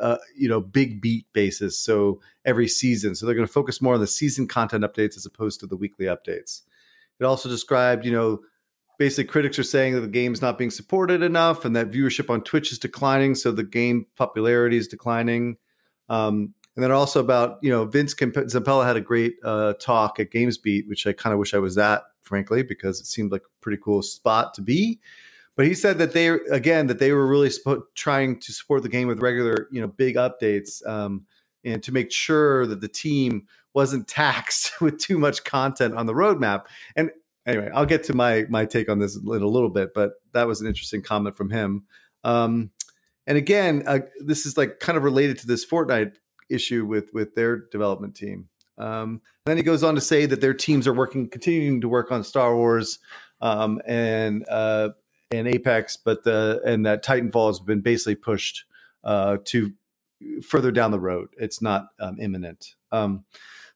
a 0.00 0.18
you 0.36 0.48
know 0.48 0.60
big 0.60 1.00
beat 1.00 1.24
basis 1.32 1.78
so 1.78 2.20
every 2.44 2.66
season. 2.66 3.14
So 3.14 3.24
they're 3.24 3.34
going 3.36 3.46
to 3.46 3.52
focus 3.52 3.80
more 3.80 3.94
on 3.94 4.00
the 4.00 4.08
season 4.08 4.48
content 4.48 4.84
updates 4.84 5.16
as 5.16 5.24
opposed 5.24 5.60
to 5.60 5.66
the 5.66 5.76
weekly 5.76 6.06
updates. 6.06 6.62
It 7.20 7.24
also 7.24 7.48
described 7.48 8.04
you 8.04 8.12
know 8.12 8.40
basically 8.98 9.30
critics 9.30 9.56
are 9.56 9.64
saying 9.64 9.94
that 9.94 10.00
the 10.00 10.08
game 10.08 10.32
is 10.32 10.42
not 10.42 10.58
being 10.58 10.72
supported 10.72 11.22
enough 11.22 11.64
and 11.64 11.76
that 11.76 11.92
viewership 11.92 12.28
on 12.28 12.42
twitch 12.42 12.72
is 12.72 12.80
declining 12.80 13.36
so 13.36 13.52
the 13.52 13.62
game 13.62 14.04
popularity 14.16 14.76
is 14.76 14.88
declining. 14.88 15.56
Um, 16.08 16.54
and 16.74 16.82
then 16.82 16.90
also 16.90 17.20
about 17.20 17.58
you 17.62 17.70
know 17.70 17.84
Vince 17.84 18.14
Zampella 18.14 18.84
had 18.84 18.96
a 18.96 19.00
great 19.00 19.36
uh, 19.44 19.74
talk 19.74 20.18
at 20.18 20.32
GamesBeat, 20.32 20.88
which 20.88 21.06
I 21.06 21.12
kind 21.12 21.32
of 21.32 21.38
wish 21.38 21.54
I 21.54 21.58
was 21.58 21.78
at, 21.78 22.02
frankly, 22.28 22.62
because 22.62 23.00
it 23.00 23.06
seemed 23.06 23.32
like 23.32 23.42
a 23.42 23.62
pretty 23.62 23.80
cool 23.82 24.02
spot 24.02 24.54
to 24.54 24.62
be. 24.62 25.00
But 25.56 25.66
he 25.66 25.74
said 25.74 25.98
that 25.98 26.12
they 26.12 26.28
again 26.28 26.86
that 26.86 27.00
they 27.00 27.12
were 27.12 27.26
really 27.26 27.50
trying 27.96 28.38
to 28.38 28.52
support 28.52 28.84
the 28.84 28.88
game 28.88 29.08
with 29.08 29.20
regular 29.20 29.66
you 29.72 29.80
know 29.80 29.88
big 29.88 30.14
updates 30.14 30.86
um, 30.86 31.26
and 31.64 31.82
to 31.82 31.92
make 31.92 32.12
sure 32.12 32.64
that 32.66 32.80
the 32.80 32.86
team 32.88 33.48
wasn't 33.74 34.06
taxed 34.06 34.72
with 34.80 34.98
too 34.98 35.18
much 35.18 35.42
content 35.42 35.94
on 35.94 36.06
the 36.06 36.14
roadmap. 36.14 36.66
And 36.94 37.10
anyway, 37.44 37.70
I'll 37.74 37.86
get 37.86 38.04
to 38.04 38.14
my 38.14 38.46
my 38.48 38.66
take 38.66 38.88
on 38.88 39.00
this 39.00 39.16
in 39.16 39.26
a 39.26 39.48
little 39.48 39.70
bit, 39.70 39.94
but 39.94 40.12
that 40.32 40.46
was 40.46 40.60
an 40.60 40.68
interesting 40.68 41.02
comment 41.02 41.36
from 41.36 41.50
him. 41.50 41.86
Um, 42.22 42.70
and 43.26 43.36
again, 43.36 43.82
uh, 43.86 44.00
this 44.24 44.46
is 44.46 44.56
like 44.56 44.78
kind 44.78 44.96
of 44.96 45.02
related 45.02 45.38
to 45.38 45.46
this 45.46 45.66
Fortnite 45.66 46.14
issue 46.48 46.86
with 46.86 47.10
with 47.12 47.34
their 47.34 47.64
development 47.72 48.14
team. 48.14 48.48
Um, 48.78 49.20
then 49.46 49.56
he 49.56 49.62
goes 49.62 49.82
on 49.82 49.94
to 49.94 50.00
say 50.00 50.26
that 50.26 50.40
their 50.40 50.54
teams 50.54 50.86
are 50.86 50.94
working, 50.94 51.28
continuing 51.28 51.80
to 51.80 51.88
work 51.88 52.12
on 52.12 52.22
Star 52.22 52.54
Wars 52.54 52.98
um, 53.40 53.80
and 53.86 54.44
uh, 54.48 54.90
and 55.30 55.46
Apex, 55.48 55.96
but 55.96 56.24
the 56.24 56.60
and 56.64 56.86
that 56.86 57.04
Titanfall 57.04 57.48
has 57.48 57.60
been 57.60 57.80
basically 57.80 58.14
pushed 58.14 58.64
uh, 59.04 59.38
to 59.44 59.72
further 60.42 60.70
down 60.70 60.90
the 60.90 61.00
road. 61.00 61.28
It's 61.38 61.62
not 61.62 61.88
um, 62.00 62.18
imminent. 62.20 62.74
Um, 62.92 63.24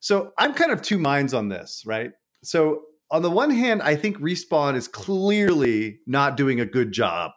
so 0.00 0.32
I'm 0.38 0.54
kind 0.54 0.72
of 0.72 0.82
two 0.82 0.98
minds 0.98 1.34
on 1.34 1.48
this, 1.48 1.84
right? 1.86 2.12
So 2.42 2.82
on 3.10 3.22
the 3.22 3.30
one 3.30 3.50
hand, 3.50 3.82
I 3.82 3.94
think 3.94 4.18
Respawn 4.18 4.74
is 4.74 4.88
clearly 4.88 6.00
not 6.06 6.36
doing 6.36 6.60
a 6.60 6.66
good 6.66 6.92
job 6.92 7.32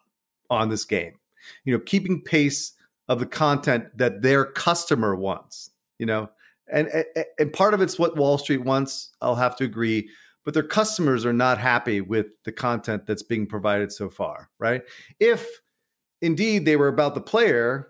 on 0.49 0.69
this 0.69 0.85
game. 0.85 1.19
You 1.63 1.73
know, 1.73 1.83
keeping 1.85 2.21
pace 2.21 2.73
of 3.07 3.19
the 3.19 3.25
content 3.25 3.95
that 3.97 4.21
their 4.21 4.45
customer 4.45 5.15
wants, 5.15 5.69
you 5.99 6.05
know? 6.05 6.29
And, 6.71 6.89
and 7.37 7.53
part 7.53 7.73
of 7.73 7.81
it's 7.81 7.99
what 7.99 8.17
Wall 8.17 8.37
Street 8.37 8.63
wants. 8.63 9.11
I'll 9.21 9.35
have 9.35 9.55
to 9.57 9.63
agree, 9.63 10.09
but 10.43 10.53
their 10.53 10.63
customers 10.63 11.25
are 11.25 11.33
not 11.33 11.57
happy 11.57 12.01
with 12.01 12.27
the 12.43 12.51
content 12.51 13.05
that's 13.05 13.23
being 13.23 13.47
provided 13.47 13.91
so 13.91 14.09
far, 14.09 14.49
right? 14.59 14.81
If 15.19 15.47
indeed 16.21 16.65
they 16.65 16.75
were 16.75 16.87
about 16.87 17.13
the 17.13 17.21
player, 17.21 17.89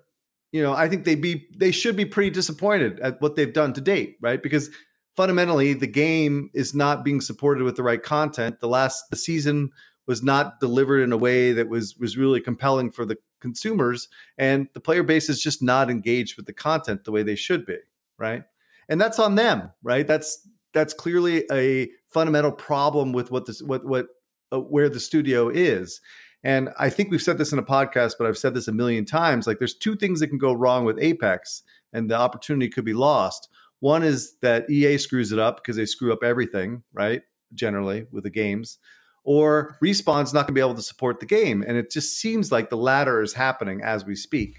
you 0.52 0.62
know, 0.62 0.74
I 0.74 0.90
think 0.90 1.06
they'd 1.06 1.22
be 1.22 1.48
they 1.56 1.72
should 1.72 1.96
be 1.96 2.06
pretty 2.06 2.30
disappointed 2.30 3.00
at 3.00 3.22
what 3.22 3.36
they've 3.36 3.52
done 3.52 3.74
to 3.74 3.82
date, 3.82 4.18
right? 4.22 4.42
Because 4.42 4.70
fundamentally 5.16 5.74
the 5.74 5.88
game 5.88 6.50
is 6.54 6.74
not 6.74 7.04
being 7.04 7.22
supported 7.22 7.64
with 7.64 7.76
the 7.76 7.84
right 7.84 8.02
content. 8.02 8.60
The 8.60 8.68
last 8.68 9.10
the 9.10 9.18
season 9.18 9.72
was 10.08 10.22
not 10.22 10.60
delivered 10.60 11.02
in 11.02 11.12
a 11.12 11.18
way 11.18 11.52
that 11.54 11.70
was 11.70 11.96
was 11.98 12.18
really 12.18 12.42
compelling 12.42 12.92
for 12.92 13.06
the 13.06 13.18
consumers 13.42 14.08
and 14.38 14.68
the 14.74 14.80
player 14.80 15.04
base 15.04 15.30
is 15.30 15.42
just 15.42 15.62
not 15.62 15.90
engaged 15.92 16.36
with 16.36 16.46
the 16.46 16.54
content 16.54 17.04
the 17.04 17.12
way 17.12 17.22
they 17.22 17.36
should 17.36 17.66
be 17.66 17.78
right 18.18 18.44
and 18.90 19.00
that's 19.00 19.20
on 19.20 19.36
them 19.36 19.72
right 19.84 20.08
that's 20.08 20.48
that's 20.74 20.94
clearly 20.94 21.46
a 21.52 21.90
fundamental 22.10 22.52
problem 22.52 23.14
with 23.14 23.32
what 23.32 23.46
this 23.46 23.62
what 23.62 23.86
what 23.86 24.08
uh, 24.52 24.60
where 24.60 24.90
the 24.90 25.00
studio 25.00 25.50
is 25.50 26.02
and 26.44 26.70
i 26.78 26.90
think 26.90 27.10
we've 27.10 27.22
said 27.22 27.38
this 27.38 27.52
in 27.52 27.60
a 27.60 27.64
podcast 27.64 28.14
but 28.18 28.28
i've 28.28 28.38
said 28.38 28.54
this 28.54 28.68
a 28.68 28.74
million 28.74 29.06
times 29.06 29.48
like 29.48 29.60
there's 29.60 29.76
two 29.76 29.96
things 29.96 30.20
that 30.20 30.28
can 30.28 30.38
go 30.38 30.54
wrong 30.54 30.86
with 30.86 31.00
apex 31.00 31.64
and 31.94 32.10
the 32.10 32.16
opportunity 32.16 32.70
could 32.70 32.86
be 32.86 32.94
lost 32.94 33.50
one 33.80 34.04
is 34.04 34.36
that 34.42 34.70
ea 34.70 34.98
screws 34.98 35.32
it 35.32 35.40
up 35.40 35.58
because 35.58 35.76
they 35.76 35.86
screw 35.86 36.12
up 36.14 36.24
everything 36.24 36.84
right 36.94 37.22
generally 37.54 38.06
with 38.12 38.24
the 38.24 38.30
games 38.30 38.78
or 39.26 39.76
Respawn's 39.84 40.34
not 40.34 40.42
going 40.42 40.48
to 40.48 40.54
be 40.54 40.62
able 40.62 40.76
to 40.76 40.82
support 40.82 41.20
the 41.20 41.26
game. 41.26 41.64
And 41.68 41.76
it 41.76 41.92
just 41.92 42.20
seems 42.20 42.52
like 42.52 42.70
the 42.70 42.78
latter 42.78 43.22
is 43.22 43.34
happening 43.34 43.82
as 43.84 44.06
we 44.06 44.16
speak. 44.16 44.56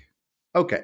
Okay. 0.55 0.83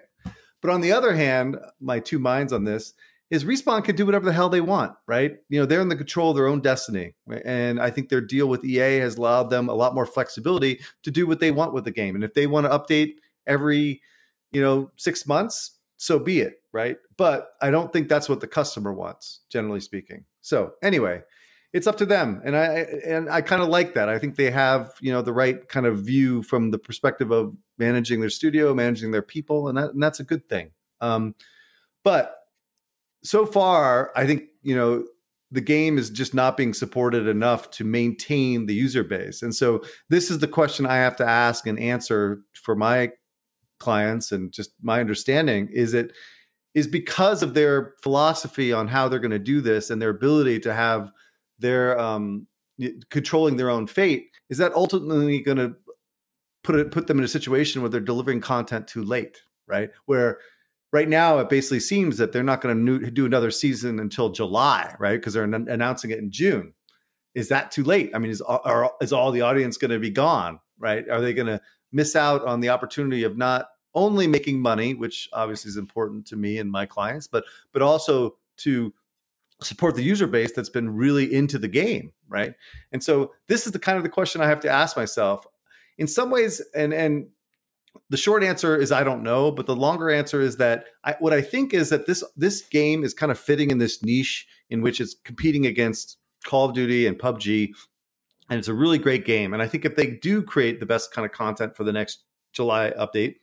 But 0.63 0.71
on 0.71 0.81
the 0.81 0.93
other 0.93 1.15
hand, 1.15 1.59
my 1.81 1.99
two 1.99 2.21
minds 2.21 2.53
on 2.53 2.65
this 2.65 2.95
is 3.33 3.47
Respawn 3.47 3.83
can 3.83 3.97
do 3.97 4.05
whatever 4.05 4.27
the 4.27 4.33
hell 4.33 4.51
they 4.51 4.61
want, 4.61 4.93
right? 5.09 5.39
You 5.49 5.59
know, 5.59 5.65
they're 5.65 5.81
in 5.81 5.89
the 5.89 5.97
control 5.97 6.31
of 6.31 6.37
their 6.37 6.47
own 6.47 6.61
destiny. 6.61 7.15
And 7.47 7.81
I 7.81 7.89
think 7.89 8.11
their 8.11 8.21
deal 8.21 8.47
with 8.47 8.63
EA 8.63 8.99
has 8.99 9.17
allowed 9.17 9.49
them 9.49 9.71
a 9.71 9.75
lot 9.75 9.95
more 9.95 10.05
flexibility 10.05 10.81
to 11.03 11.11
do 11.11 11.27
what 11.27 11.41
they 11.41 11.51
want 11.51 11.73
with 11.73 11.85
the 11.85 11.91
game. 11.91 12.15
And 12.15 12.23
if 12.23 12.35
they 12.35 12.47
want 12.47 12.67
to 12.67 12.79
update 12.79 13.15
every, 13.47 14.03
you 14.51 14.61
know, 14.61 14.91
six 14.97 15.27
months, 15.27 15.79
so 15.97 16.19
be 16.19 16.41
it, 16.41 16.61
right? 16.75 16.99
But 17.17 17.49
I 17.63 17.71
don't 17.71 17.91
think 17.91 18.11
that's 18.11 18.29
what 18.29 18.41
the 18.41 18.47
customer 18.47 18.93
wants, 18.93 19.41
generally 19.49 19.81
speaking. 19.81 20.27
So 20.43 20.75
anyway, 20.83 21.23
it's 21.73 21.87
up 21.87 21.97
to 21.97 22.05
them 22.05 22.43
and 22.45 22.55
i 22.55 22.67
and 23.07 23.31
i 23.31 23.41
kind 23.41 23.63
of 23.63 23.69
like 23.71 23.95
that 23.95 24.11
i 24.11 24.19
think 24.19 24.37
they 24.37 24.51
have 24.51 24.93
you 25.01 25.11
know 25.11 25.23
the 25.23 25.33
right 25.33 25.71
kind 25.71 25.87
of 25.87 26.01
view 26.01 26.43
from 26.43 26.71
the 26.71 26.77
perspective 26.77 27.31
of 27.31 27.57
managing 27.79 28.21
their 28.21 28.29
studio 28.29 28.75
managing 28.75 29.11
their 29.11 29.23
people 29.23 29.69
and, 29.69 29.79
that, 29.79 29.95
and 29.95 30.03
that's 30.03 30.21
a 30.21 30.25
good 30.25 30.47
thing 30.51 30.71
um, 31.01 31.35
but 32.05 32.42
so 33.23 33.47
far 33.47 34.11
i 34.17 34.27
think 34.27 34.45
you 34.63 34.75
know 34.75 35.05
the 35.51 35.61
game 35.61 35.99
is 35.99 36.09
just 36.09 36.33
not 36.33 36.57
being 36.57 36.73
supported 36.73 37.27
enough 37.29 37.71
to 37.71 37.85
maintain 37.85 38.67
the 38.67 38.75
user 38.75 39.05
base 39.05 39.43
and 39.43 39.55
so 39.55 39.83
this 40.09 40.31
is 40.31 40.39
the 40.39 40.49
question 40.49 40.87
i 40.87 40.97
have 40.97 41.17
to 41.17 41.27
ask 41.27 41.67
and 41.67 41.79
answer 41.79 42.41
for 42.55 42.75
my 42.75 43.11
clients 43.79 44.33
and 44.33 44.53
just 44.53 44.73
my 44.81 45.01
understanding 45.01 45.69
is 45.73 45.95
it 45.95 46.13
is 46.75 46.87
because 46.87 47.43
of 47.43 47.53
their 47.53 47.95
philosophy 48.03 48.73
on 48.73 48.89
how 48.89 49.09
they're 49.09 49.19
going 49.19 49.31
to 49.31 49.39
do 49.39 49.61
this 49.61 49.91
and 49.91 50.01
their 50.01 50.11
ability 50.11 50.59
to 50.59 50.73
have 50.73 51.13
they're 51.59 51.99
um, 51.99 52.47
controlling 53.11 53.57
their 53.57 53.71
own 53.71 53.87
fate, 53.87 54.31
is 54.51 54.59
that 54.59 54.75
ultimately 54.75 55.41
going 55.41 55.59
to 55.59 55.75
put 56.63 56.77
it 56.77 56.91
put 56.91 57.07
them 57.07 57.19
in 57.19 57.25
a 57.25 57.29
situation 57.29 57.81
where 57.81 57.89
they're 57.89 58.01
delivering 58.01 58.41
content 58.41 58.87
too 58.87 59.03
late, 59.03 59.41
right? 59.67 59.91
Where 60.07 60.39
right 60.93 61.09
now 61.09 61.39
it 61.39 61.49
basically 61.49 61.81
seems 61.81 62.19
that 62.19 62.33
they're 62.33 62.43
not 62.43 62.61
going 62.61 62.87
to 62.87 63.11
do 63.11 63.27
another 63.27 63.51
season 63.51 63.99
until 63.99 64.29
July, 64.29 64.95
right? 64.99 65.19
Because 65.19 65.35
they're 65.35 65.45
an- 65.45 65.69
announcing 65.69 66.11
it 66.11 66.19
in 66.19 66.31
June. 66.31 66.75
Is 67.35 67.49
that 67.49 67.71
too 67.71 67.83
late? 67.83 68.11
I 68.15 68.19
mean, 68.19 68.31
is 68.31 68.43
are, 68.43 68.93
is 69.01 69.13
all 69.13 69.33
the 69.33 69.41
audience 69.41 69.79
going 69.79 69.91
to 69.91 69.99
be 69.99 70.11
gone, 70.11 70.61
right? 70.79 71.09
Are 71.09 71.21
they 71.21 71.33
going 71.33 71.47
to 71.47 71.61
miss 71.91 72.15
out 72.15 72.45
on 72.45 72.61
the 72.61 72.69
opportunity 72.69 73.25
of 73.25 73.39
not 73.39 73.69
only 73.95 74.27
making 74.27 74.61
money, 74.61 74.95
which 74.95 75.29
obviously 75.33 75.71
is 75.71 75.77
important 75.77 76.27
to 76.27 76.37
me 76.37 76.59
and 76.59 76.71
my 76.71 76.85
clients, 76.85 77.27
but 77.27 77.45
but 77.73 77.81
also 77.81 78.37
to 78.59 78.93
support 79.63 79.95
the 79.95 80.03
user 80.03 80.27
base 80.27 80.53
that's 80.53 80.69
been 80.69 80.91
really 80.91 81.33
into 81.33 81.59
the 81.59 81.69
game 81.69 82.13
right 82.29 82.55
and 82.93 83.03
so 83.03 83.33
this 83.47 83.67
is 83.67 83.73
the 83.73 83.79
kind 83.79 83.97
of 83.97 84.03
the 84.03 84.11
question 84.11 84.41
i 84.41 84.47
have 84.47 84.61
to 84.61 84.69
ask 84.69 84.97
myself 84.97 85.47
in 85.99 86.07
some 86.07 86.31
ways 86.31 86.61
and 86.75 86.93
and 86.93 87.27
the 88.13 88.19
short 88.19 88.45
answer 88.45 88.77
is 88.77 88.93
i 88.93 89.03
don't 89.03 89.23
know 89.23 89.51
but 89.51 89.65
the 89.65 89.75
longer 89.75 90.11
answer 90.11 90.43
is 90.43 90.59
that 90.59 90.85
I, 91.03 91.17
what 91.19 91.33
i 91.33 91.41
think 91.41 91.73
is 91.73 91.89
that 91.89 92.07
this 92.07 92.23
this 92.37 92.61
game 92.61 93.05
is 93.05 93.15
kind 93.15 93.33
of 93.33 93.39
fitting 93.39 93.71
in 93.71 93.79
this 93.79 94.03
niche 94.03 94.47
in 94.69 94.83
which 94.83 95.01
it's 95.01 95.17
competing 95.25 95.65
against 95.65 96.19
call 96.45 96.67
of 96.67 96.75
duty 96.75 97.07
and 97.07 97.19
pubg 97.19 97.73
and 98.51 98.59
it's 98.59 98.69
a 98.69 98.75
really 98.75 98.99
great 98.99 99.25
game. 99.25 99.55
And 99.55 99.63
i 99.63 99.67
think 99.67 99.87
if 99.87 99.97
they 99.97 100.07
do 100.07 100.43
create 100.43 100.79
the 100.79 100.87
best 100.87 101.13
kind 101.13 101.25
of 101.25 101.33
content 101.33 101.75
for 101.75 101.85
the 101.85 101.93
next 101.93 102.25
july 102.53 102.93
update 102.99 103.37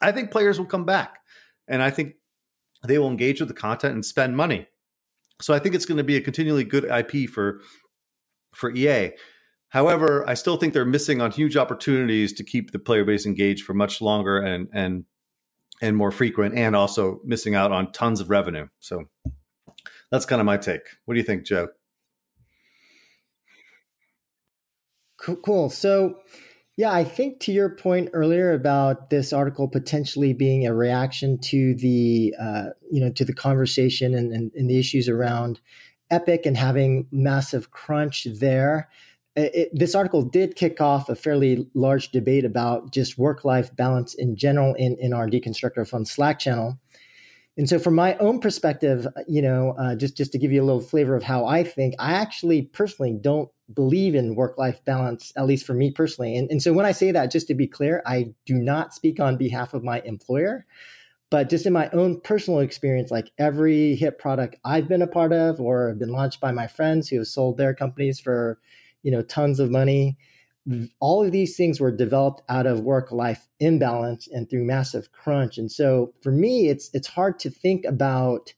i 0.00 0.12
think 0.12 0.30
players 0.30 0.58
will 0.58 0.66
come 0.66 0.84
back. 0.84 1.18
And 1.66 1.82
i 1.82 1.90
think 1.90 2.14
they 2.86 2.98
will 2.98 3.10
engage 3.10 3.40
with 3.40 3.48
the 3.48 3.54
content 3.54 3.94
and 3.94 4.04
spend 4.04 4.36
money. 4.36 4.68
So 5.42 5.52
I 5.52 5.58
think 5.58 5.74
it's 5.74 5.86
going 5.86 5.98
to 5.98 6.04
be 6.04 6.16
a 6.16 6.20
continually 6.20 6.62
good 6.62 6.84
IP 6.84 7.28
for 7.28 7.60
for 8.54 8.70
EA. 8.70 9.12
However, 9.76 10.24
I 10.26 10.32
still 10.32 10.56
think 10.56 10.72
they're 10.72 10.86
missing 10.86 11.20
on 11.20 11.30
huge 11.30 11.54
opportunities 11.54 12.32
to 12.32 12.42
keep 12.42 12.70
the 12.70 12.78
player 12.78 13.04
base 13.04 13.26
engaged 13.26 13.62
for 13.62 13.74
much 13.74 14.00
longer 14.00 14.38
and 14.38 14.68
and 14.72 15.04
and 15.82 15.94
more 15.94 16.10
frequent, 16.10 16.54
and 16.54 16.74
also 16.74 17.20
missing 17.26 17.54
out 17.54 17.72
on 17.72 17.92
tons 17.92 18.22
of 18.22 18.30
revenue. 18.30 18.68
So 18.80 19.04
that's 20.10 20.24
kind 20.24 20.40
of 20.40 20.46
my 20.46 20.56
take. 20.56 20.80
What 21.04 21.12
do 21.12 21.20
you 21.20 21.26
think, 21.26 21.44
Joe? 21.44 21.68
Cool. 25.18 25.68
So 25.68 26.20
yeah, 26.78 26.92
I 26.92 27.04
think 27.04 27.40
to 27.40 27.52
your 27.52 27.68
point 27.68 28.08
earlier 28.14 28.54
about 28.54 29.10
this 29.10 29.30
article 29.30 29.68
potentially 29.68 30.32
being 30.32 30.66
a 30.66 30.72
reaction 30.72 31.38
to 31.50 31.74
the 31.74 32.34
uh, 32.40 32.64
you 32.90 33.02
know 33.02 33.12
to 33.12 33.26
the 33.26 33.34
conversation 33.34 34.14
and, 34.14 34.32
and, 34.32 34.52
and, 34.54 34.70
the 34.70 34.78
issues 34.78 35.06
around 35.06 35.60
Epic 36.10 36.46
and 36.46 36.56
having 36.56 37.08
massive 37.12 37.72
crunch 37.72 38.26
there. 38.40 38.88
It, 39.36 39.68
this 39.72 39.94
article 39.94 40.22
did 40.22 40.56
kick 40.56 40.80
off 40.80 41.08
a 41.10 41.14
fairly 41.14 41.68
large 41.74 42.10
debate 42.10 42.44
about 42.44 42.90
just 42.90 43.18
work 43.18 43.44
life 43.44 43.74
balance 43.76 44.14
in 44.14 44.34
general 44.34 44.72
in, 44.74 44.96
in 44.98 45.12
our 45.12 45.28
Deconstructor 45.28 45.86
Fun 45.86 46.06
Slack 46.06 46.38
channel. 46.38 46.78
And 47.58 47.68
so, 47.68 47.78
from 47.78 47.94
my 47.94 48.16
own 48.16 48.40
perspective, 48.40 49.06
you 49.26 49.40
know, 49.40 49.74
uh, 49.78 49.94
just 49.94 50.16
just 50.16 50.32
to 50.32 50.38
give 50.38 50.52
you 50.52 50.62
a 50.62 50.64
little 50.64 50.80
flavor 50.80 51.16
of 51.16 51.22
how 51.22 51.46
I 51.46 51.64
think, 51.64 51.94
I 51.98 52.12
actually 52.12 52.62
personally 52.62 53.16
don't 53.18 53.48
believe 53.72 54.14
in 54.14 54.34
work 54.34 54.58
life 54.58 54.84
balance, 54.84 55.32
at 55.36 55.46
least 55.46 55.64
for 55.64 55.72
me 55.72 55.90
personally. 55.90 56.36
And, 56.36 56.50
and 56.50 56.62
so, 56.62 56.74
when 56.74 56.84
I 56.84 56.92
say 56.92 57.12
that, 57.12 57.30
just 57.30 57.48
to 57.48 57.54
be 57.54 57.66
clear, 57.66 58.02
I 58.06 58.34
do 58.44 58.54
not 58.54 58.94
speak 58.94 59.20
on 59.20 59.38
behalf 59.38 59.72
of 59.72 59.82
my 59.82 60.00
employer, 60.02 60.66
but 61.30 61.48
just 61.48 61.64
in 61.64 61.72
my 61.72 61.88
own 61.90 62.20
personal 62.20 62.60
experience, 62.60 63.10
like 63.10 63.30
every 63.38 63.96
hit 63.96 64.18
product 64.18 64.56
I've 64.64 64.88
been 64.88 65.02
a 65.02 65.06
part 65.06 65.32
of 65.32 65.58
or 65.58 65.94
been 65.94 66.12
launched 66.12 66.40
by 66.40 66.52
my 66.52 66.66
friends 66.66 67.08
who 67.08 67.16
have 67.18 67.26
sold 67.26 67.56
their 67.56 67.74
companies 67.74 68.20
for, 68.20 68.58
you 69.02 69.10
know, 69.10 69.22
tons 69.22 69.60
of 69.60 69.70
money. 69.70 70.16
All 71.00 71.24
of 71.24 71.30
these 71.30 71.56
things 71.56 71.78
were 71.78 71.92
developed 71.92 72.42
out 72.48 72.66
of 72.66 72.80
work 72.80 73.12
life 73.12 73.46
imbalance 73.60 74.28
and 74.28 74.50
through 74.50 74.64
massive 74.64 75.12
crunch. 75.12 75.58
And 75.58 75.70
so 75.70 76.12
for 76.22 76.32
me 76.32 76.68
it's 76.68 76.90
it's 76.92 77.08
hard 77.08 77.38
to 77.40 77.50
think 77.50 77.84
about 77.84 78.52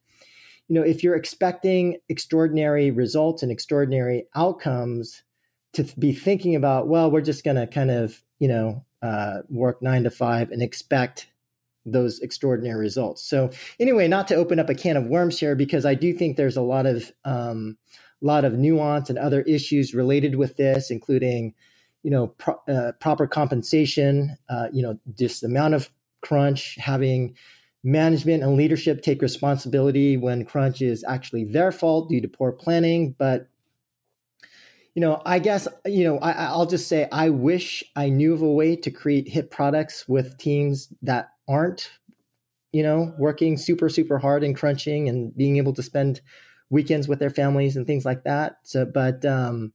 you 0.69 0.75
know 0.75 0.83
if 0.83 1.03
you're 1.03 1.17
expecting 1.17 1.99
extraordinary 2.09 2.91
results 2.91 3.43
and 3.43 3.53
extraordinary 3.53 4.27
outcomes 4.35 5.23
to 5.75 5.85
be 5.99 6.13
thinking 6.13 6.55
about 6.55 6.89
well 6.89 7.11
we're 7.11 7.21
just 7.21 7.45
going 7.45 7.57
to 7.57 7.67
kind 7.67 7.91
of 7.91 8.23
you 8.39 8.49
know 8.49 8.85
uh, 9.03 9.43
work 9.49 9.83
nine 9.83 10.05
to 10.05 10.11
five 10.11 10.51
and 10.51 10.63
expect 10.63 11.29
those 11.85 12.21
extraordinary 12.21 12.79
results. 12.79 13.23
So 13.23 13.51
anyway 13.79 14.09
not 14.09 14.29
to 14.29 14.35
open 14.35 14.59
up 14.59 14.69
a 14.69 14.75
can 14.75 14.97
of 14.97 15.07
worms 15.07 15.39
here 15.39 15.55
because 15.55 15.85
i 15.87 15.95
do 15.95 16.13
think 16.13 16.37
there's 16.37 16.57
a 16.57 16.63
lot 16.63 16.87
of 16.87 17.13
um, 17.25 17.77
lot 18.21 18.45
of 18.45 18.55
nuance 18.55 19.09
and 19.11 19.19
other 19.19 19.43
issues 19.43 19.95
related 19.95 20.35
with 20.35 20.57
this 20.57 20.91
including 20.91 21.55
you 22.03 22.11
know, 22.11 22.29
pro- 22.29 22.61
uh, 22.69 22.93
proper 23.01 23.27
compensation, 23.27 24.37
uh, 24.49 24.69
you 24.73 24.83
know, 24.83 24.99
just 25.19 25.41
the 25.41 25.47
amount 25.47 25.75
of 25.75 25.91
crunch, 26.21 26.77
having 26.77 27.35
management 27.85 28.43
and 28.43 28.57
leadership 28.57 29.03
take 29.03 29.23
responsibility 29.23 30.17
when 30.17 30.45
crunch 30.45 30.83
is 30.83 31.05
actually 31.07 31.45
their 31.45 31.73
fault 31.73 32.09
due 32.09 32.21
to 32.21 32.29
poor 32.29 32.53
planning. 32.53 33.15
But, 33.19 33.49
you 34.95 35.01
know, 35.01 35.23
I 35.25 35.39
guess, 35.39 35.69
you 35.87 36.05
know, 36.05 36.19
I, 36.19 36.33
I'll 36.33 36.67
just 36.67 36.89
say 36.89 37.09
I 37.13 37.31
wish 37.31 37.85
I 37.95 38.09
knew 38.09 38.35
of 38.35 38.43
a 38.43 38.51
way 38.51 38.77
to 38.77 38.91
create 38.91 39.29
hit 39.29 39.51
products 39.51 40.09
with 40.09 40.39
teams 40.39 40.93
that 41.03 41.31
aren't, 41.49 41.91
you 42.73 42.83
know, 42.83 43.15
working 43.19 43.57
super, 43.57 43.89
super 43.89 44.19
hard 44.19 44.43
and 44.45 44.57
crunching 44.57 45.09
and 45.09 45.37
being 45.37 45.57
able 45.57 45.73
to 45.75 45.83
spend 45.83 46.21
weekends 46.71 47.09
with 47.09 47.19
their 47.19 47.31
families 47.31 47.77
and 47.77 47.87
things 47.87 48.05
like 48.05 48.25
that. 48.25 48.59
So, 48.63 48.85
but, 48.85 49.25
um, 49.25 49.73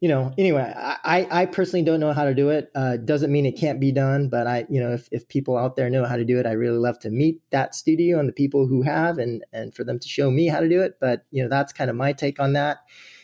you 0.00 0.10
know, 0.10 0.34
anyway, 0.36 0.74
I, 0.76 1.26
I 1.30 1.46
personally 1.46 1.82
don't 1.82 2.00
know 2.00 2.12
how 2.12 2.24
to 2.24 2.34
do 2.34 2.50
it. 2.50 2.70
Uh, 2.74 2.98
doesn't 2.98 3.32
mean 3.32 3.46
it 3.46 3.58
can't 3.58 3.80
be 3.80 3.92
done, 3.92 4.28
but 4.28 4.46
I, 4.46 4.66
you 4.68 4.78
know, 4.78 4.92
if, 4.92 5.08
if 5.10 5.26
people 5.26 5.56
out 5.56 5.74
there 5.74 5.88
know 5.88 6.04
how 6.04 6.16
to 6.16 6.24
do 6.24 6.38
it, 6.38 6.44
I 6.44 6.52
really 6.52 6.76
love 6.76 6.98
to 7.00 7.10
meet 7.10 7.40
that 7.50 7.74
studio 7.74 8.18
and 8.18 8.28
the 8.28 8.34
people 8.34 8.66
who 8.66 8.82
have, 8.82 9.16
and 9.16 9.42
and 9.54 9.74
for 9.74 9.84
them 9.84 9.98
to 9.98 10.06
show 10.06 10.30
me 10.30 10.48
how 10.48 10.60
to 10.60 10.68
do 10.68 10.82
it. 10.82 10.98
But 11.00 11.24
you 11.30 11.42
know, 11.42 11.48
that's 11.48 11.72
kind 11.72 11.88
of 11.88 11.96
my 11.96 12.12
take 12.12 12.38
on 12.38 12.52
that. 12.52 12.80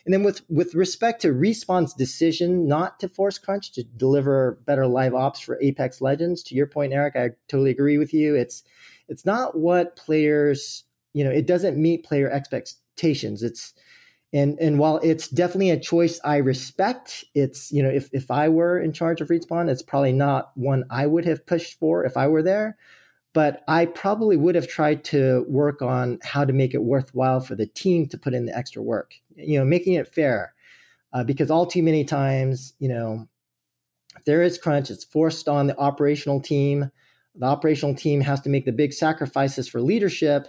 And 0.07 0.15
then 0.15 0.23
with 0.23 0.41
with 0.49 0.75
respect 0.75 1.21
to 1.23 1.29
Respawn's 1.29 1.93
decision 1.93 2.67
not 2.67 2.99
to 3.01 3.09
force 3.09 3.39
crunch 3.39 3.73
to 3.73 3.85
deliver 3.85 4.59
better 4.65 4.87
live 4.87 5.15
ops 5.15 5.41
for 5.41 5.61
Apex 5.61 6.01
Legends, 6.01 6.43
to 6.45 6.55
your 6.55 6.67
point, 6.67 6.95
Eric, 6.95 7.17
I 7.17 7.31
totally 7.49 7.71
agree 7.71 7.99
with 7.99 8.15
you. 8.15 8.35
It's 8.35 8.63
it's 9.09 9.27
not 9.27 9.59
what 9.59 9.95
players, 9.97 10.85
you 11.13 11.25
know, 11.25 11.31
it 11.31 11.47
doesn't 11.47 11.77
meet 11.77 12.05
player 12.05 12.31
expectations. 12.31 13.43
It's 13.43 13.75
and 14.33 14.59
and 14.61 14.79
while 14.79 14.99
it's 15.03 15.29
definitely 15.29 15.71
a 15.71 15.79
choice 15.79 16.19
I 16.25 16.39
respect, 16.39 17.25
it's 17.35 17.71
you 17.71 17.83
know 17.83 17.91
if 17.91 18.09
if 18.13 18.31
I 18.31 18.49
were 18.49 18.79
in 18.79 18.93
charge 18.93 19.21
of 19.21 19.29
Respawn, 19.29 19.69
it's 19.71 19.83
probably 19.83 20.13
not 20.13 20.53
one 20.55 20.85
I 20.91 21.07
would 21.07 21.25
have 21.27 21.47
pushed 21.47 21.79
for 21.79 22.05
if 22.05 22.17
I 22.17 22.29
were 22.29 22.43
there. 22.43 22.77
But 23.35 23.63
I 23.67 23.87
probably 23.87 24.37
would 24.37 24.55
have 24.55 24.69
tried 24.69 25.05
to 25.05 25.47
work 25.49 25.81
on 25.81 26.19
how 26.23 26.45
to 26.45 26.53
make 26.53 26.75
it 26.75 26.83
worthwhile 26.83 27.41
for 27.41 27.55
the 27.55 27.67
team 27.67 28.07
to 28.09 28.19
put 28.19 28.35
in 28.35 28.45
the 28.45 28.57
extra 28.57 28.83
work. 28.83 29.15
You 29.37 29.59
know, 29.59 29.65
making 29.65 29.95
it 29.95 30.15
fair, 30.15 30.55
uh, 31.13 31.25
because 31.25 31.51
all 31.51 31.67
too 31.67 31.83
many 31.83 32.05
times, 32.05 32.75
you 32.79 32.89
know, 32.89 33.27
there 34.25 34.43
is 34.43 34.59
crunch, 34.59 34.91
it's 34.91 35.05
forced 35.05 35.49
on 35.49 35.67
the 35.67 35.79
operational 35.79 36.41
team. 36.41 36.91
The 37.35 37.47
operational 37.47 37.95
team 37.95 38.21
has 38.21 38.41
to 38.43 38.51
make 38.51 38.67
the 38.67 38.73
big 38.73 38.93
sacrifices 38.93 39.69
for 39.69 39.81
leadership 39.81 40.49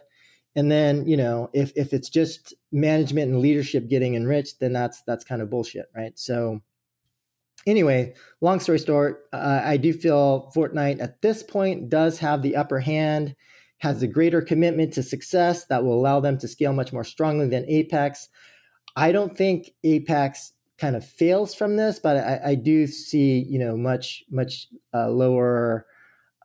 and 0.56 0.72
then 0.72 1.06
you 1.08 1.18
know 1.18 1.50
if 1.54 1.72
if 1.76 1.94
it's 1.94 2.10
just 2.10 2.54
management 2.72 3.32
and 3.32 3.42
leadership 3.42 3.88
getting 3.88 4.16
enriched 4.16 4.60
then 4.60 4.74
that's 4.74 5.02
that's 5.04 5.24
kind 5.24 5.42
of 5.42 5.50
bullshit 5.50 5.88
right? 5.96 6.18
So 6.18 6.62
anyway 7.66 8.14
long 8.42 8.60
story 8.60 8.78
short 8.78 9.24
uh, 9.32 9.62
i 9.64 9.78
do 9.78 9.94
feel 9.94 10.52
fortnite 10.54 11.00
at 11.02 11.22
this 11.22 11.42
point 11.42 11.88
does 11.88 12.20
have 12.20 12.42
the 12.42 12.58
upper 12.58 12.78
hand 12.78 13.34
has 13.84 14.02
a 14.02 14.08
greater 14.08 14.42
commitment 14.42 14.94
to 14.94 15.04
success 15.04 15.66
that 15.66 15.84
will 15.84 15.94
allow 15.94 16.22
them 16.22 16.38
to 16.38 16.48
scale 16.48 16.72
much 16.72 16.94
more 16.94 17.04
strongly 17.04 17.50
than 17.50 17.66
apex. 17.68 18.30
I 18.96 19.12
don't 19.12 19.38
think 19.38 19.72
apex 19.84 20.54
kind 20.78 20.96
of 20.96 21.06
fails 21.06 21.54
from 21.54 21.76
this 21.76 22.00
but 22.00 22.18
i, 22.18 22.52
I 22.52 22.56
do 22.56 22.88
see 22.88 23.46
you 23.48 23.60
know 23.60 23.78
much 23.78 24.24
much 24.30 24.68
uh, 24.94 25.10
lower 25.10 25.86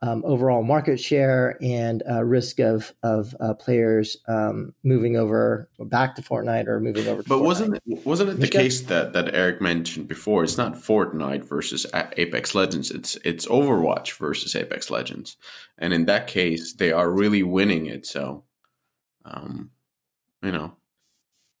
um, 0.01 0.23
overall 0.25 0.63
market 0.63 0.99
share 0.99 1.57
and 1.61 2.03
uh, 2.09 2.23
risk 2.23 2.59
of 2.59 2.93
of 3.03 3.35
uh, 3.39 3.53
players 3.53 4.17
um, 4.27 4.73
moving 4.83 5.17
over 5.17 5.69
back 5.79 6.15
to 6.15 6.21
Fortnite 6.21 6.67
or 6.67 6.79
moving 6.79 7.07
over. 7.07 7.23
but 7.23 7.39
Fortnite. 7.39 7.43
wasn't 7.43 7.75
it, 7.75 8.05
wasn't 8.05 8.29
it 8.29 8.39
the 8.39 8.47
case 8.47 8.81
that 8.81 9.13
that 9.13 9.33
Eric 9.33 9.61
mentioned 9.61 10.07
before? 10.07 10.43
It's 10.43 10.57
not 10.57 10.75
Fortnite 10.75 11.43
versus 11.43 11.85
Apex 11.93 12.55
Legends. 12.55 12.91
It's 12.91 13.17
it's 13.25 13.45
Overwatch 13.47 14.17
versus 14.17 14.55
Apex 14.55 14.89
Legends, 14.89 15.37
and 15.77 15.93
in 15.93 16.05
that 16.05 16.27
case, 16.27 16.73
they 16.73 16.91
are 16.91 17.11
really 17.11 17.43
winning 17.43 17.87
it. 17.87 18.05
So, 18.05 18.43
um, 19.25 19.71
you 20.41 20.51
know. 20.51 20.73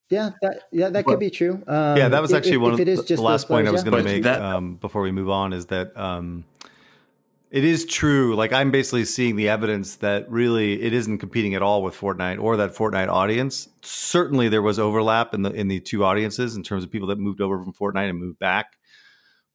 Yeah, 0.09 0.31
that 0.41 0.61
yeah, 0.71 0.89
that 0.89 1.05
but, 1.05 1.11
could 1.11 1.19
be 1.19 1.29
true. 1.29 1.61
Um, 1.67 1.95
yeah, 1.95 2.07
that 2.07 2.19
was 2.19 2.33
actually 2.33 2.55
if, 2.55 2.61
one 2.61 2.73
if 2.73 2.79
of 2.79 3.07
the, 3.07 3.15
the 3.15 3.21
last 3.21 3.47
point 3.47 3.67
I 3.67 3.71
was 3.71 3.83
going 3.83 4.03
to 4.03 4.03
make 4.03 4.23
that, 4.23 4.41
um, 4.41 4.75
before 4.77 5.03
we 5.03 5.11
move 5.11 5.29
on 5.29 5.53
is 5.53 5.67
that 5.67 5.95
um, 5.95 6.45
it 7.51 7.63
is 7.63 7.85
true. 7.85 8.35
Like 8.35 8.53
I'm 8.53 8.69
basically 8.69 9.05
seeing 9.05 9.35
the 9.35 9.49
evidence 9.49 9.95
that 9.97 10.29
really 10.29 10.81
it 10.81 10.93
isn't 10.93 11.17
competing 11.17 11.55
at 11.55 11.63
all 11.63 11.81
with 11.81 11.95
Fortnite 11.95 12.39
or 12.39 12.57
that 12.57 12.75
Fortnite 12.75 13.09
audience. 13.09 13.67
Certainly 13.81 14.49
there 14.49 14.61
was 14.61 14.77
overlap 14.77 15.33
in 15.33 15.41
the 15.41 15.51
in 15.51 15.67
the 15.67 15.79
two 15.79 16.05
audiences 16.05 16.55
in 16.55 16.63
terms 16.63 16.83
of 16.83 16.91
people 16.91 17.07
that 17.07 17.17
moved 17.17 17.41
over 17.41 17.61
from 17.61 17.73
Fortnite 17.73 18.09
and 18.09 18.19
moved 18.19 18.39
back. 18.39 18.77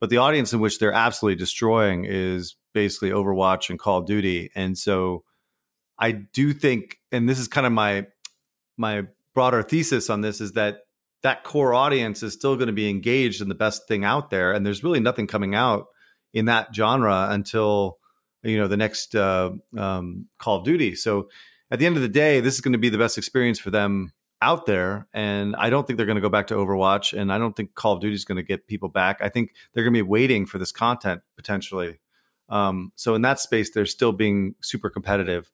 But 0.01 0.11
the 0.11 0.17
audience 0.17 0.53
in 0.53 0.61
which 0.61 0.81
they're 0.81 0.93
absolutely 0.93 1.39
destroying 1.39 2.05
is 2.05 2.57
basically 2.73 3.11
Overwatch 3.11 3.71
and 3.71 3.79
Call 3.79 3.99
of 3.99 4.07
Duty. 4.07 4.51
And 4.57 4.77
so 4.77 5.23
I 5.97 6.13
do 6.13 6.53
think 6.53 6.99
and 7.13 7.29
this 7.29 7.39
is 7.39 7.47
kind 7.47 7.67
of 7.67 7.73
my 7.73 8.07
my 8.77 9.05
broader 9.35 9.63
thesis 9.63 10.11
on 10.11 10.21
this 10.21 10.41
is 10.41 10.53
that 10.53 10.81
that 11.23 11.45
core 11.45 11.73
audience 11.73 12.25
is 12.25 12.33
still 12.33 12.57
going 12.57 12.67
to 12.67 12.73
be 12.73 12.91
engaged 12.91 13.41
in 13.41 13.49
the 13.49 13.55
best 13.55 13.87
thing 13.87 14.05
out 14.05 14.31
there 14.31 14.53
and 14.53 14.67
there's 14.67 14.83
really 14.83 15.01
nothing 15.01 15.29
coming 15.29 15.55
out 15.55 15.87
in 16.35 16.47
that 16.47 16.75
genre 16.75 17.29
until 17.31 17.99
you 18.43 18.59
know 18.59 18.69
the 18.69 18.77
next 18.77 19.15
uh, 19.15 19.53
um, 19.79 20.27
Call 20.39 20.59
of 20.59 20.65
Duty. 20.65 20.95
So 20.97 21.31
at 21.71 21.79
the 21.79 21.87
end 21.87 21.97
of 21.97 22.03
the 22.03 22.09
day, 22.09 22.41
this 22.41 22.55
is 22.55 22.61
going 22.61 22.73
to 22.73 22.79
be 22.79 22.91
the 22.91 22.99
best 22.99 23.17
experience 23.17 23.59
for 23.59 23.71
them 23.71 24.13
out 24.43 24.67
there. 24.67 25.09
And 25.15 25.57
I 25.57 25.71
don't 25.71 25.87
think 25.87 25.97
they're 25.97 26.07
going 26.07 26.17
to 26.17 26.23
go 26.23 26.29
back 26.29 26.49
to 26.49 26.55
Overwatch, 26.55 27.19
and 27.19 27.33
I 27.33 27.39
don't 27.39 27.57
think 27.57 27.75
Call 27.75 27.95
of 27.95 28.01
Duty 28.01 28.15
is 28.15 28.27
going 28.27 28.37
to 28.37 28.43
get 28.43 28.67
people 28.67 28.91
back. 28.91 29.23
I 29.23 29.31
think 29.31 29.55
they're 29.73 29.85
going 29.85 29.95
to 29.95 29.99
be 29.99 30.03
waiting 30.03 30.45
for 30.45 30.59
this 30.59 30.73
content 30.73 31.23
potentially. 31.37 32.01
Um, 32.51 32.93
so 32.97 33.15
in 33.15 33.23
that 33.23 33.41
space, 33.41 33.71
they're 33.71 33.87
still 33.87 34.13
being 34.13 34.55
super 34.61 34.91
competitive. 34.91 35.51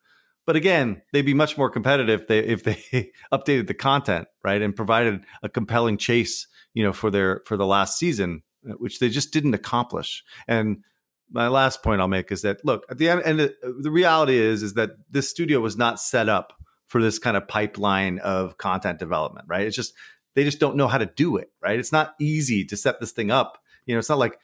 But 0.46 0.56
again, 0.56 1.02
they'd 1.12 1.22
be 1.22 1.34
much 1.34 1.56
more 1.56 1.70
competitive 1.70 2.22
if 2.22 2.26
they, 2.26 2.38
if 2.40 2.64
they 2.64 3.12
updated 3.32 3.68
the 3.68 3.74
content, 3.74 4.26
right, 4.42 4.60
and 4.60 4.74
provided 4.74 5.24
a 5.44 5.48
compelling 5.48 5.98
chase, 5.98 6.48
you 6.74 6.82
know, 6.82 6.92
for 6.92 7.10
their 7.10 7.42
for 7.44 7.56
the 7.56 7.66
last 7.66 7.96
season 7.98 8.42
Uh, 8.68 8.74
which 8.74 8.98
they 8.98 9.08
just 9.08 9.32
didn't 9.32 9.54
accomplish. 9.54 10.22
And 10.46 10.84
my 11.30 11.48
last 11.48 11.82
point 11.82 12.00
I'll 12.00 12.08
make 12.08 12.30
is 12.30 12.42
that 12.42 12.62
look 12.62 12.84
at 12.90 12.98
the 12.98 13.08
end, 13.08 13.22
and 13.24 13.40
uh, 13.40 13.48
the 13.80 13.90
reality 13.90 14.36
is 14.36 14.62
is 14.62 14.74
that 14.74 14.90
this 15.10 15.30
studio 15.30 15.60
was 15.60 15.78
not 15.78 15.98
set 15.98 16.28
up 16.28 16.52
for 16.86 17.00
this 17.00 17.18
kind 17.18 17.38
of 17.38 17.48
pipeline 17.48 18.18
of 18.18 18.58
content 18.58 18.98
development, 18.98 19.46
right? 19.48 19.66
It's 19.66 19.76
just 19.76 19.94
they 20.34 20.44
just 20.44 20.60
don't 20.60 20.76
know 20.76 20.88
how 20.88 20.98
to 20.98 21.06
do 21.06 21.36
it, 21.38 21.50
right? 21.62 21.78
It's 21.78 21.92
not 21.92 22.14
easy 22.20 22.64
to 22.66 22.76
set 22.76 23.00
this 23.00 23.12
thing 23.12 23.30
up. 23.30 23.62
You 23.86 23.94
know, 23.94 23.98
it's 23.98 24.10
not 24.10 24.18
like 24.18 24.38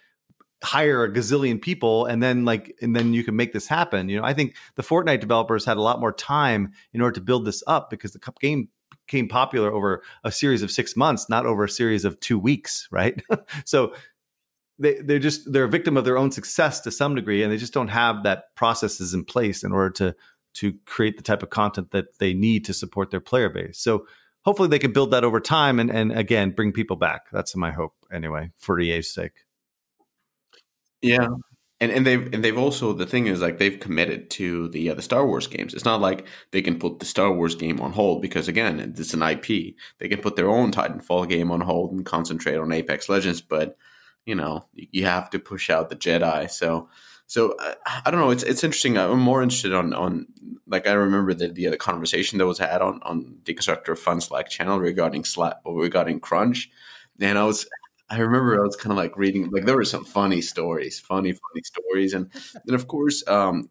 hire 0.64 1.04
a 1.04 1.12
gazillion 1.12 1.60
people 1.60 2.06
and 2.06 2.22
then 2.22 2.46
like 2.46 2.74
and 2.80 2.96
then 2.96 3.12
you 3.12 3.22
can 3.22 3.36
make 3.36 3.52
this 3.52 3.66
happen. 3.66 4.08
You 4.08 4.18
know, 4.18 4.24
I 4.24 4.32
think 4.32 4.56
the 4.76 4.82
Fortnite 4.82 5.20
developers 5.20 5.66
had 5.66 5.76
a 5.76 5.82
lot 5.82 6.00
more 6.00 6.12
time 6.12 6.72
in 6.94 7.02
order 7.02 7.16
to 7.16 7.20
build 7.20 7.44
this 7.44 7.62
up 7.66 7.90
because 7.90 8.12
the 8.12 8.18
cup 8.18 8.38
game 8.40 8.68
became 9.06 9.28
popular 9.28 9.72
over 9.72 10.02
a 10.24 10.32
series 10.32 10.62
of 10.62 10.70
six 10.70 10.96
months, 10.96 11.28
not 11.28 11.46
over 11.46 11.64
a 11.64 11.68
series 11.68 12.04
of 12.04 12.18
two 12.20 12.38
weeks, 12.38 12.88
right? 12.90 13.22
so 13.64 13.94
they 14.78 15.00
they're 15.00 15.18
just 15.18 15.50
they're 15.52 15.64
a 15.64 15.68
victim 15.68 15.96
of 15.96 16.04
their 16.04 16.18
own 16.18 16.30
success 16.30 16.80
to 16.80 16.90
some 16.90 17.14
degree, 17.14 17.42
and 17.42 17.52
they 17.52 17.56
just 17.56 17.72
don't 17.72 17.88
have 17.88 18.22
that 18.24 18.54
processes 18.54 19.14
in 19.14 19.24
place 19.24 19.62
in 19.62 19.72
order 19.72 19.90
to 19.90 20.16
to 20.54 20.74
create 20.86 21.16
the 21.16 21.22
type 21.22 21.42
of 21.42 21.50
content 21.50 21.90
that 21.90 22.18
they 22.18 22.32
need 22.32 22.64
to 22.64 22.72
support 22.72 23.10
their 23.10 23.20
player 23.20 23.50
base. 23.50 23.78
So 23.78 24.06
hopefully 24.42 24.68
they 24.68 24.78
can 24.78 24.92
build 24.92 25.10
that 25.10 25.24
over 25.24 25.40
time 25.40 25.78
and 25.78 25.90
and 25.90 26.12
again 26.12 26.50
bring 26.50 26.72
people 26.72 26.96
back. 26.96 27.26
That's 27.32 27.56
my 27.56 27.70
hope 27.72 27.94
anyway 28.12 28.50
for 28.56 28.78
EA's 28.78 29.12
sake. 29.12 29.44
Yeah, 31.02 31.28
and 31.80 31.92
and 31.92 32.06
they've 32.06 32.32
and 32.32 32.42
they've 32.42 32.56
also 32.56 32.92
the 32.92 33.06
thing 33.06 33.26
is 33.26 33.40
like 33.42 33.58
they've 33.58 33.78
committed 33.78 34.30
to 34.30 34.68
the 34.68 34.90
uh, 34.90 34.94
the 34.94 35.02
Star 35.02 35.26
Wars 35.26 35.46
games. 35.46 35.74
It's 35.74 35.84
not 35.84 36.00
like 36.00 36.26
they 36.50 36.62
can 36.62 36.78
put 36.78 37.00
the 37.00 37.06
Star 37.06 37.32
Wars 37.32 37.54
game 37.54 37.80
on 37.80 37.92
hold 37.92 38.22
because 38.22 38.48
again, 38.48 38.80
it's 38.80 39.14
an 39.14 39.22
IP. 39.22 39.74
They 39.98 40.08
can 40.08 40.20
put 40.20 40.36
their 40.36 40.48
own 40.48 40.72
Titanfall 40.72 41.28
game 41.28 41.50
on 41.50 41.60
hold 41.60 41.92
and 41.92 42.06
concentrate 42.06 42.56
on 42.56 42.72
Apex 42.72 43.08
Legends, 43.08 43.40
but 43.40 43.76
you 44.24 44.34
know 44.34 44.66
you 44.74 45.04
have 45.04 45.28
to 45.30 45.38
push 45.38 45.68
out 45.68 45.90
the 45.90 45.96
Jedi. 45.96 46.50
So 46.50 46.88
so 47.26 47.56
uh, 47.58 47.74
I 48.04 48.10
don't 48.10 48.20
know. 48.20 48.30
It's 48.30 48.42
it's 48.42 48.64
interesting. 48.64 48.96
I'm 48.96 49.20
more 49.20 49.42
interested 49.42 49.74
on 49.74 49.92
on 49.92 50.26
like 50.66 50.86
I 50.86 50.92
remember 50.92 51.34
the 51.34 51.48
the 51.48 51.66
other 51.66 51.76
conversation 51.76 52.38
that 52.38 52.46
was 52.46 52.58
had 52.58 52.80
on 52.80 53.00
on 53.02 53.36
Deconstructor 53.42 53.98
Fun 53.98 54.20
Slack 54.22 54.48
channel 54.48 54.78
regarding 54.78 55.24
Slack 55.24 55.56
regarding 55.66 56.20
Crunch, 56.20 56.70
and 57.20 57.36
I 57.36 57.44
was 57.44 57.68
I 58.08 58.18
remember 58.18 58.58
I 58.58 58.64
was 58.64 58.76
kind 58.76 58.92
of 58.92 58.96
like 58.96 59.16
reading, 59.16 59.50
like 59.50 59.64
there 59.64 59.76
were 59.76 59.84
some 59.84 60.04
funny 60.04 60.40
stories, 60.40 61.00
funny, 61.00 61.32
funny 61.32 61.62
stories, 61.64 62.14
and 62.14 62.30
and 62.66 62.74
of 62.74 62.86
course, 62.86 63.26
um, 63.26 63.68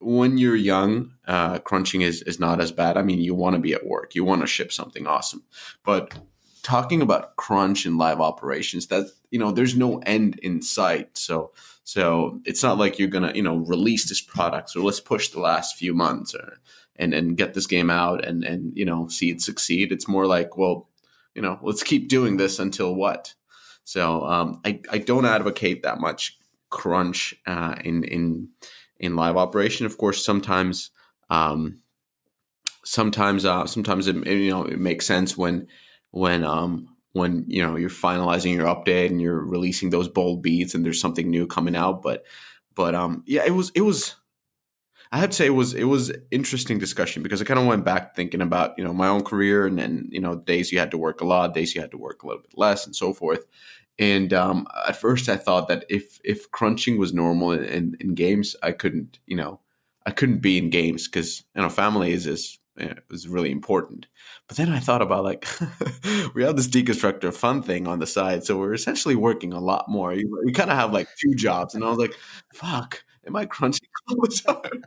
when 0.00 0.36
you're 0.36 0.56
young, 0.56 1.14
uh, 1.26 1.58
crunching 1.60 2.02
is 2.02 2.22
is 2.22 2.38
not 2.38 2.60
as 2.60 2.72
bad. 2.72 2.96
I 2.96 3.02
mean, 3.02 3.20
you 3.20 3.34
want 3.34 3.54
to 3.54 3.60
be 3.60 3.72
at 3.72 3.86
work, 3.86 4.14
you 4.14 4.24
want 4.24 4.42
to 4.42 4.46
ship 4.46 4.72
something 4.72 5.06
awesome, 5.06 5.44
but 5.84 6.14
talking 6.62 7.02
about 7.02 7.36
crunch 7.36 7.86
and 7.86 7.98
live 7.98 8.20
operations, 8.20 8.86
that 8.88 9.06
you 9.30 9.38
know, 9.38 9.50
there's 9.52 9.76
no 9.76 9.98
end 10.00 10.38
in 10.42 10.62
sight. 10.62 11.16
So 11.16 11.52
so 11.84 12.40
it's 12.44 12.62
not 12.62 12.78
like 12.78 12.98
you're 12.98 13.08
gonna 13.08 13.32
you 13.34 13.42
know 13.42 13.56
release 13.56 14.08
this 14.08 14.20
product. 14.20 14.70
So 14.70 14.82
let's 14.82 15.00
push 15.00 15.28
the 15.28 15.40
last 15.40 15.76
few 15.76 15.94
months 15.94 16.34
or 16.34 16.58
and 16.96 17.14
and 17.14 17.36
get 17.36 17.54
this 17.54 17.66
game 17.66 17.90
out 17.90 18.24
and 18.24 18.44
and 18.44 18.76
you 18.76 18.84
know 18.84 19.08
see 19.08 19.30
it 19.30 19.40
succeed. 19.40 19.92
It's 19.92 20.08
more 20.08 20.26
like 20.26 20.56
well, 20.56 20.88
you 21.34 21.42
know, 21.42 21.58
let's 21.62 21.82
keep 21.82 22.08
doing 22.08 22.36
this 22.36 22.58
until 22.58 22.94
what 22.94 23.34
so 23.84 24.24
um, 24.24 24.60
I, 24.64 24.80
I 24.90 24.98
don't 24.98 25.24
advocate 25.26 25.82
that 25.82 26.00
much 26.00 26.38
crunch 26.70 27.34
uh, 27.46 27.76
in 27.84 28.04
in 28.04 28.48
in 28.98 29.16
live 29.16 29.36
operation. 29.36 29.86
Of 29.86 29.98
course, 29.98 30.24
sometimes 30.24 30.90
um, 31.30 31.80
sometimes 32.84 33.44
uh, 33.44 33.66
sometimes 33.66 34.06
it, 34.08 34.26
you 34.26 34.50
know 34.50 34.64
it 34.64 34.78
makes 34.78 35.06
sense 35.06 35.36
when 35.36 35.66
when 36.10 36.44
um, 36.44 36.88
when 37.12 37.44
you 37.48 37.62
know 37.62 37.76
you're 37.76 37.90
finalizing 37.90 38.54
your 38.54 38.66
update 38.66 39.10
and 39.10 39.20
you're 39.20 39.44
releasing 39.44 39.90
those 39.90 40.08
bold 40.08 40.42
beats 40.42 40.74
and 40.74 40.84
there's 40.84 41.00
something 41.00 41.30
new 41.30 41.46
coming 41.46 41.76
out. 41.76 42.02
But 42.02 42.24
but 42.74 42.94
um, 42.94 43.22
yeah, 43.26 43.42
it 43.46 43.52
was 43.52 43.70
it 43.74 43.82
was. 43.82 44.16
I 45.12 45.18
have 45.18 45.30
to 45.30 45.36
say 45.36 45.46
it 45.46 45.50
was 45.50 45.74
it 45.74 45.84
was 45.84 46.10
interesting 46.30 46.78
discussion 46.78 47.22
because 47.22 47.42
I 47.42 47.44
kind 47.44 47.60
of 47.60 47.66
went 47.66 47.84
back 47.84 48.16
thinking 48.16 48.40
about 48.40 48.76
you 48.78 48.84
know 48.84 48.94
my 48.94 49.08
own 49.08 49.22
career 49.22 49.66
and 49.66 49.78
then 49.78 50.08
you 50.10 50.20
know 50.20 50.36
days 50.36 50.72
you 50.72 50.78
had 50.78 50.90
to 50.92 50.98
work 50.98 51.20
a 51.20 51.26
lot, 51.26 51.52
days 51.54 51.74
you 51.74 51.82
had 51.82 51.90
to 51.90 51.98
work 51.98 52.22
a 52.22 52.26
little 52.26 52.42
bit 52.42 52.56
less, 52.56 52.86
and 52.86 52.96
so 52.96 53.12
forth. 53.12 53.44
And 53.98 54.32
um, 54.32 54.66
at 54.88 54.96
first, 54.96 55.28
I 55.28 55.36
thought 55.36 55.68
that 55.68 55.84
if 55.90 56.18
if 56.24 56.50
crunching 56.50 56.98
was 56.98 57.12
normal 57.12 57.52
in, 57.52 57.64
in, 57.64 57.96
in 58.00 58.14
games, 58.14 58.56
I 58.62 58.72
couldn't 58.72 59.18
you 59.26 59.36
know 59.36 59.60
I 60.06 60.12
couldn't 60.12 60.38
be 60.40 60.56
in 60.56 60.70
games 60.70 61.08
because 61.08 61.44
you 61.54 61.60
know 61.62 61.68
family 61.68 62.12
is 62.12 62.26
is 62.26 62.58
is 63.10 63.28
really 63.28 63.50
important. 63.50 64.06
But 64.48 64.56
then 64.56 64.70
I 64.70 64.78
thought 64.78 65.02
about 65.02 65.24
like 65.24 65.46
we 66.34 66.42
have 66.42 66.56
this 66.56 66.68
deconstructor 66.68 67.34
fun 67.34 67.62
thing 67.62 67.86
on 67.86 67.98
the 67.98 68.06
side, 68.06 68.44
so 68.44 68.58
we're 68.58 68.72
essentially 68.72 69.16
working 69.16 69.52
a 69.52 69.60
lot 69.60 69.90
more. 69.90 70.14
You, 70.14 70.42
you 70.46 70.54
kind 70.54 70.70
of 70.70 70.78
have 70.78 70.92
like 70.94 71.08
two 71.20 71.34
jobs, 71.34 71.74
and 71.74 71.84
I 71.84 71.90
was 71.90 71.98
like, 71.98 72.14
"Fuck, 72.54 73.04
am 73.26 73.36
I 73.36 73.44
crunching 73.44 73.88
all 74.08 74.16
the 74.22 74.28
time?" 74.28 74.84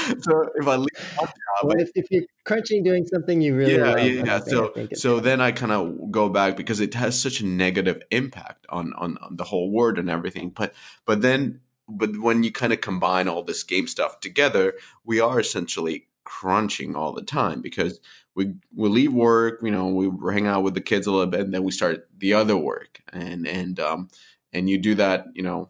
so 0.20 0.48
if 0.54 0.66
I 0.66 0.76
leave 0.76 0.88
one 1.16 1.26
job, 1.26 1.64
well, 1.64 1.80
if, 1.80 1.90
if, 1.94 2.10
you're 2.10 2.24
crunching 2.44 2.82
doing 2.82 3.06
something 3.06 3.40
you 3.40 3.54
really 3.54 3.76
yeah, 3.76 3.90
love, 3.90 4.04
yeah, 4.04 4.24
yeah. 4.24 4.40
So 4.40 4.72
so 4.94 5.20
then 5.20 5.40
I 5.40 5.52
kind 5.52 5.72
of 5.72 6.10
go 6.10 6.28
back 6.28 6.56
because 6.56 6.80
it 6.80 6.94
has 6.94 7.20
such 7.20 7.40
a 7.40 7.46
negative 7.46 8.02
impact 8.10 8.66
on, 8.68 8.92
on 8.94 9.18
on 9.18 9.36
the 9.36 9.44
whole 9.44 9.70
word 9.70 9.98
and 9.98 10.08
everything. 10.08 10.50
But 10.50 10.74
but 11.04 11.22
then 11.22 11.60
but 11.88 12.18
when 12.18 12.42
you 12.42 12.52
kind 12.52 12.72
of 12.72 12.80
combine 12.80 13.28
all 13.28 13.42
this 13.42 13.62
game 13.62 13.86
stuff 13.86 14.20
together, 14.20 14.74
we 15.04 15.20
are 15.20 15.40
essentially 15.40 16.06
crunching 16.24 16.94
all 16.94 17.12
the 17.12 17.22
time 17.22 17.60
because 17.60 18.00
we 18.34 18.54
we 18.74 18.88
leave 18.88 19.12
work, 19.12 19.60
you 19.62 19.70
know, 19.70 19.88
we 19.88 20.32
hang 20.32 20.46
out 20.46 20.62
with 20.62 20.74
the 20.74 20.80
kids 20.80 21.06
a 21.06 21.10
little 21.10 21.26
bit, 21.26 21.40
and 21.40 21.52
then 21.52 21.64
we 21.64 21.72
start 21.72 22.08
the 22.16 22.34
other 22.34 22.56
work, 22.56 23.02
and 23.12 23.46
and 23.46 23.80
um 23.80 24.08
and 24.52 24.70
you 24.70 24.78
do 24.78 24.94
that, 24.94 25.26
you 25.34 25.42
know, 25.42 25.68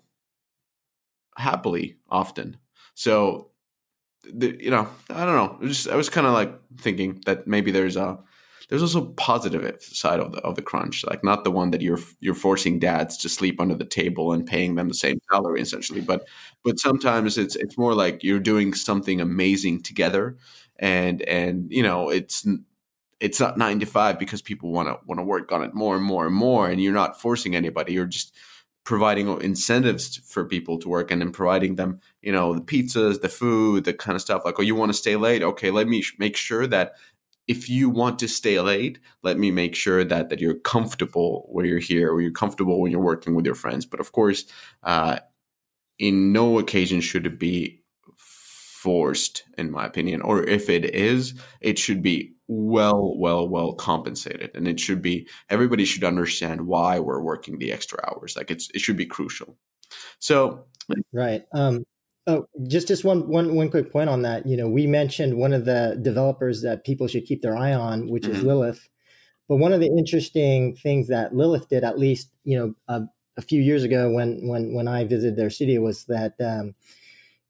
happily 1.37 1.97
often. 2.09 2.59
So 2.95 3.50
the, 4.23 4.63
you 4.63 4.71
know, 4.71 4.89
I 5.09 5.25
don't 5.25 5.37
know. 5.37 5.69
Just, 5.69 5.89
I 5.89 5.97
was 5.97 6.09
kind 6.09 6.27
of 6.27 6.33
like 6.33 6.53
thinking 6.79 7.23
that 7.27 7.47
maybe 7.47 7.71
there's 7.71 7.97
a 7.97 8.19
there's 8.69 8.83
also 8.83 9.07
positive 9.17 9.83
side 9.83 10.21
of 10.21 10.33
the 10.33 10.39
of 10.39 10.55
the 10.55 10.63
crunch, 10.63 11.05
like 11.05 11.25
not 11.25 11.43
the 11.45 11.51
one 11.51 11.73
that 11.73 11.83
you're 11.83 11.99
you're 12.21 12.35
forcing 12.35 12.79
dads 12.79 13.17
to 13.19 13.29
sleep 13.29 13.61
under 13.61 13.75
the 13.75 13.85
table 13.85 14.33
and 14.33 14.47
paying 14.47 14.77
them 14.77 14.89
the 14.89 14.95
same 14.95 15.21
salary 15.31 15.61
essentially, 15.61 16.01
but 16.01 16.27
but 16.65 16.79
sometimes 16.79 17.37
it's 17.37 17.57
it's 17.57 17.77
more 17.77 17.95
like 17.95 18.23
you're 18.23 18.39
doing 18.41 18.73
something 18.73 19.21
amazing 19.21 19.83
together, 19.83 20.37
and 20.79 21.21
and 21.23 21.71
you 21.73 21.83
know 21.83 22.11
it's 22.11 22.47
it's 23.19 23.41
not 23.41 23.59
nine 23.59 23.81
to 23.81 23.87
five 23.87 24.19
because 24.19 24.41
people 24.41 24.71
want 24.71 24.89
to 24.89 24.99
want 25.05 25.19
to 25.19 25.25
work 25.25 25.51
on 25.53 25.65
it 25.65 25.75
more 25.75 25.97
and 25.97 26.05
more 26.05 26.27
and 26.27 26.35
more, 26.35 26.69
and 26.69 26.81
you're 26.81 26.93
not 26.93 27.21
forcing 27.21 27.57
anybody. 27.57 27.93
You're 27.93 28.07
just 28.07 28.35
providing 28.85 29.29
incentives 29.41 30.17
for 30.25 30.45
people 30.45 30.79
to 30.79 30.89
work 30.89 31.11
and 31.11 31.21
then 31.21 31.33
providing 31.33 31.77
them, 31.77 32.01
you 32.23 32.33
know, 32.33 32.55
the 32.55 32.61
pizzas, 32.61 33.21
the 33.21 33.29
food, 33.29 33.85
the 33.85 33.93
kind 33.93 34.17
of 34.17 34.23
stuff 34.23 34.43
like, 34.45 34.59
oh, 34.59 34.63
you 34.63 34.75
want 34.75 34.91
to 34.91 34.99
stay 34.99 35.17
late? 35.17 35.43
Okay, 35.43 35.71
let 35.71 35.87
me 35.87 36.03
make 36.19 36.37
sure 36.37 36.67
that 36.67 36.95
if 37.47 37.69
you 37.69 37.91
want 37.91 38.19
to 38.21 38.29
stay 38.29 38.61
late, 38.61 38.99
let 39.23 39.39
me 39.39 39.51
make 39.51 39.75
sure 39.75 40.05
that 40.05 40.29
that 40.29 40.41
you're 40.41 40.55
comfortable 40.55 41.49
where 41.51 41.65
you're 41.65 41.79
here, 41.79 42.13
or 42.13 42.21
you're 42.21 42.31
comfortable 42.31 42.81
when 42.81 42.93
you're 42.93 43.01
working 43.01 43.35
with 43.35 43.45
your 43.45 43.55
friends. 43.55 43.85
But 43.87 44.01
of 44.01 44.13
course, 44.13 44.45
uh, 44.83 45.19
in 45.99 46.33
no 46.33 46.59
occasion 46.59 47.01
should 47.01 47.27
it 47.27 47.39
be 47.39 47.83
forced, 48.17 49.43
in 49.59 49.71
my 49.71 49.85
opinion. 49.85 50.23
Or 50.23 50.43
if 50.43 50.71
it 50.71 50.85
is, 50.95 51.35
it 51.61 51.79
should 51.79 52.03
be 52.03 52.35
well, 52.53 53.15
well, 53.17 53.49
well 53.49 53.75
compensated, 53.75 54.51
and 54.55 54.67
it 54.67 54.81
should 54.81 55.01
be 55.01 55.29
everybody 55.49 55.85
should 55.85 56.03
understand 56.03 56.67
why 56.67 56.99
we're 56.99 57.23
working 57.23 57.59
the 57.59 57.73
extra 57.73 58.01
hours. 58.09 58.37
Like 58.37 58.51
it's 58.51 58.69
it 58.75 58.81
should 58.81 58.97
be 58.97 59.07
crucial. 59.07 59.57
So 60.19 60.65
right. 61.13 61.43
Um, 61.55 61.85
oh, 62.27 62.47
just 62.67 62.89
just 62.89 63.05
one 63.05 63.29
one 63.29 63.55
one 63.55 63.71
quick 63.71 63.93
point 63.93 64.11
on 64.11 64.23
that. 64.23 64.47
You 64.47 64.57
know, 64.57 64.69
we 64.69 64.89
mentioned 64.89 65.39
one 65.39 65.53
of 65.53 65.65
the 65.65 65.97
developers 66.03 66.63
that 66.63 66.85
people 66.85 67.07
should 67.07 67.25
keep 67.25 67.41
their 67.41 67.57
eye 67.57 67.73
on, 67.73 68.09
which 68.09 68.25
mm-hmm. 68.25 68.35
is 68.35 68.43
Lilith. 68.43 68.89
But 69.49 69.59
one 69.59 69.73
of 69.73 69.79
the 69.79 69.87
interesting 69.97 70.75
things 70.75 71.07
that 71.07 71.33
Lilith 71.33 71.69
did, 71.69 71.85
at 71.85 72.01
least 72.01 72.33
you 72.43 72.59
know, 72.59 72.75
a, 72.89 73.03
a 73.37 73.43
few 73.43 73.63
years 73.63 73.85
ago 73.85 74.11
when 74.11 74.49
when 74.49 74.75
when 74.75 74.89
I 74.89 75.05
visited 75.05 75.37
their 75.37 75.51
studio, 75.51 75.83
was 75.83 76.05
that 76.07 76.35
um, 76.41 76.75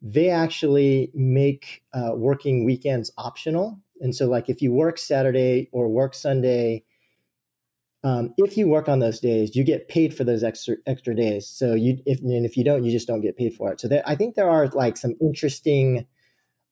they 0.03 0.29
actually 0.29 1.11
make 1.15 1.85
uh, 1.95 2.13
working 2.15 2.67
weekends 2.67 3.11
optional 3.17 3.81
and 4.01 4.15
so, 4.15 4.27
like, 4.27 4.49
if 4.49 4.63
you 4.63 4.73
work 4.73 4.99
Saturday 4.99 5.69
or 5.73 5.89
work 5.89 6.15
Sunday, 6.15 6.85
um, 8.03 8.33
if 8.39 8.57
you 8.57 8.67
work 8.67 8.89
on 8.89 8.99
those 8.99 9.21
days, 9.21 9.55
you 9.55 9.63
get 9.63 9.89
paid 9.89 10.15
for 10.15 10.25
those 10.25 10.43
extra 10.43 10.77
extra 10.87 11.15
days. 11.15 11.47
So 11.47 11.75
you, 11.75 11.99
if 12.07 12.21
and 12.21 12.47
if 12.47 12.57
you 12.57 12.65
don't, 12.65 12.85
you 12.85 12.91
just 12.91 13.07
don't 13.07 13.21
get 13.21 13.37
paid 13.37 13.55
for 13.55 13.71
it. 13.73 13.81
So 13.81 13.89
there, 13.89 14.03
I 14.07 14.15
think 14.15 14.35
there 14.35 14.49
are 14.49 14.69
like 14.69 14.97
some 14.97 15.15
interesting, 15.21 16.07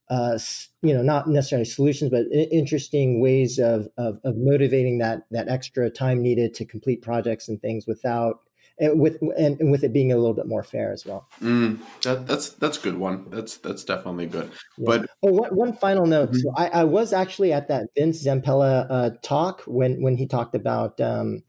uh, 0.09 0.39
you 0.81 0.95
know, 0.95 1.03
not 1.03 1.29
necessarily 1.29 1.66
solutions, 1.66 2.11
but 2.11 2.24
interesting 2.33 3.20
ways 3.20 3.59
of, 3.59 3.89
of 3.99 4.18
of 4.24 4.37
motivating 4.39 4.99
that 4.99 5.26
that 5.31 5.49
extra 5.49 5.91
time 5.91 6.22
needed 6.22 6.55
to 6.55 6.64
complete 6.64 7.03
projects 7.03 7.49
and 7.49 7.61
things 7.61 7.87
without 7.87 8.41
and 8.81 9.01
with 9.01 9.20
and, 9.37 9.61
and, 9.61 9.70
with 9.70 9.85
it 9.85 9.93
being 9.93 10.12
a 10.12 10.16
little 10.16 10.35
bit 10.35 10.47
more 10.47 10.62
fair 10.62 10.93
as 10.93 11.05
well. 11.05 11.29
Mm, 11.43 11.81
that, 12.03 12.26
that's 12.26 12.51
that's 12.51 12.79
a 12.79 12.81
good 12.81 12.97
one. 12.97 13.26
That's 13.31 13.57
that's 13.59 13.85
definitely 13.85 14.26
good. 14.26 14.51
Yeah. 14.76 14.85
But 14.87 15.11
oh, 15.22 15.33
one, 15.33 15.55
one 15.55 15.72
final 15.72 16.07
note. 16.07 16.31
Mm-hmm. 16.31 16.39
So 16.39 16.53
I, 16.57 16.68
I, 16.68 16.85
was 16.85 17.12
actually 17.12 17.53
at 17.53 17.68
that 17.68 17.89
Vince 17.97 18.24
Zampella 18.24 18.87
uh, 18.89 19.11
talk 19.22 19.62
when 19.66 20.03
when 20.03 20.16
he 20.16 20.26
talked 20.26 20.55
about 20.55 21.01
um, 21.01 21.43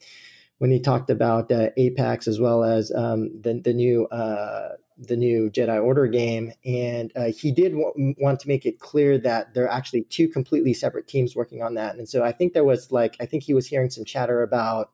when 0.57 0.71
he 0.71 0.79
talked 0.79 1.09
about 1.09 1.51
uh, 1.51 1.69
Apex 1.77 2.27
as 2.27 2.39
well 2.39 2.63
as 2.63 2.91
um, 2.91 3.41
the 3.41 3.59
the 3.63 3.73
new. 3.73 4.07
Uh, 4.07 4.75
the 5.01 5.15
new 5.15 5.49
Jedi 5.49 5.81
Order 5.81 6.07
game, 6.07 6.51
and 6.65 7.09
uh, 7.15 7.27
he 7.27 7.53
did 7.53 7.71
w- 7.71 8.13
want 8.19 8.41
to 8.41 8.49
make 8.49 8.65
it 8.65 8.79
clear 8.79 9.17
that 9.19 9.53
there 9.53 9.63
are 9.63 9.71
actually 9.71 10.03
two 10.03 10.27
completely 10.27 10.73
separate 10.73 11.07
teams 11.07 11.37
working 11.37 11.63
on 11.63 11.75
that. 11.75 11.95
And 11.95 12.09
so 12.09 12.21
I 12.21 12.33
think 12.33 12.51
there 12.51 12.65
was 12.65 12.91
like 12.91 13.15
I 13.21 13.25
think 13.25 13.43
he 13.43 13.53
was 13.53 13.65
hearing 13.65 13.89
some 13.89 14.03
chatter 14.03 14.43
about 14.43 14.91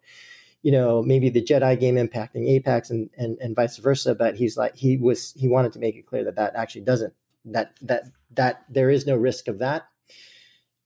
you 0.65 0.71
know 0.71 1.03
maybe 1.03 1.29
the 1.29 1.43
Jedi 1.43 1.79
game 1.79 1.93
impacting 1.93 2.49
Apex 2.49 2.89
and, 2.89 3.07
and 3.15 3.37
and 3.37 3.55
vice 3.55 3.77
versa. 3.77 4.15
But 4.15 4.35
he's 4.35 4.57
like 4.57 4.75
he 4.75 4.97
was 4.97 5.31
he 5.37 5.47
wanted 5.47 5.73
to 5.73 5.79
make 5.79 5.95
it 5.95 6.07
clear 6.07 6.23
that 6.23 6.37
that 6.37 6.55
actually 6.55 6.81
doesn't 6.81 7.13
that 7.45 7.75
that 7.83 8.05
that 8.31 8.65
there 8.67 8.89
is 8.89 9.05
no 9.05 9.15
risk 9.15 9.47
of 9.47 9.59
that. 9.59 9.87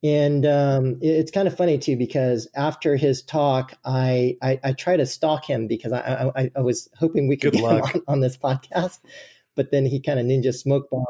And 0.04 0.46
um, 0.46 0.98
it's 1.02 1.32
kind 1.32 1.48
of 1.48 1.56
funny 1.56 1.78
too 1.78 1.96
because 1.96 2.50
after 2.56 2.98
his 2.98 3.22
talk, 3.22 3.74
I 3.86 4.36
I, 4.42 4.60
I 4.66 4.74
try 4.74 4.98
to 4.98 5.06
stalk 5.06 5.46
him 5.46 5.66
because 5.66 5.94
I, 5.94 6.30
I, 6.36 6.52
I 6.58 6.60
was 6.60 6.90
hoping 6.98 7.30
we 7.30 7.38
could 7.38 7.54
Good 7.54 7.60
get 7.60 7.64
luck. 7.64 7.96
him 7.96 8.02
on, 8.08 8.16
on, 8.16 8.20
this 8.20 8.38
podcast, 8.38 9.00
but 9.56 9.72
then 9.72 9.86
he 9.86 10.02
kind 10.02 10.20
of 10.20 10.26
ninja 10.26 10.54
smoke 10.54 10.90
bomb 10.90 11.06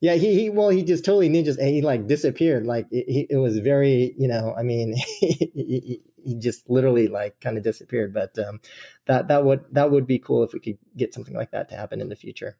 Yeah, 0.00 0.14
he, 0.14 0.32
he 0.40 0.50
well, 0.50 0.68
he 0.68 0.84
just 0.84 1.04
totally 1.04 1.28
ninjas 1.28 1.58
and 1.58 1.70
he 1.70 1.82
like 1.82 2.06
disappeared. 2.06 2.66
Like 2.66 2.86
it, 2.92 3.26
it 3.30 3.36
was 3.38 3.58
very, 3.58 4.14
you 4.16 4.28
know, 4.28 4.54
I 4.56 4.62
mean, 4.62 4.94
he, 5.20 5.50
he 5.54 6.00
just 6.34 6.68
literally 6.68 7.08
like 7.08 7.40
kind 7.40 7.56
of 7.56 7.64
disappeared. 7.64 8.12
But 8.12 8.38
um, 8.38 8.60
that 9.06 9.28
that 9.28 9.44
would 9.44 9.64
that 9.72 9.90
would 9.90 10.06
be 10.06 10.18
cool 10.18 10.42
if 10.42 10.52
we 10.52 10.60
could 10.60 10.78
get 10.96 11.14
something 11.14 11.34
like 11.34 11.52
that 11.52 11.68
to 11.70 11.76
happen 11.76 12.00
in 12.00 12.08
the 12.08 12.16
future. 12.16 12.56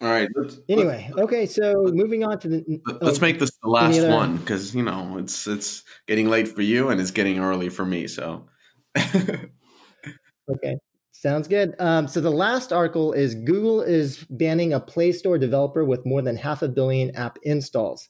All 0.00 0.08
right. 0.08 0.28
Let's, 0.36 0.60
anyway, 0.68 1.10
let's, 1.10 1.22
okay. 1.22 1.46
So 1.46 1.74
moving 1.92 2.24
on 2.24 2.38
to 2.40 2.48
the. 2.48 2.80
Let's 3.00 3.18
oh, 3.18 3.20
make 3.20 3.38
this 3.38 3.50
the 3.62 3.68
last 3.68 3.98
other... 3.98 4.10
one 4.10 4.36
because 4.36 4.74
you 4.74 4.82
know 4.82 5.18
it's 5.18 5.46
it's 5.46 5.84
getting 6.06 6.28
late 6.28 6.48
for 6.48 6.62
you 6.62 6.90
and 6.90 7.00
it's 7.00 7.10
getting 7.10 7.38
early 7.40 7.68
for 7.68 7.84
me. 7.84 8.06
So. 8.06 8.46
okay. 8.96 10.76
Sounds 11.20 11.48
good. 11.48 11.74
Um, 11.80 12.06
so 12.06 12.20
the 12.20 12.30
last 12.30 12.72
article 12.72 13.12
is 13.12 13.34
Google 13.34 13.82
is 13.82 14.24
banning 14.30 14.72
a 14.72 14.78
Play 14.78 15.10
Store 15.10 15.36
developer 15.36 15.84
with 15.84 16.06
more 16.06 16.22
than 16.22 16.36
half 16.36 16.62
a 16.62 16.68
billion 16.68 17.10
app 17.16 17.38
installs. 17.42 18.08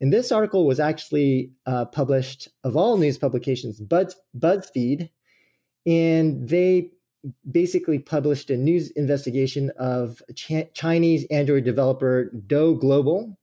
And 0.00 0.12
this 0.12 0.30
article 0.30 0.66
was 0.66 0.78
actually 0.78 1.52
uh, 1.66 1.86
published 1.86 2.48
of 2.62 2.76
all 2.76 2.96
news 2.96 3.18
publications, 3.18 3.80
Buzz, 3.80 4.14
BuzzFeed, 4.38 5.10
and 5.86 6.48
they 6.48 6.90
basically 7.50 7.98
published 7.98 8.50
a 8.50 8.56
news 8.56 8.90
investigation 8.92 9.70
of 9.76 10.22
Ch- 10.34 10.72
Chinese 10.72 11.26
Android 11.30 11.64
developer 11.64 12.30
DO 12.46 12.78
Global, 12.80 13.38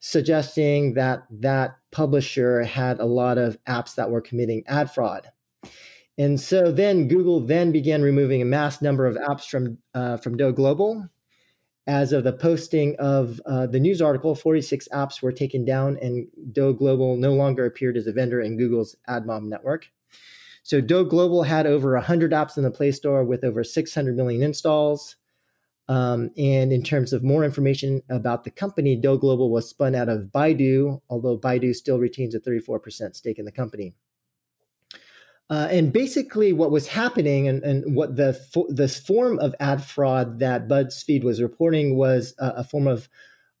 suggesting 0.00 0.94
that 0.94 1.24
that 1.30 1.76
publisher 1.92 2.62
had 2.62 2.98
a 2.98 3.04
lot 3.04 3.38
of 3.38 3.62
apps 3.64 3.94
that 3.94 4.10
were 4.10 4.20
committing 4.20 4.64
ad 4.66 4.92
fraud. 4.92 5.30
And 6.18 6.40
so 6.40 6.72
then 6.72 7.08
Google 7.08 7.40
then 7.40 7.72
began 7.72 8.02
removing 8.02 8.42
a 8.42 8.46
mass 8.46 8.82
number 8.82 9.06
of 9.06 9.16
apps 9.16 9.44
from 9.48 9.78
uh, 9.94 10.16
from 10.16 10.36
DO 10.36 10.52
Global. 10.52 11.08
As 11.86 12.12
of 12.12 12.24
the 12.24 12.32
posting 12.32 12.94
of 12.96 13.40
uh, 13.46 13.66
the 13.66 13.80
news 13.80 14.02
article, 14.02 14.34
46 14.34 14.88
apps 14.92 15.22
were 15.22 15.32
taken 15.32 15.64
down, 15.64 15.96
and 16.02 16.26
DO 16.52 16.74
Global 16.74 17.16
no 17.16 17.32
longer 17.32 17.64
appeared 17.64 17.96
as 17.96 18.06
a 18.06 18.12
vendor 18.12 18.40
in 18.40 18.58
Google's 18.58 18.96
AdMob 19.08 19.42
network. 19.42 19.88
So 20.62 20.80
DO 20.80 21.06
Global 21.06 21.42
had 21.42 21.66
over 21.66 21.94
100 21.94 22.32
apps 22.32 22.56
in 22.56 22.64
the 22.64 22.70
Play 22.70 22.92
Store 22.92 23.24
with 23.24 23.44
over 23.44 23.64
600 23.64 24.16
million 24.16 24.42
installs. 24.42 25.16
Um, 25.88 26.30
and 26.36 26.72
in 26.72 26.84
terms 26.84 27.12
of 27.12 27.24
more 27.24 27.44
information 27.44 28.02
about 28.10 28.44
the 28.44 28.50
company, 28.50 28.94
DO 28.94 29.18
Global 29.18 29.50
was 29.50 29.68
spun 29.68 29.94
out 29.94 30.08
of 30.08 30.30
Baidu, 30.32 31.00
although 31.08 31.36
Baidu 31.36 31.74
still 31.74 31.98
retains 31.98 32.34
a 32.34 32.40
34% 32.40 33.16
stake 33.16 33.38
in 33.38 33.44
the 33.44 33.50
company. 33.50 33.94
Uh, 35.50 35.66
and 35.68 35.92
basically, 35.92 36.52
what 36.52 36.70
was 36.70 36.86
happening 36.86 37.48
and, 37.48 37.62
and 37.64 37.96
what 37.96 38.14
the 38.14 38.38
this 38.68 38.98
form 39.00 39.36
of 39.40 39.52
ad 39.58 39.82
fraud 39.82 40.38
that 40.38 40.68
BuzzFeed 40.68 41.24
was 41.24 41.42
reporting 41.42 41.96
was 41.96 42.34
a, 42.38 42.48
a 42.58 42.64
form 42.64 42.86
of 42.86 43.08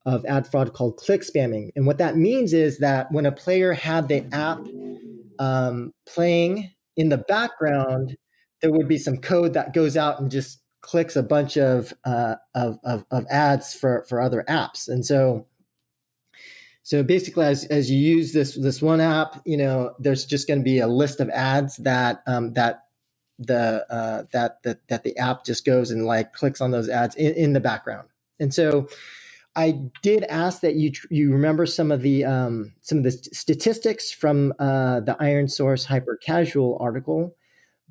of 0.06 0.24
ad 0.24 0.46
fraud 0.46 0.72
called 0.72 0.96
click 0.96 1.22
spamming. 1.22 1.70
And 1.74 1.86
what 1.86 1.98
that 1.98 2.16
means 2.16 2.52
is 2.52 2.78
that 2.78 3.10
when 3.10 3.26
a 3.26 3.32
player 3.32 3.72
had 3.72 4.08
the 4.08 4.24
app 4.32 4.60
um, 5.38 5.92
playing 6.06 6.70
in 6.96 7.08
the 7.08 7.18
background, 7.18 8.16
there 8.62 8.70
would 8.70 8.88
be 8.88 8.98
some 8.98 9.18
code 9.18 9.54
that 9.54 9.74
goes 9.74 9.96
out 9.96 10.20
and 10.20 10.30
just 10.30 10.60
clicks 10.82 11.16
a 11.16 11.22
bunch 11.24 11.58
of 11.58 11.92
uh, 12.04 12.36
of, 12.54 12.78
of, 12.84 13.04
of 13.10 13.26
ads 13.28 13.74
for 13.74 14.04
for 14.08 14.20
other 14.20 14.44
apps. 14.48 14.88
And 14.88 15.04
so 15.04 15.48
so 16.90 17.04
basically, 17.04 17.46
as, 17.46 17.66
as 17.66 17.88
you 17.88 17.98
use 17.98 18.32
this 18.32 18.56
this 18.56 18.82
one 18.82 19.00
app, 19.00 19.40
you 19.44 19.56
know, 19.56 19.94
there's 20.00 20.24
just 20.24 20.48
going 20.48 20.58
to 20.58 20.64
be 20.64 20.80
a 20.80 20.88
list 20.88 21.20
of 21.20 21.30
ads 21.30 21.76
that 21.76 22.20
um, 22.26 22.52
that 22.54 22.86
the 23.38 23.86
uh, 23.88 24.24
that 24.32 24.60
that 24.64 24.88
that 24.88 25.04
the 25.04 25.16
app 25.16 25.44
just 25.44 25.64
goes 25.64 25.92
and 25.92 26.04
like 26.04 26.32
clicks 26.32 26.60
on 26.60 26.72
those 26.72 26.88
ads 26.88 27.14
in, 27.14 27.32
in 27.34 27.52
the 27.52 27.60
background. 27.60 28.08
And 28.40 28.52
so, 28.52 28.88
I 29.54 29.82
did 30.02 30.24
ask 30.24 30.62
that 30.62 30.74
you 30.74 30.90
you 31.10 31.30
remember 31.30 31.64
some 31.64 31.92
of 31.92 32.02
the 32.02 32.24
um, 32.24 32.72
some 32.80 32.98
of 32.98 33.04
the 33.04 33.12
statistics 33.12 34.10
from 34.10 34.52
uh, 34.58 34.98
the 34.98 35.16
ironSource 35.20 35.84
Hyper 35.84 36.18
Casual 36.20 36.76
article 36.80 37.36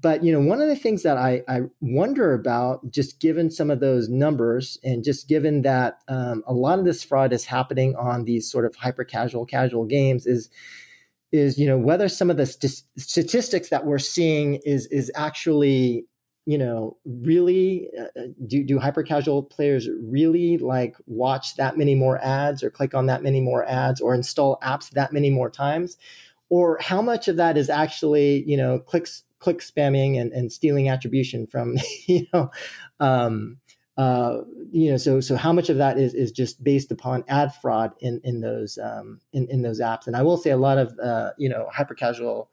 but 0.02 0.24
you 0.24 0.32
know 0.32 0.40
one 0.40 0.62
of 0.62 0.68
the 0.68 0.76
things 0.76 1.04
that 1.04 1.18
I, 1.18 1.44
I, 1.48 1.62
wonder 1.82 2.34
about 2.34 2.90
just 2.92 3.20
given 3.20 3.50
some 3.50 3.70
of 3.70 3.80
those 3.80 4.10
numbers 4.10 4.78
and 4.84 5.04
just 5.04 5.28
given 5.28 5.62
that 5.64 6.00
um, 6.08 6.44
a 6.48 6.54
lot 6.54 6.80
of 6.80 6.86
this 6.86 7.04
fraud 7.04 7.34
is 7.34 7.46
happening 7.46 7.96
on 7.96 8.26
these 8.26 8.50
sort 8.50 8.66
of 8.66 8.76
hyper 8.76 9.04
casual 9.04 9.46
casual 9.46 9.86
games 9.86 10.26
is 10.26 10.50
is 11.32 11.58
you 11.58 11.68
know 11.68 11.78
whether 11.78 12.08
some 12.08 12.30
of 12.30 12.38
the 12.38 12.46
st- 12.46 12.84
statistics 12.98 13.70
that 13.70 13.86
we're 13.86 14.00
seeing 14.00 14.56
is 14.66 14.88
is 14.88 15.12
actually 15.16 16.06
you 16.46 16.58
know 16.58 16.98
really 17.06 17.90
uh, 18.00 18.22
do 18.48 18.64
do 18.64 18.80
hyper 18.80 19.04
casual 19.04 19.44
players 19.44 19.88
really 20.02 20.58
like 20.58 20.96
watch 21.06 21.56
that 21.58 21.78
many 21.78 21.94
more 21.94 22.20
ads 22.24 22.64
or 22.64 22.70
click 22.70 22.96
on 22.96 23.06
that 23.08 23.22
many 23.22 23.42
more 23.42 23.66
ads 23.66 24.02
or 24.02 24.16
install 24.16 24.58
apps 24.64 24.90
that 24.92 25.14
many 25.14 25.30
more 25.30 25.50
times? 25.50 25.98
Or 26.50 26.80
how 26.82 27.04
much 27.04 27.28
of 27.28 27.36
that 27.36 27.58
is 27.58 27.70
actually 27.70 28.44
you 28.48 28.58
know 28.58 28.80
clicks 28.80 29.24
click 29.40 29.60
spamming 29.60 30.20
and, 30.20 30.32
and 30.32 30.52
stealing 30.52 30.90
attribution 30.90 31.48
from 31.48 31.78
you 32.08 32.26
know 32.34 32.52
um, 33.00 33.58
uh, 33.98 34.40
you 34.72 34.92
know 34.92 34.98
so 34.98 35.20
so 35.20 35.36
how 35.36 35.52
much 35.52 35.70
of 35.70 35.78
that 35.78 35.98
is 35.98 36.14
is 36.14 36.32
just 36.32 36.64
based 36.64 36.92
upon 36.92 37.24
ad 37.28 37.54
fraud 37.56 37.92
in 38.00 38.22
in 38.24 38.42
those 38.42 38.78
um, 38.78 39.20
in 39.34 39.48
in 39.50 39.62
those 39.62 39.80
apps? 39.80 40.08
And 40.08 40.16
I 40.16 40.22
will 40.22 40.38
say 40.38 40.52
a 40.52 40.58
lot 40.58 40.78
of 40.78 40.98
uh, 41.00 41.32
you 41.38 41.50
know 41.50 41.68
hyper 41.72 41.96
casual 41.96 42.50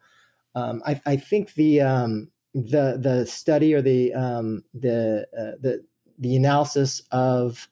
um, 0.57 0.83
I, 0.87 1.01
I 1.05 1.17
think 1.17 1.55
the 1.55 1.83
um, 1.83 2.31
the 2.55 2.99
the 3.01 3.27
study 3.27 3.75
or 3.75 3.83
the 3.83 4.15
um, 4.15 4.65
the 4.73 5.29
uh, 5.39 5.57
the 5.61 5.85
the 6.19 6.35
analysis 6.35 7.03
of 7.13 7.69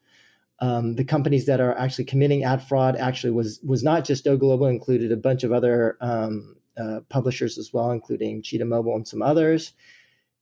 um, 0.60 0.94
the 0.94 1.04
companies 1.04 1.46
that 1.46 1.60
are 1.60 1.76
actually 1.76 2.04
committing 2.04 2.44
ad 2.44 2.62
fraud 2.62 2.94
actually 2.96 3.32
was 3.32 3.58
was 3.64 3.82
not 3.82 4.04
just 4.04 4.24
DO 4.24 4.36
Global, 4.36 4.66
included 4.66 5.10
a 5.10 5.16
bunch 5.16 5.42
of 5.44 5.52
other 5.52 5.96
um, 6.02 6.56
uh, 6.78 7.00
publishers 7.08 7.58
as 7.58 7.72
well, 7.72 7.90
including 7.90 8.42
Cheetah 8.42 8.64
Mobile 8.64 8.96
and 8.96 9.06
some 9.06 9.22
others. 9.22 9.72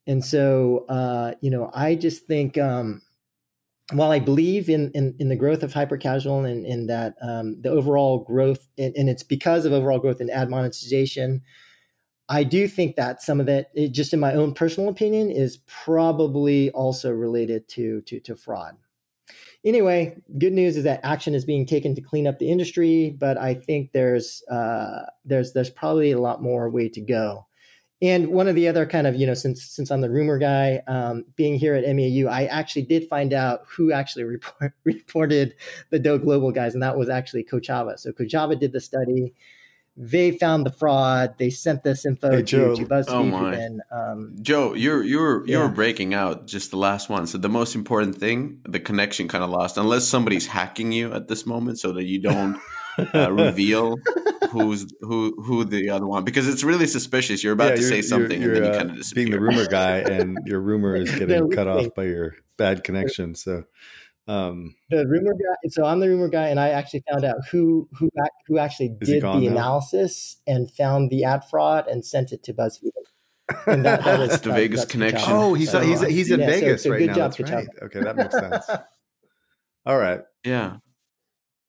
And 0.07 0.25
so, 0.25 0.85
uh, 0.89 1.35
you 1.41 1.51
know, 1.51 1.71
I 1.75 1.95
just 1.95 2.27
think 2.27 2.59
um, 2.59 3.03
while 3.93 4.11
I 4.11 4.19
believe 4.19 4.69
in, 4.69 4.91
in, 4.93 5.15
in 5.19 5.29
the 5.29 5.37
growth 5.37 5.63
of 5.63 5.73
hyper 5.73 5.97
casual 5.97 6.45
and 6.45 6.67
in 6.67 6.87
that 6.87 7.15
um, 7.23 7.61
the 7.61 7.71
overall 7.71 8.19
growth, 8.19 8.67
and, 8.79 8.95
and, 8.97 9.09
it's 9.09 9.23
because 9.23 9.65
of 9.65 9.73
overall 9.73 9.99
growth 9.99 10.21
in 10.21 10.31
ad 10.31 10.51
monetization, 10.51 11.43
I 12.29 12.45
do 12.45 12.67
think 12.67 12.97
that 12.97 13.23
some 13.23 13.41
of 13.41 13.47
that, 13.47 13.71
it, 13.75 13.93
just 13.93 14.13
in 14.13 14.21
my 14.21 14.35
own 14.35 14.55
personal 14.55 14.89
opinion, 14.89 15.31
is 15.31 15.59
probably 15.67 16.71
also 16.71 17.11
related 17.11 17.69
to 17.71 18.01
to, 18.03 18.21
to 18.21 18.37
fraud. 18.37 18.77
Anyway, 19.65 20.17
good 20.39 20.53
news 20.53 20.77
is 20.77 20.85
that 20.85 21.01
action 21.05 21.35
is 21.35 21.45
being 21.45 21.65
taken 21.65 21.95
to 21.95 22.01
clean 22.01 22.27
up 22.27 22.39
the 22.39 22.51
industry, 22.51 23.15
but 23.19 23.39
I 23.39 23.55
think 23.55 23.93
there's 23.93 24.43
uh, 24.51 25.03
there's 25.25 25.53
there's 25.53 25.71
probably 25.71 26.11
a 26.11 26.21
lot 26.21 26.43
more 26.43 26.69
way 26.69 26.89
to 26.89 27.01
go. 27.01 27.47
And 28.01 28.33
one 28.33 28.49
of 28.49 28.57
the 28.57 28.67
other 28.67 28.85
kind 28.85 29.07
of 29.07 29.15
you 29.15 29.25
know 29.25 29.35
since 29.35 29.63
since 29.63 29.93
I'm 29.93 30.01
the 30.01 30.11
rumor 30.11 30.39
guy, 30.39 30.83
um, 30.89 31.25
being 31.37 31.55
here 31.55 31.75
at 31.75 31.85
MAU, 31.85 32.29
I 32.29 32.47
actually 32.47 32.83
did 32.83 33.09
find 33.09 33.33
out 33.33 33.61
who 33.69 33.93
actually 33.93 34.25
report, 34.37 34.73
reported 34.85 35.55
the 35.91 36.01
DO 36.01 36.19
Global 36.19 36.51
guys, 36.51 36.75
and 36.75 36.83
that 36.83 36.99
was 36.99 37.09
actually 37.09 37.45
Kochava. 37.45 37.99
So 38.01 38.11
Kochava 38.11 38.59
did 38.59 38.73
the 38.73 38.81
study 38.81 39.33
they 39.97 40.33
found 40.39 40.65
the 40.65 40.73
fraud. 40.73 41.35
They 41.39 41.51
sent 41.51 41.83
this 41.83 42.07
info 42.07 42.31
hey, 42.31 42.43
to, 42.43 42.77
to 42.77 42.87
BuzzFeed. 42.87 43.05
Oh 43.09 43.25
my. 43.25 43.55
And, 43.55 43.83
um, 43.91 44.37
Joe, 44.41 44.75
you're 44.75 45.03
you're 45.03 45.47
you're 45.47 45.65
yeah. 45.65 45.69
breaking 45.69 46.15
out 46.15 46.47
just 46.47 46.71
the 46.71 46.79
last 46.79 47.09
one. 47.09 47.27
So 47.27 47.39
the 47.39 47.49
most 47.49 47.75
important 47.75 48.17
thing, 48.17 48.61
the 48.65 48.81
connection 48.81 49.29
kind 49.29 49.45
of 49.45 49.51
lost, 49.51 49.77
unless 49.77 50.07
somebody's 50.07 50.47
hacking 50.47 50.93
you 50.93 51.13
at 51.13 51.29
this 51.29 51.47
moment, 51.47 51.79
so 51.79 51.93
that 51.93 52.05
you 52.05 52.21
don't 52.21 52.59
uh, 53.15 53.31
reveal 53.33 53.97
who's 54.51 54.87
who 55.01 55.35
who 55.43 55.65
the 55.65 55.91
other 55.91 56.07
one 56.07 56.25
because 56.25 56.49
it's 56.49 56.65
really 56.65 56.87
suspicious. 56.87 57.45
You're 57.45 57.53
about 57.53 57.71
yeah, 57.71 57.77
to 57.77 57.83
say 57.83 58.03
something 58.03 58.41
you're, 58.41 58.55
you're, 58.55 58.65
and 58.65 58.65
then 58.65 58.73
you 58.73 58.77
uh, 58.77 58.79
kind 58.79 58.91
of 58.91 58.97
disappear. 58.97 59.25
Being 59.25 59.33
the 59.33 59.41
rumor 59.41 59.67
guy, 59.67 59.99
and 59.99 60.39
your 60.47 60.61
rumor 60.61 60.97
is 60.97 61.11
getting 61.19 61.51
cut 61.51 61.69
off 61.69 61.95
by 61.95 62.05
your 62.05 62.37
bad 62.57 62.83
connection. 62.83 63.35
So 63.35 63.65
um, 64.29 64.75
the 64.91 65.07
rumor 65.07 65.33
guy. 65.33 65.69
So 65.69 65.85
I'm 65.85 66.01
the 66.01 66.09
rumor 66.09 66.29
guy, 66.29 66.49
and 66.49 66.61
I 66.61 66.71
actually 66.71 67.03
found 67.11 67.25
out 67.25 67.37
who 67.51 67.89
who 67.99 68.09
who 68.47 68.59
actually 68.59 68.97
did 69.01 69.23
the 69.23 69.27
now? 69.27 69.37
analysis 69.37 70.37
and 70.47 70.71
found 70.71 71.11
the 71.11 71.25
ad 71.25 71.45
fraud 71.49 71.89
and 71.89 72.05
sent 72.05 72.33
it 72.33 72.43
to 72.45 72.55
BuzzFeed. 72.55 72.91
And 73.67 73.85
that, 73.85 74.05
that 74.05 74.19
was 74.29 74.41
the 74.41 74.53
Vegas 74.53 74.85
connection. 74.85 75.33
Oh, 75.33 75.55
he's 75.55 75.71
so, 75.71 75.81
he's 75.81 76.01
he's 76.03 76.31
in 76.31 76.41
yeah, 76.41 76.47
Vegas 76.47 76.83
so, 76.83 76.91
so 76.91 76.95
right 76.95 77.07
now. 77.07 77.29
Job, 77.29 77.49
right. 77.49 77.69
Okay, 77.83 78.01
that 78.01 78.17
makes 78.17 78.35
sense. 78.35 78.67
all 79.87 79.99
right. 79.99 80.23
Yeah. 80.45 80.77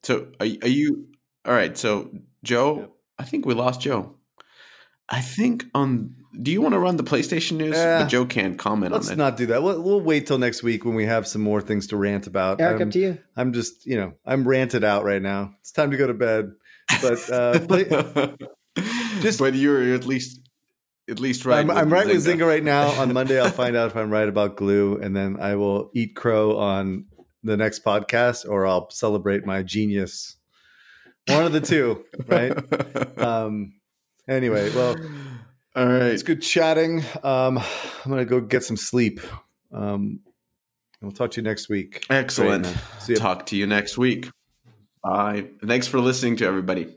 So 0.04 0.28
are, 0.40 0.46
are 0.62 0.68
you 0.68 1.08
all 1.46 1.54
right? 1.54 1.76
So 1.78 2.12
Joe, 2.44 2.94
I 3.18 3.24
think 3.24 3.46
we 3.46 3.56
lost 3.56 3.82
Joe. 3.82 4.16
I 5.10 5.22
think 5.22 5.66
on. 5.74 6.16
Do 6.42 6.52
you 6.52 6.62
want 6.62 6.74
to 6.74 6.80
run 6.80 6.98
the 6.98 7.04
PlayStation 7.04 7.58
news? 7.58 7.76
Yeah. 7.76 8.00
But 8.00 8.08
Joe 8.08 8.26
can't 8.26 8.58
comment 8.58 8.92
Let's 8.92 9.16
not 9.16 9.38
do 9.38 9.46
that. 9.48 9.62
We'll, 9.62 9.80
we'll, 9.84 10.02
wait 10.02 10.26
till 10.26 10.40
next 10.40 10.64
week 10.64 10.84
when 10.84 10.96
we 10.96 11.06
have 11.06 11.28
some 11.28 11.44
more 11.44 11.62
things 11.62 11.86
to 11.88 11.98
rant 11.98 12.26
about. 12.26 12.60
Eric, 12.60 12.82
I'm, 12.82 12.88
up 12.88 12.94
to 12.94 13.00
you. 13.00 13.18
I'm 13.36 13.54
just, 13.54 13.86
you 13.86 13.98
know, 13.98 14.14
I'm 14.26 14.48
ranted 14.48 14.84
out 14.84 15.04
right 15.04 15.22
now. 15.22 15.54
It's 15.62 15.72
time 15.72 15.92
to 15.92 15.98
go 15.98 16.08
to 16.08 16.14
bed. 16.16 16.54
But 17.04 17.30
uh, 17.30 17.60
play, 17.68 17.84
just, 19.22 19.38
but 19.38 19.54
you're 19.54 19.94
at 19.94 20.06
least 20.06 20.40
at 21.10 21.20
least 21.20 21.46
right. 21.46 21.60
I'm, 21.60 21.72
I'm 21.72 21.92
right 21.92 22.08
Zynga. 22.08 22.14
with 22.14 22.26
Zynga 22.26 22.48
right 22.48 22.64
now. 22.64 22.90
On 23.02 23.12
Monday, 23.14 23.40
I'll 23.40 23.50
find 23.52 23.76
out 23.76 23.92
if 23.92 23.98
I'm 23.98 24.10
right 24.10 24.28
about 24.28 24.58
Glu, 24.58 24.98
and 24.98 25.16
then 25.16 25.38
I 25.40 25.56
will 25.56 25.92
eat 25.94 26.16
crow 26.16 26.58
on 26.58 27.06
the 27.44 27.58
next 27.58 27.84
podcast, 27.84 28.48
or 28.48 28.66
I'll 28.66 28.90
celebrate 28.90 29.46
my 29.46 29.64
genius. 29.64 30.38
One 31.28 31.46
of 31.46 31.54
the 31.54 31.62
two, 31.62 32.06
right? 32.28 32.54
Um, 33.24 33.76
anyway, 34.28 34.74
well, 34.74 34.96
all 35.76 35.86
right. 35.86 36.04
It's 36.04 36.24
good 36.24 36.42
chatting. 36.42 37.04
Um, 37.24 37.58
I'm 37.58 38.12
gonna 38.12 38.26
go 38.26 38.40
get 38.42 38.64
some 38.64 38.78
sleep. 38.78 39.20
Um, 39.72 40.20
we'll 41.02 41.12
talk 41.12 41.32
to 41.32 41.42
you 41.42 41.44
next 41.44 41.70
week. 41.70 42.06
Excellent. 42.10 42.68
Talk 43.16 43.46
to 43.48 43.56
you 43.56 43.68
next 43.68 43.98
week. 43.98 44.30
Bye. 45.04 45.48
Thanks 45.66 45.88
for 45.88 46.00
listening 46.00 46.38
to 46.38 46.46
everybody. 46.46 46.96